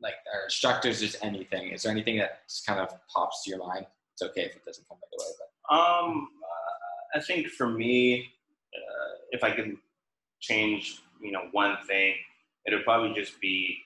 like 0.00 0.14
our 0.34 0.44
instructors, 0.44 1.00
just 1.00 1.16
anything. 1.22 1.70
Is 1.70 1.82
there 1.82 1.92
anything 1.92 2.18
that 2.18 2.40
just 2.48 2.66
kind 2.66 2.80
of 2.80 2.88
pops 3.08 3.44
to 3.44 3.50
your 3.50 3.58
mind? 3.58 3.86
It's 4.14 4.22
okay 4.22 4.42
if 4.42 4.56
it 4.56 4.64
doesn't 4.64 4.86
come 4.88 4.98
right 4.98 5.20
away, 5.20 5.32
but 5.38 5.74
Um, 5.74 6.28
uh, 6.42 7.18
I 7.18 7.20
think 7.20 7.48
for 7.48 7.68
me, 7.68 8.32
uh, 8.74 9.10
if 9.32 9.44
I 9.44 9.50
could 9.50 9.76
change, 10.40 11.02
you 11.20 11.32
know, 11.32 11.48
one 11.52 11.76
thing, 11.86 12.14
it 12.64 12.74
would 12.74 12.84
probably 12.84 13.12
just 13.14 13.40
be 13.40 13.78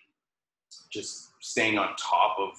just 0.91 1.31
staying 1.41 1.79
on 1.79 1.95
top 1.97 2.37
of 2.39 2.53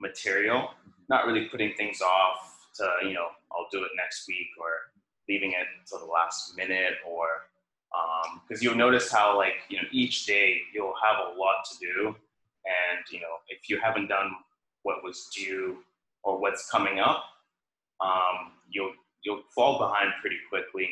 material, 0.00 0.70
not 1.08 1.26
really 1.26 1.46
putting 1.46 1.74
things 1.74 2.00
off 2.00 2.68
to, 2.76 2.88
you 3.02 3.14
know, 3.14 3.28
I'll 3.52 3.68
do 3.70 3.82
it 3.82 3.90
next 3.96 4.26
week 4.28 4.48
or 4.60 4.70
leaving 5.28 5.52
it 5.52 5.66
until 5.80 6.06
the 6.06 6.12
last 6.12 6.56
minute 6.56 6.94
or 7.08 7.26
because 8.48 8.62
you'll 8.62 8.76
notice 8.76 9.10
how 9.10 9.36
like 9.36 9.54
you 9.68 9.76
know 9.76 9.82
each 9.90 10.26
day 10.26 10.60
you'll 10.72 10.94
have 11.02 11.16
a 11.18 11.38
lot 11.38 11.64
to 11.70 11.78
do. 11.78 12.06
And 12.64 13.04
you 13.10 13.20
know 13.20 13.36
if 13.48 13.68
you 13.68 13.80
haven't 13.80 14.08
done 14.08 14.30
what 14.82 15.02
was 15.02 15.28
due 15.34 15.78
or 16.22 16.40
what's 16.40 16.70
coming 16.70 17.00
up 17.00 17.24
um, 18.00 18.52
you'll 18.70 18.92
you'll 19.24 19.42
fall 19.54 19.78
behind 19.78 20.12
pretty 20.20 20.38
quickly, 20.48 20.88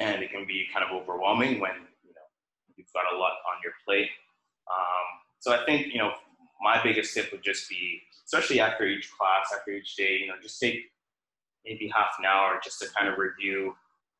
and 0.00 0.22
it 0.22 0.30
can 0.30 0.46
be 0.46 0.66
kind 0.72 0.84
of 0.84 0.90
overwhelming 0.90 1.60
when 1.60 1.74
you 2.02 2.12
know 2.14 2.26
you've 2.76 2.92
got 2.92 3.04
a 3.14 3.16
lot 3.16 3.32
on 3.32 3.60
your 3.62 3.72
plate. 3.84 4.10
Um, 4.70 5.06
so 5.38 5.52
I 5.52 5.64
think 5.64 5.92
you 5.92 5.98
know 5.98 6.12
my 6.60 6.82
biggest 6.82 7.14
tip 7.14 7.30
would 7.32 7.42
just 7.42 7.68
be, 7.68 8.02
especially 8.28 8.60
after 8.60 8.84
each 8.86 9.10
class, 9.18 9.52
after 9.56 9.70
each 9.70 9.96
day, 9.96 10.18
you 10.20 10.26
know, 10.26 10.34
just 10.42 10.60
take 10.60 10.84
maybe 11.64 11.90
half 11.94 12.10
an 12.18 12.26
hour 12.26 12.60
just 12.62 12.78
to 12.78 12.86
kind 12.96 13.10
of 13.10 13.18
review, 13.18 13.74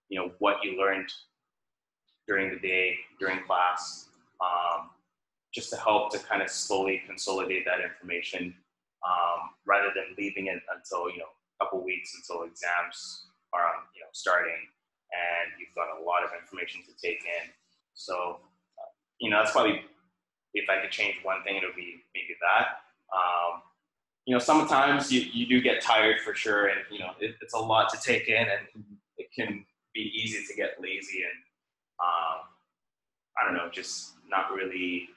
you 0.08 0.18
know, 0.18 0.30
what 0.38 0.56
you 0.64 0.78
learned 0.78 1.08
during 2.26 2.50
the 2.50 2.58
day, 2.58 2.96
during 3.20 3.44
class, 3.44 4.08
um, 4.40 4.90
just 5.54 5.70
to 5.70 5.76
help 5.76 6.10
to 6.12 6.18
kind 6.18 6.42
of 6.42 6.48
slowly 6.48 7.02
consolidate 7.06 7.64
that 7.66 7.80
information 7.84 8.54
um, 9.04 9.50
rather 9.66 9.88
than 9.94 10.16
leaving 10.16 10.46
it 10.46 10.60
until 10.74 11.10
you 11.10 11.18
know 11.18 11.32
a 11.60 11.64
couple 11.64 11.82
weeks 11.84 12.14
until 12.16 12.44
exams 12.44 13.28
are 13.52 13.64
um, 13.64 13.88
you 13.94 14.00
know 14.00 14.12
starting 14.12 14.60
and 15.08 15.56
you've 15.58 15.72
got 15.74 15.88
a 15.88 16.04
lot 16.04 16.20
of 16.24 16.30
information 16.36 16.80
to 16.84 16.92
take 17.00 17.20
in. 17.24 17.48
So 17.94 18.40
uh, 18.76 18.90
you 19.20 19.30
know 19.30 19.38
that's 19.38 19.52
probably 19.52 19.84
if 20.54 20.68
I 20.68 20.80
could 20.80 20.90
change 20.90 21.16
one 21.22 21.42
thing, 21.44 21.56
it 21.56 21.62
would 21.64 21.76
be 21.76 22.04
maybe 22.14 22.36
that. 22.40 22.84
Um, 23.12 23.67
you 24.28 24.34
know, 24.34 24.38
sometimes 24.38 25.10
you, 25.10 25.22
you 25.32 25.46
do 25.46 25.62
get 25.62 25.80
tired 25.80 26.20
for 26.20 26.34
sure, 26.34 26.66
and 26.66 26.80
you 26.90 26.98
know 26.98 27.12
it, 27.18 27.36
it's 27.40 27.54
a 27.54 27.58
lot 27.58 27.88
to 27.94 27.98
take 27.98 28.28
in, 28.28 28.42
and 28.42 28.84
it 29.16 29.28
can 29.34 29.64
be 29.94 30.12
easy 30.14 30.44
to 30.46 30.54
get 30.54 30.72
lazy 30.78 31.22
and 31.22 31.32
um, 31.98 32.44
I 33.40 33.46
don't 33.46 33.54
know, 33.54 33.70
just 33.72 34.12
not 34.28 34.52
really 34.52 35.08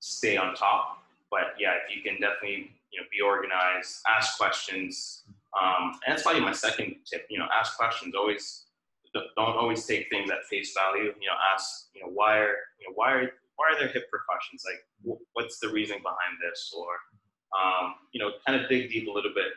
stay 0.00 0.36
on 0.36 0.54
top. 0.54 1.04
But 1.30 1.54
yeah, 1.58 1.72
if 1.72 1.96
you 1.96 2.02
can 2.02 2.20
definitely 2.20 2.70
you 2.92 3.00
know 3.00 3.06
be 3.10 3.22
organized, 3.22 4.02
ask 4.14 4.36
questions, 4.36 5.24
um, 5.58 5.98
and 6.06 6.12
that's 6.12 6.22
probably 6.22 6.42
my 6.42 6.52
second 6.52 6.96
tip. 7.10 7.26
You 7.30 7.38
know, 7.38 7.46
ask 7.50 7.78
questions. 7.78 8.14
Always 8.14 8.66
don't 9.14 9.56
always 9.56 9.86
take 9.86 10.10
things 10.10 10.30
at 10.30 10.44
face 10.50 10.74
value. 10.76 11.14
You 11.18 11.28
know, 11.28 11.38
ask 11.50 11.86
you 11.94 12.02
know 12.02 12.10
why 12.12 12.40
are 12.40 12.56
you 12.78 12.88
know 12.90 12.94
why 12.94 13.12
are 13.12 13.30
why 13.56 13.72
are 13.72 13.78
there 13.78 13.88
hip 13.88 14.10
percussions? 14.10 14.64
Like, 14.66 15.16
what's 15.32 15.60
the 15.60 15.70
reason 15.70 15.96
behind 16.02 16.36
this? 16.42 16.74
Or 16.76 16.88
um, 17.54 17.94
you 18.12 18.20
know, 18.20 18.32
kind 18.46 18.60
of 18.60 18.68
dig 18.68 18.90
deep 18.90 19.08
a 19.08 19.10
little 19.10 19.32
bit 19.34 19.52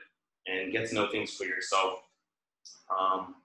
and 0.47 0.71
get 0.71 0.87
to 0.89 0.95
know 0.95 1.09
things 1.09 1.33
for 1.33 1.45
yourself. 1.45 1.99
Um, 2.97 3.35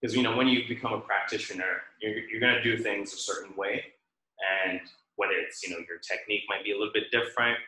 because 0.00 0.14
you 0.14 0.22
know 0.22 0.36
when 0.36 0.46
you 0.46 0.62
become 0.68 0.92
a 0.92 1.00
practitioner 1.00 1.82
you're, 2.00 2.18
you're 2.28 2.40
going 2.40 2.54
to 2.54 2.62
do 2.62 2.80
things 2.80 3.12
a 3.12 3.16
certain 3.16 3.54
way 3.56 3.82
and 4.62 4.80
whether 5.16 5.32
it's 5.32 5.62
you 5.64 5.70
know 5.70 5.78
your 5.88 5.98
technique 5.98 6.42
might 6.48 6.62
be 6.62 6.70
a 6.70 6.74
little 6.78 6.92
bit 6.92 7.10
different 7.10 7.58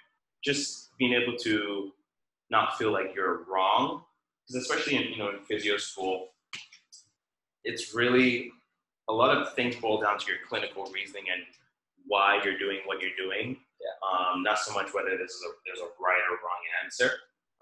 just 0.44 0.96
being 0.96 1.12
able 1.12 1.36
to 1.36 1.90
not 2.48 2.78
feel 2.78 2.92
like 2.92 3.12
you're 3.16 3.44
wrong 3.52 4.02
because 4.46 4.62
especially 4.62 4.96
in 4.96 5.12
you 5.12 5.18
know 5.18 5.30
in 5.30 5.38
physio 5.40 5.76
school 5.76 6.28
it's 7.64 7.94
really 7.94 8.52
a 9.08 9.12
lot 9.12 9.36
of 9.36 9.54
things 9.54 9.76
boil 9.76 10.00
down 10.00 10.18
to 10.18 10.26
your 10.26 10.38
clinical 10.48 10.84
reasoning 10.92 11.24
and 11.32 11.42
why 12.06 12.40
you're 12.44 12.58
doing 12.58 12.78
what 12.86 13.00
you're 13.00 13.16
doing. 13.18 13.56
Um, 14.04 14.42
not 14.42 14.58
so 14.58 14.72
much 14.72 14.92
whether 14.92 15.16
this 15.16 15.30
is 15.32 15.42
a, 15.44 15.50
there's 15.66 15.80
a 15.80 15.90
right 15.98 16.24
or 16.28 16.36
wrong 16.42 16.62
answer 16.84 17.12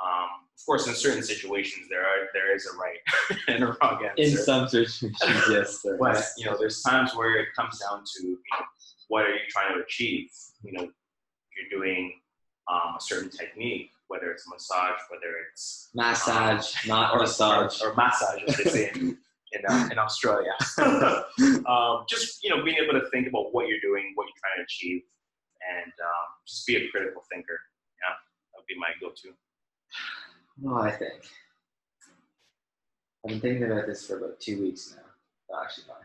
um, 0.02 0.46
of 0.56 0.64
course, 0.64 0.86
in 0.86 0.94
certain 0.94 1.22
situations, 1.22 1.86
there 1.88 2.02
are 2.02 2.28
there 2.32 2.54
is 2.54 2.66
a 2.66 2.76
right 2.76 2.98
and 3.48 3.64
a 3.64 3.66
wrong 3.66 4.04
answer. 4.04 4.12
In 4.16 4.36
some 4.36 4.68
situations, 4.68 5.18
yes. 5.50 5.80
There 5.82 5.98
but 5.98 6.24
you 6.36 6.46
know, 6.46 6.56
there's 6.58 6.82
times 6.82 7.16
where 7.16 7.36
it 7.40 7.48
comes 7.56 7.80
down 7.80 8.02
to 8.04 8.26
you 8.26 8.30
know, 8.30 8.64
what 9.08 9.24
are 9.24 9.30
you 9.30 9.40
trying 9.48 9.74
to 9.74 9.82
achieve? 9.82 10.28
You 10.62 10.72
know, 10.72 10.82
you're 10.82 11.80
doing 11.80 12.12
um, 12.70 12.94
a 12.96 13.00
certain 13.00 13.30
technique, 13.30 13.90
whether 14.06 14.30
it's 14.30 14.48
massage, 14.48 15.00
whether 15.10 15.34
it's 15.50 15.90
massage, 15.94 16.74
um, 16.84 16.88
not 16.88 17.14
or, 17.14 17.20
massage, 17.20 17.82
or, 17.82 17.90
or 17.90 17.94
massage, 17.96 18.42
as 18.46 18.56
they 18.56 18.64
say 18.64 18.90
in 18.94 19.18
in, 19.52 19.62
uh, 19.68 19.88
in 19.90 19.98
Australia. 19.98 20.52
um, 21.66 22.04
just 22.08 22.44
you 22.44 22.50
know, 22.50 22.62
being 22.62 22.76
able 22.76 22.98
to 23.00 23.08
think 23.10 23.26
about 23.26 23.52
what 23.52 23.66
you're 23.66 23.80
doing, 23.80 24.12
what 24.14 24.24
you're 24.24 24.40
trying 24.42 24.58
to 24.58 24.62
achieve, 24.62 25.02
and 25.68 25.92
um, 25.92 26.28
just 26.46 26.66
be 26.66 26.76
a 26.76 26.88
critical 26.90 27.22
thinker. 27.30 27.58
Yeah, 28.00 28.14
that 28.52 28.58
would 28.58 28.66
be 28.66 28.78
my 28.78 28.88
go-to. 29.00 29.34
Well, 30.60 30.82
I 30.82 30.90
think 30.90 31.24
I've 33.24 33.30
been 33.30 33.40
thinking 33.40 33.64
about 33.64 33.86
this 33.86 34.06
for 34.06 34.18
about 34.18 34.40
two 34.40 34.62
weeks 34.62 34.94
now. 34.96 35.02
Well, 35.48 35.60
actually, 35.62 35.84
not 35.88 35.98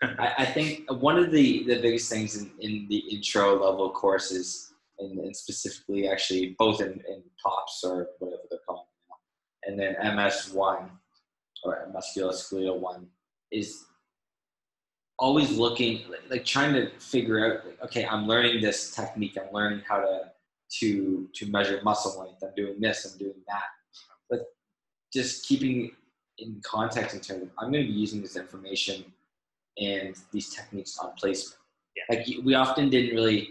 but 0.00 0.20
I, 0.20 0.42
I, 0.42 0.44
think 0.46 0.90
one 0.90 1.18
of 1.18 1.30
the, 1.30 1.64
the 1.64 1.80
biggest 1.80 2.10
things 2.10 2.36
in, 2.36 2.50
in 2.58 2.86
the 2.88 2.98
intro 2.98 3.64
level 3.64 3.90
courses, 3.90 4.72
and, 4.98 5.18
and 5.18 5.36
specifically 5.36 6.08
actually 6.08 6.56
both 6.58 6.80
in, 6.80 6.88
in 6.88 7.22
POPs 7.44 7.84
or 7.84 8.08
whatever 8.18 8.42
they're 8.50 8.58
called 8.66 8.86
and 9.64 9.78
then 9.78 9.94
MS1 10.02 10.90
or 11.64 11.92
musculoskeletal 11.94 12.78
one, 12.78 13.06
is 13.50 13.84
always 15.22 15.50
looking 15.64 16.02
like 16.30 16.44
trying 16.44 16.72
to 16.74 16.90
figure 16.98 17.38
out 17.44 17.66
like, 17.66 17.78
okay 17.82 18.04
i'm 18.06 18.26
learning 18.26 18.60
this 18.60 18.78
technique 18.94 19.36
i'm 19.40 19.52
learning 19.52 19.80
how 19.88 19.98
to 19.98 20.32
to 20.80 21.28
to 21.34 21.46
measure 21.50 21.80
muscle 21.84 22.20
length. 22.20 22.42
I'm 22.42 22.54
doing 22.56 22.80
this. 22.80 23.04
I'm 23.04 23.18
doing 23.18 23.42
that. 23.48 23.62
But 24.30 24.40
just 25.12 25.46
keeping 25.46 25.92
in 26.38 26.60
context 26.64 27.14
in 27.14 27.20
terms 27.20 27.42
of 27.42 27.48
I'm 27.58 27.70
going 27.70 27.86
to 27.86 27.92
be 27.92 27.98
using 27.98 28.22
this 28.22 28.36
information 28.36 29.04
and 29.78 30.16
these 30.32 30.54
techniques 30.54 30.98
on 30.98 31.12
placement. 31.18 31.58
Yeah. 31.96 32.16
Like 32.16 32.26
we 32.44 32.54
often 32.54 32.88
didn't 32.88 33.14
really 33.14 33.50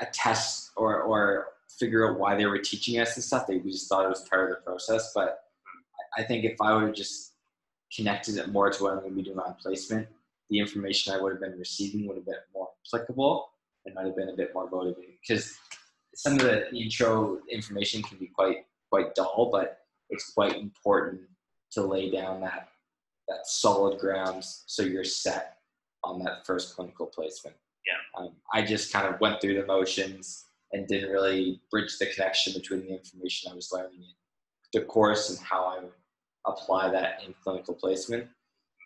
attest 0.00 0.70
or 0.76 1.02
or 1.02 1.46
figure 1.78 2.08
out 2.08 2.18
why 2.18 2.36
they 2.36 2.46
were 2.46 2.58
teaching 2.58 3.00
us 3.00 3.16
this 3.16 3.26
stuff. 3.26 3.46
They, 3.48 3.58
we 3.58 3.72
just 3.72 3.88
thought 3.88 4.04
it 4.04 4.08
was 4.08 4.26
part 4.28 4.50
of 4.50 4.56
the 4.56 4.62
process. 4.62 5.12
But 5.12 5.40
hmm. 5.64 6.22
I 6.22 6.24
think 6.24 6.44
if 6.44 6.60
I 6.60 6.74
would 6.74 6.84
have 6.84 6.94
just 6.94 7.32
connected 7.94 8.36
it 8.36 8.50
more 8.50 8.70
to 8.70 8.82
what 8.82 8.92
I'm 8.92 9.00
going 9.00 9.10
to 9.10 9.16
be 9.16 9.22
doing 9.22 9.38
on 9.38 9.54
placement, 9.54 10.06
the 10.50 10.58
information 10.58 11.12
I 11.12 11.20
would 11.20 11.32
have 11.32 11.40
been 11.40 11.58
receiving 11.58 12.06
would 12.06 12.16
have 12.16 12.26
been 12.26 12.34
more 12.54 12.68
applicable 12.86 13.48
and 13.84 13.94
might 13.94 14.06
have 14.06 14.16
been 14.16 14.28
a 14.28 14.36
bit 14.36 14.52
more 14.54 14.68
motivating. 14.70 15.16
Because 15.26 15.56
some 16.14 16.34
of 16.34 16.40
the 16.40 16.72
intro 16.74 17.38
information 17.50 18.02
can 18.02 18.18
be 18.18 18.26
quite 18.26 18.66
quite 18.90 19.14
dull, 19.14 19.50
but 19.50 19.78
it's 20.10 20.32
quite 20.32 20.56
important 20.56 21.22
to 21.72 21.82
lay 21.82 22.10
down 22.10 22.40
that 22.40 22.68
that 23.28 23.46
solid 23.46 23.98
grounds 23.98 24.64
so 24.66 24.82
you're 24.82 25.02
set 25.04 25.56
on 26.04 26.22
that 26.22 26.46
first 26.46 26.76
clinical 26.76 27.06
placement. 27.06 27.56
Yeah. 27.86 28.22
Um, 28.22 28.32
I 28.52 28.62
just 28.62 28.92
kind 28.92 29.12
of 29.12 29.20
went 29.20 29.40
through 29.40 29.54
the 29.60 29.66
motions 29.66 30.44
and 30.72 30.86
didn't 30.86 31.10
really 31.10 31.60
bridge 31.70 31.98
the 31.98 32.06
connection 32.06 32.52
between 32.52 32.80
the 32.80 32.92
information 32.92 33.50
I 33.50 33.54
was 33.54 33.70
learning 33.72 34.00
in 34.00 34.14
the 34.72 34.82
course 34.82 35.30
and 35.30 35.38
how 35.38 35.64
I 35.64 35.80
would 35.84 35.92
apply 36.46 36.90
that 36.90 37.22
in 37.26 37.34
clinical 37.42 37.74
placement. 37.74 38.28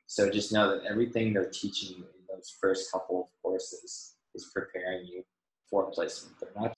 So 0.09 0.31
just 0.31 0.53
know 0.53 0.71
that 0.71 0.87
everything 0.87 1.35
they're 1.35 1.51
teaching 1.51 1.99
you 1.99 2.05
in 2.05 2.35
those 2.35 2.53
first 2.61 2.91
couple 2.91 3.23
of 3.23 3.29
courses 3.43 4.15
is 4.35 4.51
preparing 4.55 5.07
you 5.07 5.23
for 5.71 5.91
placement. 5.91 6.35
They're 6.41 6.51
not 6.57 6.75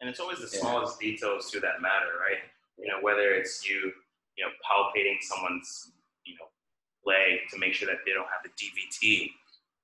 and 0.00 0.10
it's 0.10 0.18
always 0.18 0.40
the 0.40 0.48
smallest 0.48 0.96
yeah. 1.00 1.12
details 1.12 1.48
to 1.52 1.60
that 1.60 1.80
matter, 1.80 2.18
right? 2.18 2.42
You 2.76 2.88
know, 2.88 2.98
whether 3.02 3.30
it's 3.34 3.64
you, 3.68 3.92
you 4.36 4.44
know, 4.44 4.50
palpating 4.66 5.18
someone's, 5.20 5.92
you 6.26 6.34
know, 6.34 6.46
leg 7.06 7.38
to 7.52 7.58
make 7.58 7.72
sure 7.72 7.86
that 7.86 7.98
they 8.04 8.12
don't 8.12 8.26
have 8.26 8.42
the 8.42 8.50
DVT, 8.50 9.30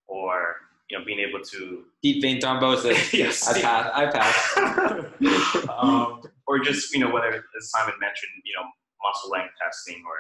or 0.09 0.57
you 0.91 0.99
know, 0.99 1.05
being 1.05 1.21
able 1.21 1.41
to 1.41 1.85
deep 2.03 2.21
vein 2.21 2.41
thrombosis. 2.41 3.13
yes, 3.13 3.47
I 3.47 3.61
pass. 3.61 3.91
I 3.95 4.07
pass. 4.07 5.69
um, 5.79 6.23
or 6.49 6.59
just 6.59 6.93
you 6.93 6.99
know, 6.99 7.13
whether 7.13 7.33
as 7.33 7.71
Simon 7.71 7.95
mentioned, 8.01 8.33
you 8.45 8.55
know, 8.57 8.67
muscle 9.05 9.31
length 9.31 9.55
testing 9.63 10.03
or 10.05 10.17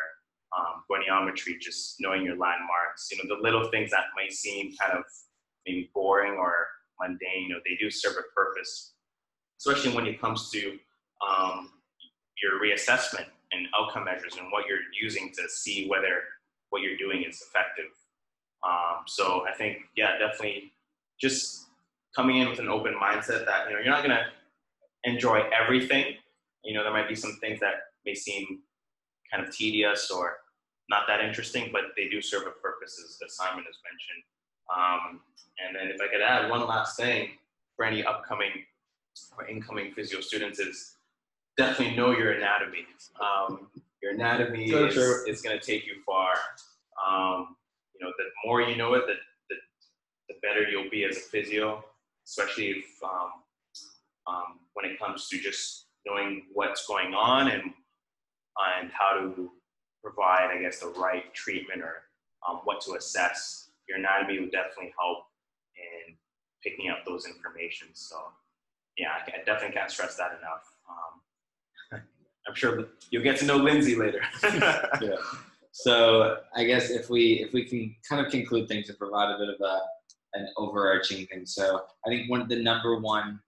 um, 0.56 0.84
goniometry, 0.90 1.60
just 1.60 1.96
knowing 2.00 2.24
your 2.24 2.36
landmarks. 2.36 3.08
You 3.10 3.18
know, 3.18 3.36
the 3.36 3.42
little 3.42 3.70
things 3.70 3.90
that 3.90 4.04
might 4.16 4.32
seem 4.32 4.74
kind 4.80 4.98
of 4.98 5.04
maybe 5.66 5.90
boring 5.94 6.34
or 6.34 6.54
mundane, 7.00 7.42
you 7.42 7.48
know, 7.50 7.60
they 7.66 7.76
do 7.76 7.90
serve 7.90 8.16
a 8.16 8.34
purpose 8.34 8.94
especially 9.58 9.94
when 9.94 10.06
it 10.06 10.20
comes 10.20 10.50
to 10.50 10.78
um, 11.28 11.70
your 12.42 12.60
reassessment 12.62 13.26
and 13.52 13.66
outcome 13.78 14.04
measures 14.04 14.36
and 14.38 14.50
what 14.52 14.66
you're 14.66 14.78
using 15.00 15.30
to 15.34 15.48
see 15.48 15.88
whether 15.88 16.22
what 16.70 16.82
you're 16.82 16.96
doing 16.96 17.24
is 17.28 17.42
effective. 17.42 17.90
Um, 18.66 19.04
so 19.06 19.44
I 19.48 19.54
think, 19.56 19.78
yeah, 19.96 20.18
definitely 20.18 20.72
just 21.20 21.66
coming 22.14 22.38
in 22.38 22.48
with 22.48 22.58
an 22.58 22.68
open 22.68 22.94
mindset 22.94 23.44
that 23.46 23.68
you 23.68 23.74
know 23.74 23.80
you're 23.80 23.92
not 23.92 24.02
gonna 24.02 24.26
enjoy 25.04 25.42
everything. 25.52 26.14
You 26.64 26.74
know, 26.74 26.82
there 26.82 26.92
might 26.92 27.08
be 27.08 27.14
some 27.14 27.36
things 27.40 27.60
that 27.60 27.74
may 28.04 28.14
seem 28.14 28.60
kind 29.32 29.46
of 29.46 29.54
tedious 29.54 30.10
or 30.10 30.38
not 30.88 31.02
that 31.06 31.20
interesting, 31.20 31.70
but 31.72 31.82
they 31.96 32.08
do 32.08 32.20
serve 32.22 32.42
a 32.42 32.50
purpose, 32.62 32.98
as, 33.04 33.18
as 33.24 33.36
Simon 33.36 33.64
has 33.64 33.76
mentioned. 33.84 34.24
Um, 34.74 35.20
and 35.64 35.76
then 35.76 35.94
if 35.94 36.00
I 36.00 36.10
could 36.10 36.22
add 36.22 36.50
one 36.50 36.66
last 36.66 36.96
thing 36.96 37.30
for 37.76 37.84
any 37.84 38.04
upcoming 38.04 38.50
or 39.36 39.46
incoming 39.46 39.92
physio 39.92 40.20
students 40.20 40.58
is 40.58 40.96
definitely 41.56 41.96
know 41.96 42.16
your 42.16 42.32
anatomy. 42.32 42.86
Um, 43.20 43.68
your 44.02 44.12
anatomy 44.12 44.70
so 44.70 44.86
is, 44.86 44.96
is 45.26 45.42
going 45.42 45.58
to 45.58 45.64
take 45.64 45.86
you 45.86 45.94
far. 46.06 46.32
Um, 47.06 47.56
you 47.94 48.06
know, 48.06 48.12
the 48.16 48.24
more 48.44 48.62
you 48.62 48.76
know 48.76 48.94
it, 48.94 49.06
the, 49.06 49.14
the, 49.50 49.56
the, 50.28 50.34
better 50.42 50.68
you'll 50.68 50.90
be 50.90 51.04
as 51.04 51.16
a 51.16 51.20
physio, 51.20 51.84
especially 52.26 52.70
if 52.70 52.84
um, 53.02 53.30
um, 54.28 54.60
when 54.74 54.86
it 54.86 54.98
comes 54.98 55.28
to 55.28 55.38
just 55.38 55.86
knowing 56.06 56.44
what's 56.52 56.86
going 56.86 57.12
on 57.14 57.48
and 57.48 57.62
and 58.80 58.90
how 58.92 59.18
to 59.18 59.50
provide, 60.02 60.50
I 60.50 60.60
guess, 60.60 60.80
the 60.80 60.88
right 60.88 61.32
treatment 61.34 61.82
or 61.82 61.94
um, 62.48 62.60
what 62.64 62.80
to 62.82 62.94
assess. 62.94 63.70
Your 63.88 63.98
anatomy 63.98 64.40
would 64.40 64.52
definitely 64.52 64.92
help 64.98 65.24
in 65.76 66.14
picking 66.62 66.90
up 66.90 67.04
those 67.06 67.26
information. 67.26 67.88
So 67.94 68.16
yeah, 68.96 69.08
I, 69.26 69.44
definitely 69.44 69.74
can't 69.74 69.90
stress 69.90 70.16
that 70.16 70.38
enough. 70.38 70.64
Um, 70.88 72.00
I'm 72.48 72.54
sure 72.54 72.88
you'll 73.10 73.22
get 73.22 73.38
to 73.38 73.46
know 73.46 73.56
Lindsay 73.56 73.94
later. 73.94 74.20
yeah. 74.42 75.16
So 75.72 76.38
I 76.56 76.64
guess 76.64 76.90
if 76.90 77.08
we 77.08 77.44
if 77.44 77.52
we 77.52 77.64
can 77.64 77.94
kind 78.08 78.24
of 78.24 78.32
conclude 78.32 78.68
things 78.68 78.88
and 78.88 78.98
provide 78.98 79.34
a 79.34 79.38
bit 79.38 79.48
of 79.48 79.60
a 79.60 79.78
an 80.34 80.48
overarching 80.56 81.26
thing. 81.26 81.46
So 81.46 81.82
I 82.06 82.08
think 82.08 82.30
one 82.30 82.48
the 82.48 82.60
number 82.60 82.98
one 82.98 83.40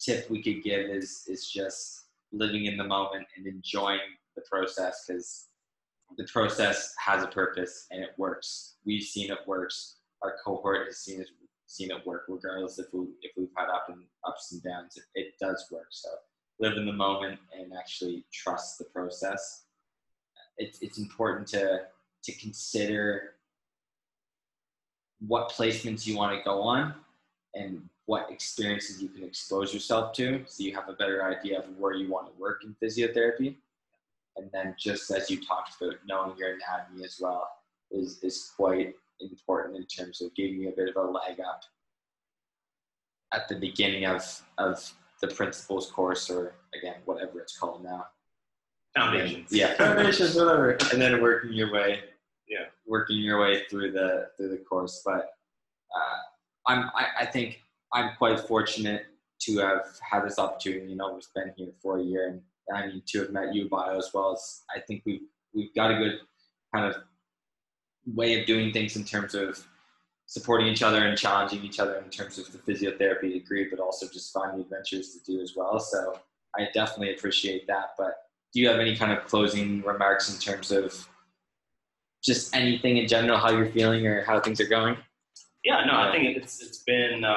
tip 0.00 0.28
we 0.30 0.42
could 0.42 0.62
give 0.62 0.88
is 0.88 1.24
is 1.28 1.50
just 1.50 2.05
living 2.36 2.66
in 2.66 2.76
the 2.76 2.84
moment 2.84 3.26
and 3.36 3.46
enjoying 3.46 4.00
the 4.34 4.42
process 4.50 5.04
because 5.06 5.48
the 6.16 6.24
process 6.24 6.94
has 6.98 7.22
a 7.22 7.28
purpose 7.28 7.86
and 7.90 8.02
it 8.02 8.10
works. 8.16 8.76
We've 8.84 9.02
seen 9.02 9.30
it 9.30 9.38
works. 9.46 9.96
Our 10.22 10.36
cohort 10.44 10.86
has 10.86 10.98
seen 10.98 11.20
it 11.20 11.28
seen 11.68 11.90
it 11.90 12.06
work 12.06 12.26
regardless 12.28 12.78
if 12.78 12.86
we 12.92 13.06
if 13.22 13.32
we've 13.36 13.48
had 13.56 13.68
up 13.68 13.86
and 13.88 14.02
ups 14.26 14.52
and 14.52 14.62
downs. 14.62 14.96
It, 14.96 15.04
it 15.14 15.34
does 15.40 15.66
work. 15.70 15.88
So 15.90 16.08
live 16.60 16.76
in 16.76 16.86
the 16.86 16.92
moment 16.92 17.38
and 17.58 17.72
actually 17.76 18.24
trust 18.32 18.78
the 18.78 18.84
process. 18.84 19.64
It's 20.58 20.80
it's 20.80 20.98
important 20.98 21.48
to 21.48 21.80
to 22.24 22.32
consider 22.32 23.34
what 25.20 25.50
placements 25.50 26.06
you 26.06 26.16
want 26.16 26.36
to 26.36 26.44
go 26.44 26.60
on 26.62 26.94
and 27.54 27.88
what 28.06 28.30
experiences 28.30 29.02
you 29.02 29.08
can 29.08 29.24
expose 29.24 29.74
yourself 29.74 30.12
to 30.14 30.44
so 30.46 30.62
you 30.62 30.74
have 30.74 30.88
a 30.88 30.92
better 30.94 31.24
idea 31.24 31.58
of 31.58 31.64
where 31.78 31.92
you 31.94 32.08
want 32.10 32.26
to 32.32 32.40
work 32.40 32.62
in 32.64 32.74
physiotherapy. 32.82 33.56
And 34.36 34.48
then 34.52 34.74
just 34.78 35.10
as 35.10 35.30
you 35.30 35.44
talked 35.44 35.80
about 35.80 35.94
knowing 36.06 36.36
your 36.38 36.54
anatomy 36.54 37.04
as 37.04 37.18
well 37.20 37.48
is, 37.90 38.22
is 38.22 38.52
quite 38.56 38.94
important 39.20 39.76
in 39.76 39.86
terms 39.86 40.20
of 40.20 40.34
giving 40.34 40.60
you 40.60 40.68
a 40.68 40.72
bit 40.72 40.88
of 40.88 40.96
a 40.96 41.10
leg 41.10 41.40
up 41.40 41.62
at 43.32 43.48
the 43.48 43.56
beginning 43.56 44.06
of, 44.06 44.22
of 44.58 44.92
the 45.20 45.28
principles 45.28 45.90
course 45.90 46.30
or 46.30 46.54
again 46.78 46.96
whatever 47.06 47.40
it's 47.40 47.58
called 47.58 47.82
now. 47.82 48.06
Foundations. 48.94 49.50
yeah. 49.52 49.74
Foundations 49.74 50.34
whatever. 50.36 50.72
And 50.92 51.00
then 51.00 51.20
working 51.22 51.52
your 51.52 51.72
way 51.72 52.00
Yeah. 52.48 52.66
working 52.86 53.16
your 53.18 53.40
way 53.40 53.64
through 53.68 53.92
the 53.92 54.28
through 54.36 54.50
the 54.50 54.58
course. 54.58 55.02
But 55.04 55.30
uh, 55.94 56.18
i'm 56.68 56.90
I, 56.94 57.06
I 57.20 57.26
think 57.26 57.60
i'm 57.92 58.10
quite 58.16 58.40
fortunate 58.40 59.06
to 59.38 59.58
have 59.58 59.84
had 60.00 60.24
this 60.24 60.38
opportunity. 60.38 60.90
You 60.90 60.96
know 60.96 61.12
we've 61.14 61.34
been 61.34 61.52
here 61.56 61.72
for 61.82 61.98
a 61.98 62.02
year 62.02 62.28
and 62.28 62.40
i 62.74 62.86
mean 62.86 63.02
to 63.06 63.20
have 63.20 63.30
met 63.30 63.54
you 63.54 63.68
Bayo 63.68 63.98
as 63.98 64.10
well 64.12 64.32
as 64.32 64.62
i 64.74 64.80
think 64.80 65.02
we've 65.04 65.22
we've 65.54 65.74
got 65.74 65.90
a 65.90 65.96
good 65.96 66.14
kind 66.74 66.86
of 66.86 67.02
way 68.06 68.40
of 68.40 68.46
doing 68.46 68.72
things 68.72 68.96
in 68.96 69.04
terms 69.04 69.34
of 69.34 69.66
supporting 70.26 70.66
each 70.66 70.82
other 70.82 71.06
and 71.06 71.16
challenging 71.16 71.64
each 71.64 71.78
other 71.78 71.96
in 71.98 72.10
terms 72.10 72.38
of 72.38 72.50
the 72.52 72.58
physiotherapy 72.58 73.32
degree 73.32 73.68
but 73.70 73.80
also 73.80 74.06
just 74.12 74.32
finding 74.32 74.60
adventures 74.60 75.14
to 75.14 75.32
do 75.32 75.40
as 75.40 75.54
well. 75.56 75.78
So 75.78 76.18
i 76.56 76.68
definitely 76.74 77.14
appreciate 77.14 77.66
that. 77.68 77.90
But 77.96 78.14
do 78.52 78.60
you 78.60 78.68
have 78.68 78.80
any 78.80 78.96
kind 78.96 79.12
of 79.12 79.24
closing 79.26 79.82
remarks 79.82 80.32
in 80.32 80.40
terms 80.40 80.72
of 80.72 81.08
just 82.24 82.54
anything 82.54 82.96
in 82.96 83.06
general, 83.06 83.38
how 83.38 83.50
you're 83.50 83.66
feeling 83.66 84.06
or 84.06 84.24
how 84.24 84.40
things 84.40 84.60
are 84.60 84.66
going? 84.66 84.96
Yeah, 85.64 85.84
no, 85.84 85.96
I 85.96 86.12
think 86.12 86.36
it's 86.36 86.62
it's 86.62 86.78
been 86.78 87.24
uh, 87.24 87.36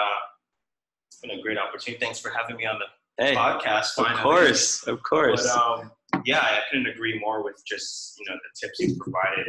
it's 1.19 1.27
been 1.27 1.37
a 1.37 1.41
great 1.41 1.57
opportunity. 1.57 1.99
Thanks 2.03 2.19
for 2.19 2.29
having 2.29 2.55
me 2.55 2.65
on 2.65 2.79
the 2.79 2.85
Hey, 3.21 3.35
podcast. 3.35 3.97
of 3.97 4.17
course, 4.23 4.87
of 4.87 5.03
course. 5.03 5.43
But 5.43 5.57
um, 5.57 5.91
yeah, 6.23 6.39
I 6.39 6.61
couldn't 6.71 6.87
agree 6.87 7.19
more 7.19 7.43
with 7.43 7.61
just 7.67 8.17
you 8.17 8.25
know 8.29 8.35
the 8.39 8.49
tips 8.67 8.79
you 8.79 8.95
provided. 8.95 9.47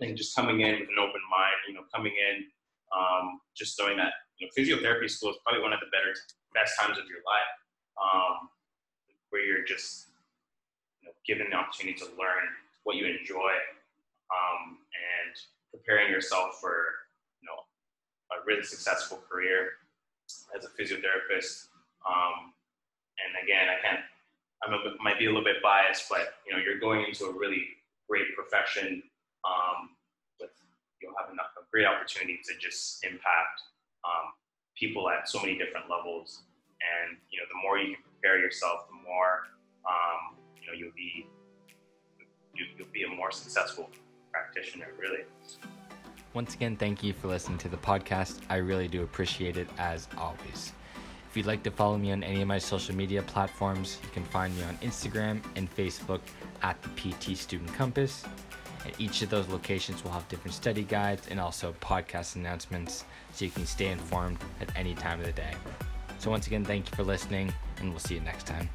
and 0.00 0.16
just 0.16 0.36
coming 0.36 0.60
in 0.60 0.78
with 0.78 0.88
an 0.88 0.98
open 1.00 1.20
mind, 1.28 1.58
you 1.66 1.74
know, 1.74 1.80
coming 1.92 2.12
in, 2.14 2.44
um, 2.96 3.40
just 3.56 3.76
knowing 3.80 3.96
that 3.96 4.12
you 4.38 4.46
know 4.46 4.50
physiotherapy 4.54 5.10
school 5.10 5.30
is 5.30 5.36
probably 5.44 5.60
one 5.60 5.72
of 5.72 5.80
the 5.80 5.86
better, 5.90 6.14
best 6.54 6.78
times 6.78 6.96
of 6.96 7.04
your 7.10 7.18
life, 7.26 7.54
um, 7.98 8.48
where 9.30 9.42
you're 9.44 9.64
just 9.64 10.10
you 11.02 11.08
know 11.08 11.12
given 11.26 11.48
the 11.50 11.56
opportunity 11.56 11.98
to 11.98 12.04
learn 12.14 12.46
what 12.84 12.94
you 12.94 13.06
enjoy, 13.06 13.52
um, 14.30 14.78
and 14.94 15.34
preparing 15.74 16.12
yourself 16.12 16.60
for 16.60 16.86
you 17.42 17.48
know 17.50 17.58
a 18.38 18.46
really 18.46 18.62
successful 18.62 19.18
career 19.28 19.70
as 20.56 20.64
a 20.64 20.70
physiotherapist. 20.76 21.68
Um, 22.06 22.54
and 23.18 23.34
again, 23.42 23.68
I 23.68 23.82
can't 23.82 24.00
I'm 24.62 24.74
a 24.74 24.78
might 25.02 25.18
be 25.18 25.26
a 25.26 25.28
little 25.28 25.44
bit 25.44 25.62
biased, 25.62 26.08
but 26.08 26.34
you 26.46 26.52
know, 26.52 26.58
you're 26.62 26.78
going 26.78 27.04
into 27.06 27.26
a 27.26 27.32
really 27.32 27.62
great 28.08 28.34
profession 28.34 29.02
um, 29.46 29.94
with 30.40 30.50
you'll 31.00 31.14
have 31.18 31.30
enough, 31.30 31.54
a 31.56 31.62
great 31.70 31.86
opportunity 31.86 32.40
to 32.44 32.58
just 32.58 33.04
impact 33.04 33.62
um, 34.04 34.34
people 34.76 35.08
at 35.10 35.28
so 35.28 35.38
many 35.40 35.56
different 35.56 35.88
levels. 35.88 36.42
And 36.82 37.18
you 37.30 37.38
know, 37.38 37.46
the 37.50 37.60
more 37.62 37.78
you 37.78 37.94
can 37.94 38.02
prepare 38.02 38.38
yourself, 38.38 38.88
the 38.88 38.98
more 39.08 39.46
um, 39.86 40.38
you 40.60 40.66
know 40.66 40.74
you'll 40.74 40.96
be 40.96 41.26
you, 42.54 42.66
you'll 42.76 42.92
be 42.92 43.04
a 43.04 43.08
more 43.08 43.30
successful 43.30 43.90
practitioner, 44.32 44.88
really. 44.98 45.22
Once 46.34 46.54
again, 46.54 46.76
thank 46.76 47.02
you 47.02 47.12
for 47.12 47.28
listening 47.28 47.58
to 47.58 47.68
the 47.68 47.76
podcast. 47.76 48.40
I 48.50 48.56
really 48.56 48.86
do 48.86 49.02
appreciate 49.02 49.56
it 49.56 49.68
as 49.78 50.08
always. 50.18 50.72
If 51.28 51.36
you'd 51.36 51.46
like 51.46 51.62
to 51.64 51.70
follow 51.70 51.98
me 51.98 52.12
on 52.12 52.22
any 52.22 52.42
of 52.42 52.48
my 52.48 52.58
social 52.58 52.94
media 52.94 53.22
platforms, 53.22 53.98
you 54.02 54.08
can 54.10 54.24
find 54.24 54.56
me 54.56 54.62
on 54.64 54.76
Instagram 54.78 55.42
and 55.56 55.74
Facebook 55.74 56.20
at 56.62 56.76
the 56.82 56.88
PT 56.90 57.36
Student 57.36 57.72
Compass. 57.74 58.24
At 58.86 58.98
each 59.00 59.22
of 59.22 59.30
those 59.30 59.48
locations 59.48 60.04
we'll 60.04 60.12
have 60.12 60.28
different 60.28 60.54
study 60.54 60.84
guides 60.84 61.28
and 61.28 61.40
also 61.40 61.74
podcast 61.80 62.36
announcements 62.36 63.04
so 63.32 63.44
you 63.44 63.50
can 63.50 63.66
stay 63.66 63.88
informed 63.88 64.38
at 64.60 64.74
any 64.76 64.94
time 64.94 65.20
of 65.20 65.26
the 65.26 65.32
day. 65.32 65.52
So, 66.18 66.30
once 66.30 66.46
again, 66.46 66.64
thank 66.64 66.90
you 66.90 66.96
for 66.96 67.04
listening, 67.04 67.52
and 67.78 67.90
we'll 67.90 68.00
see 68.00 68.14
you 68.14 68.20
next 68.20 68.46
time. 68.46 68.68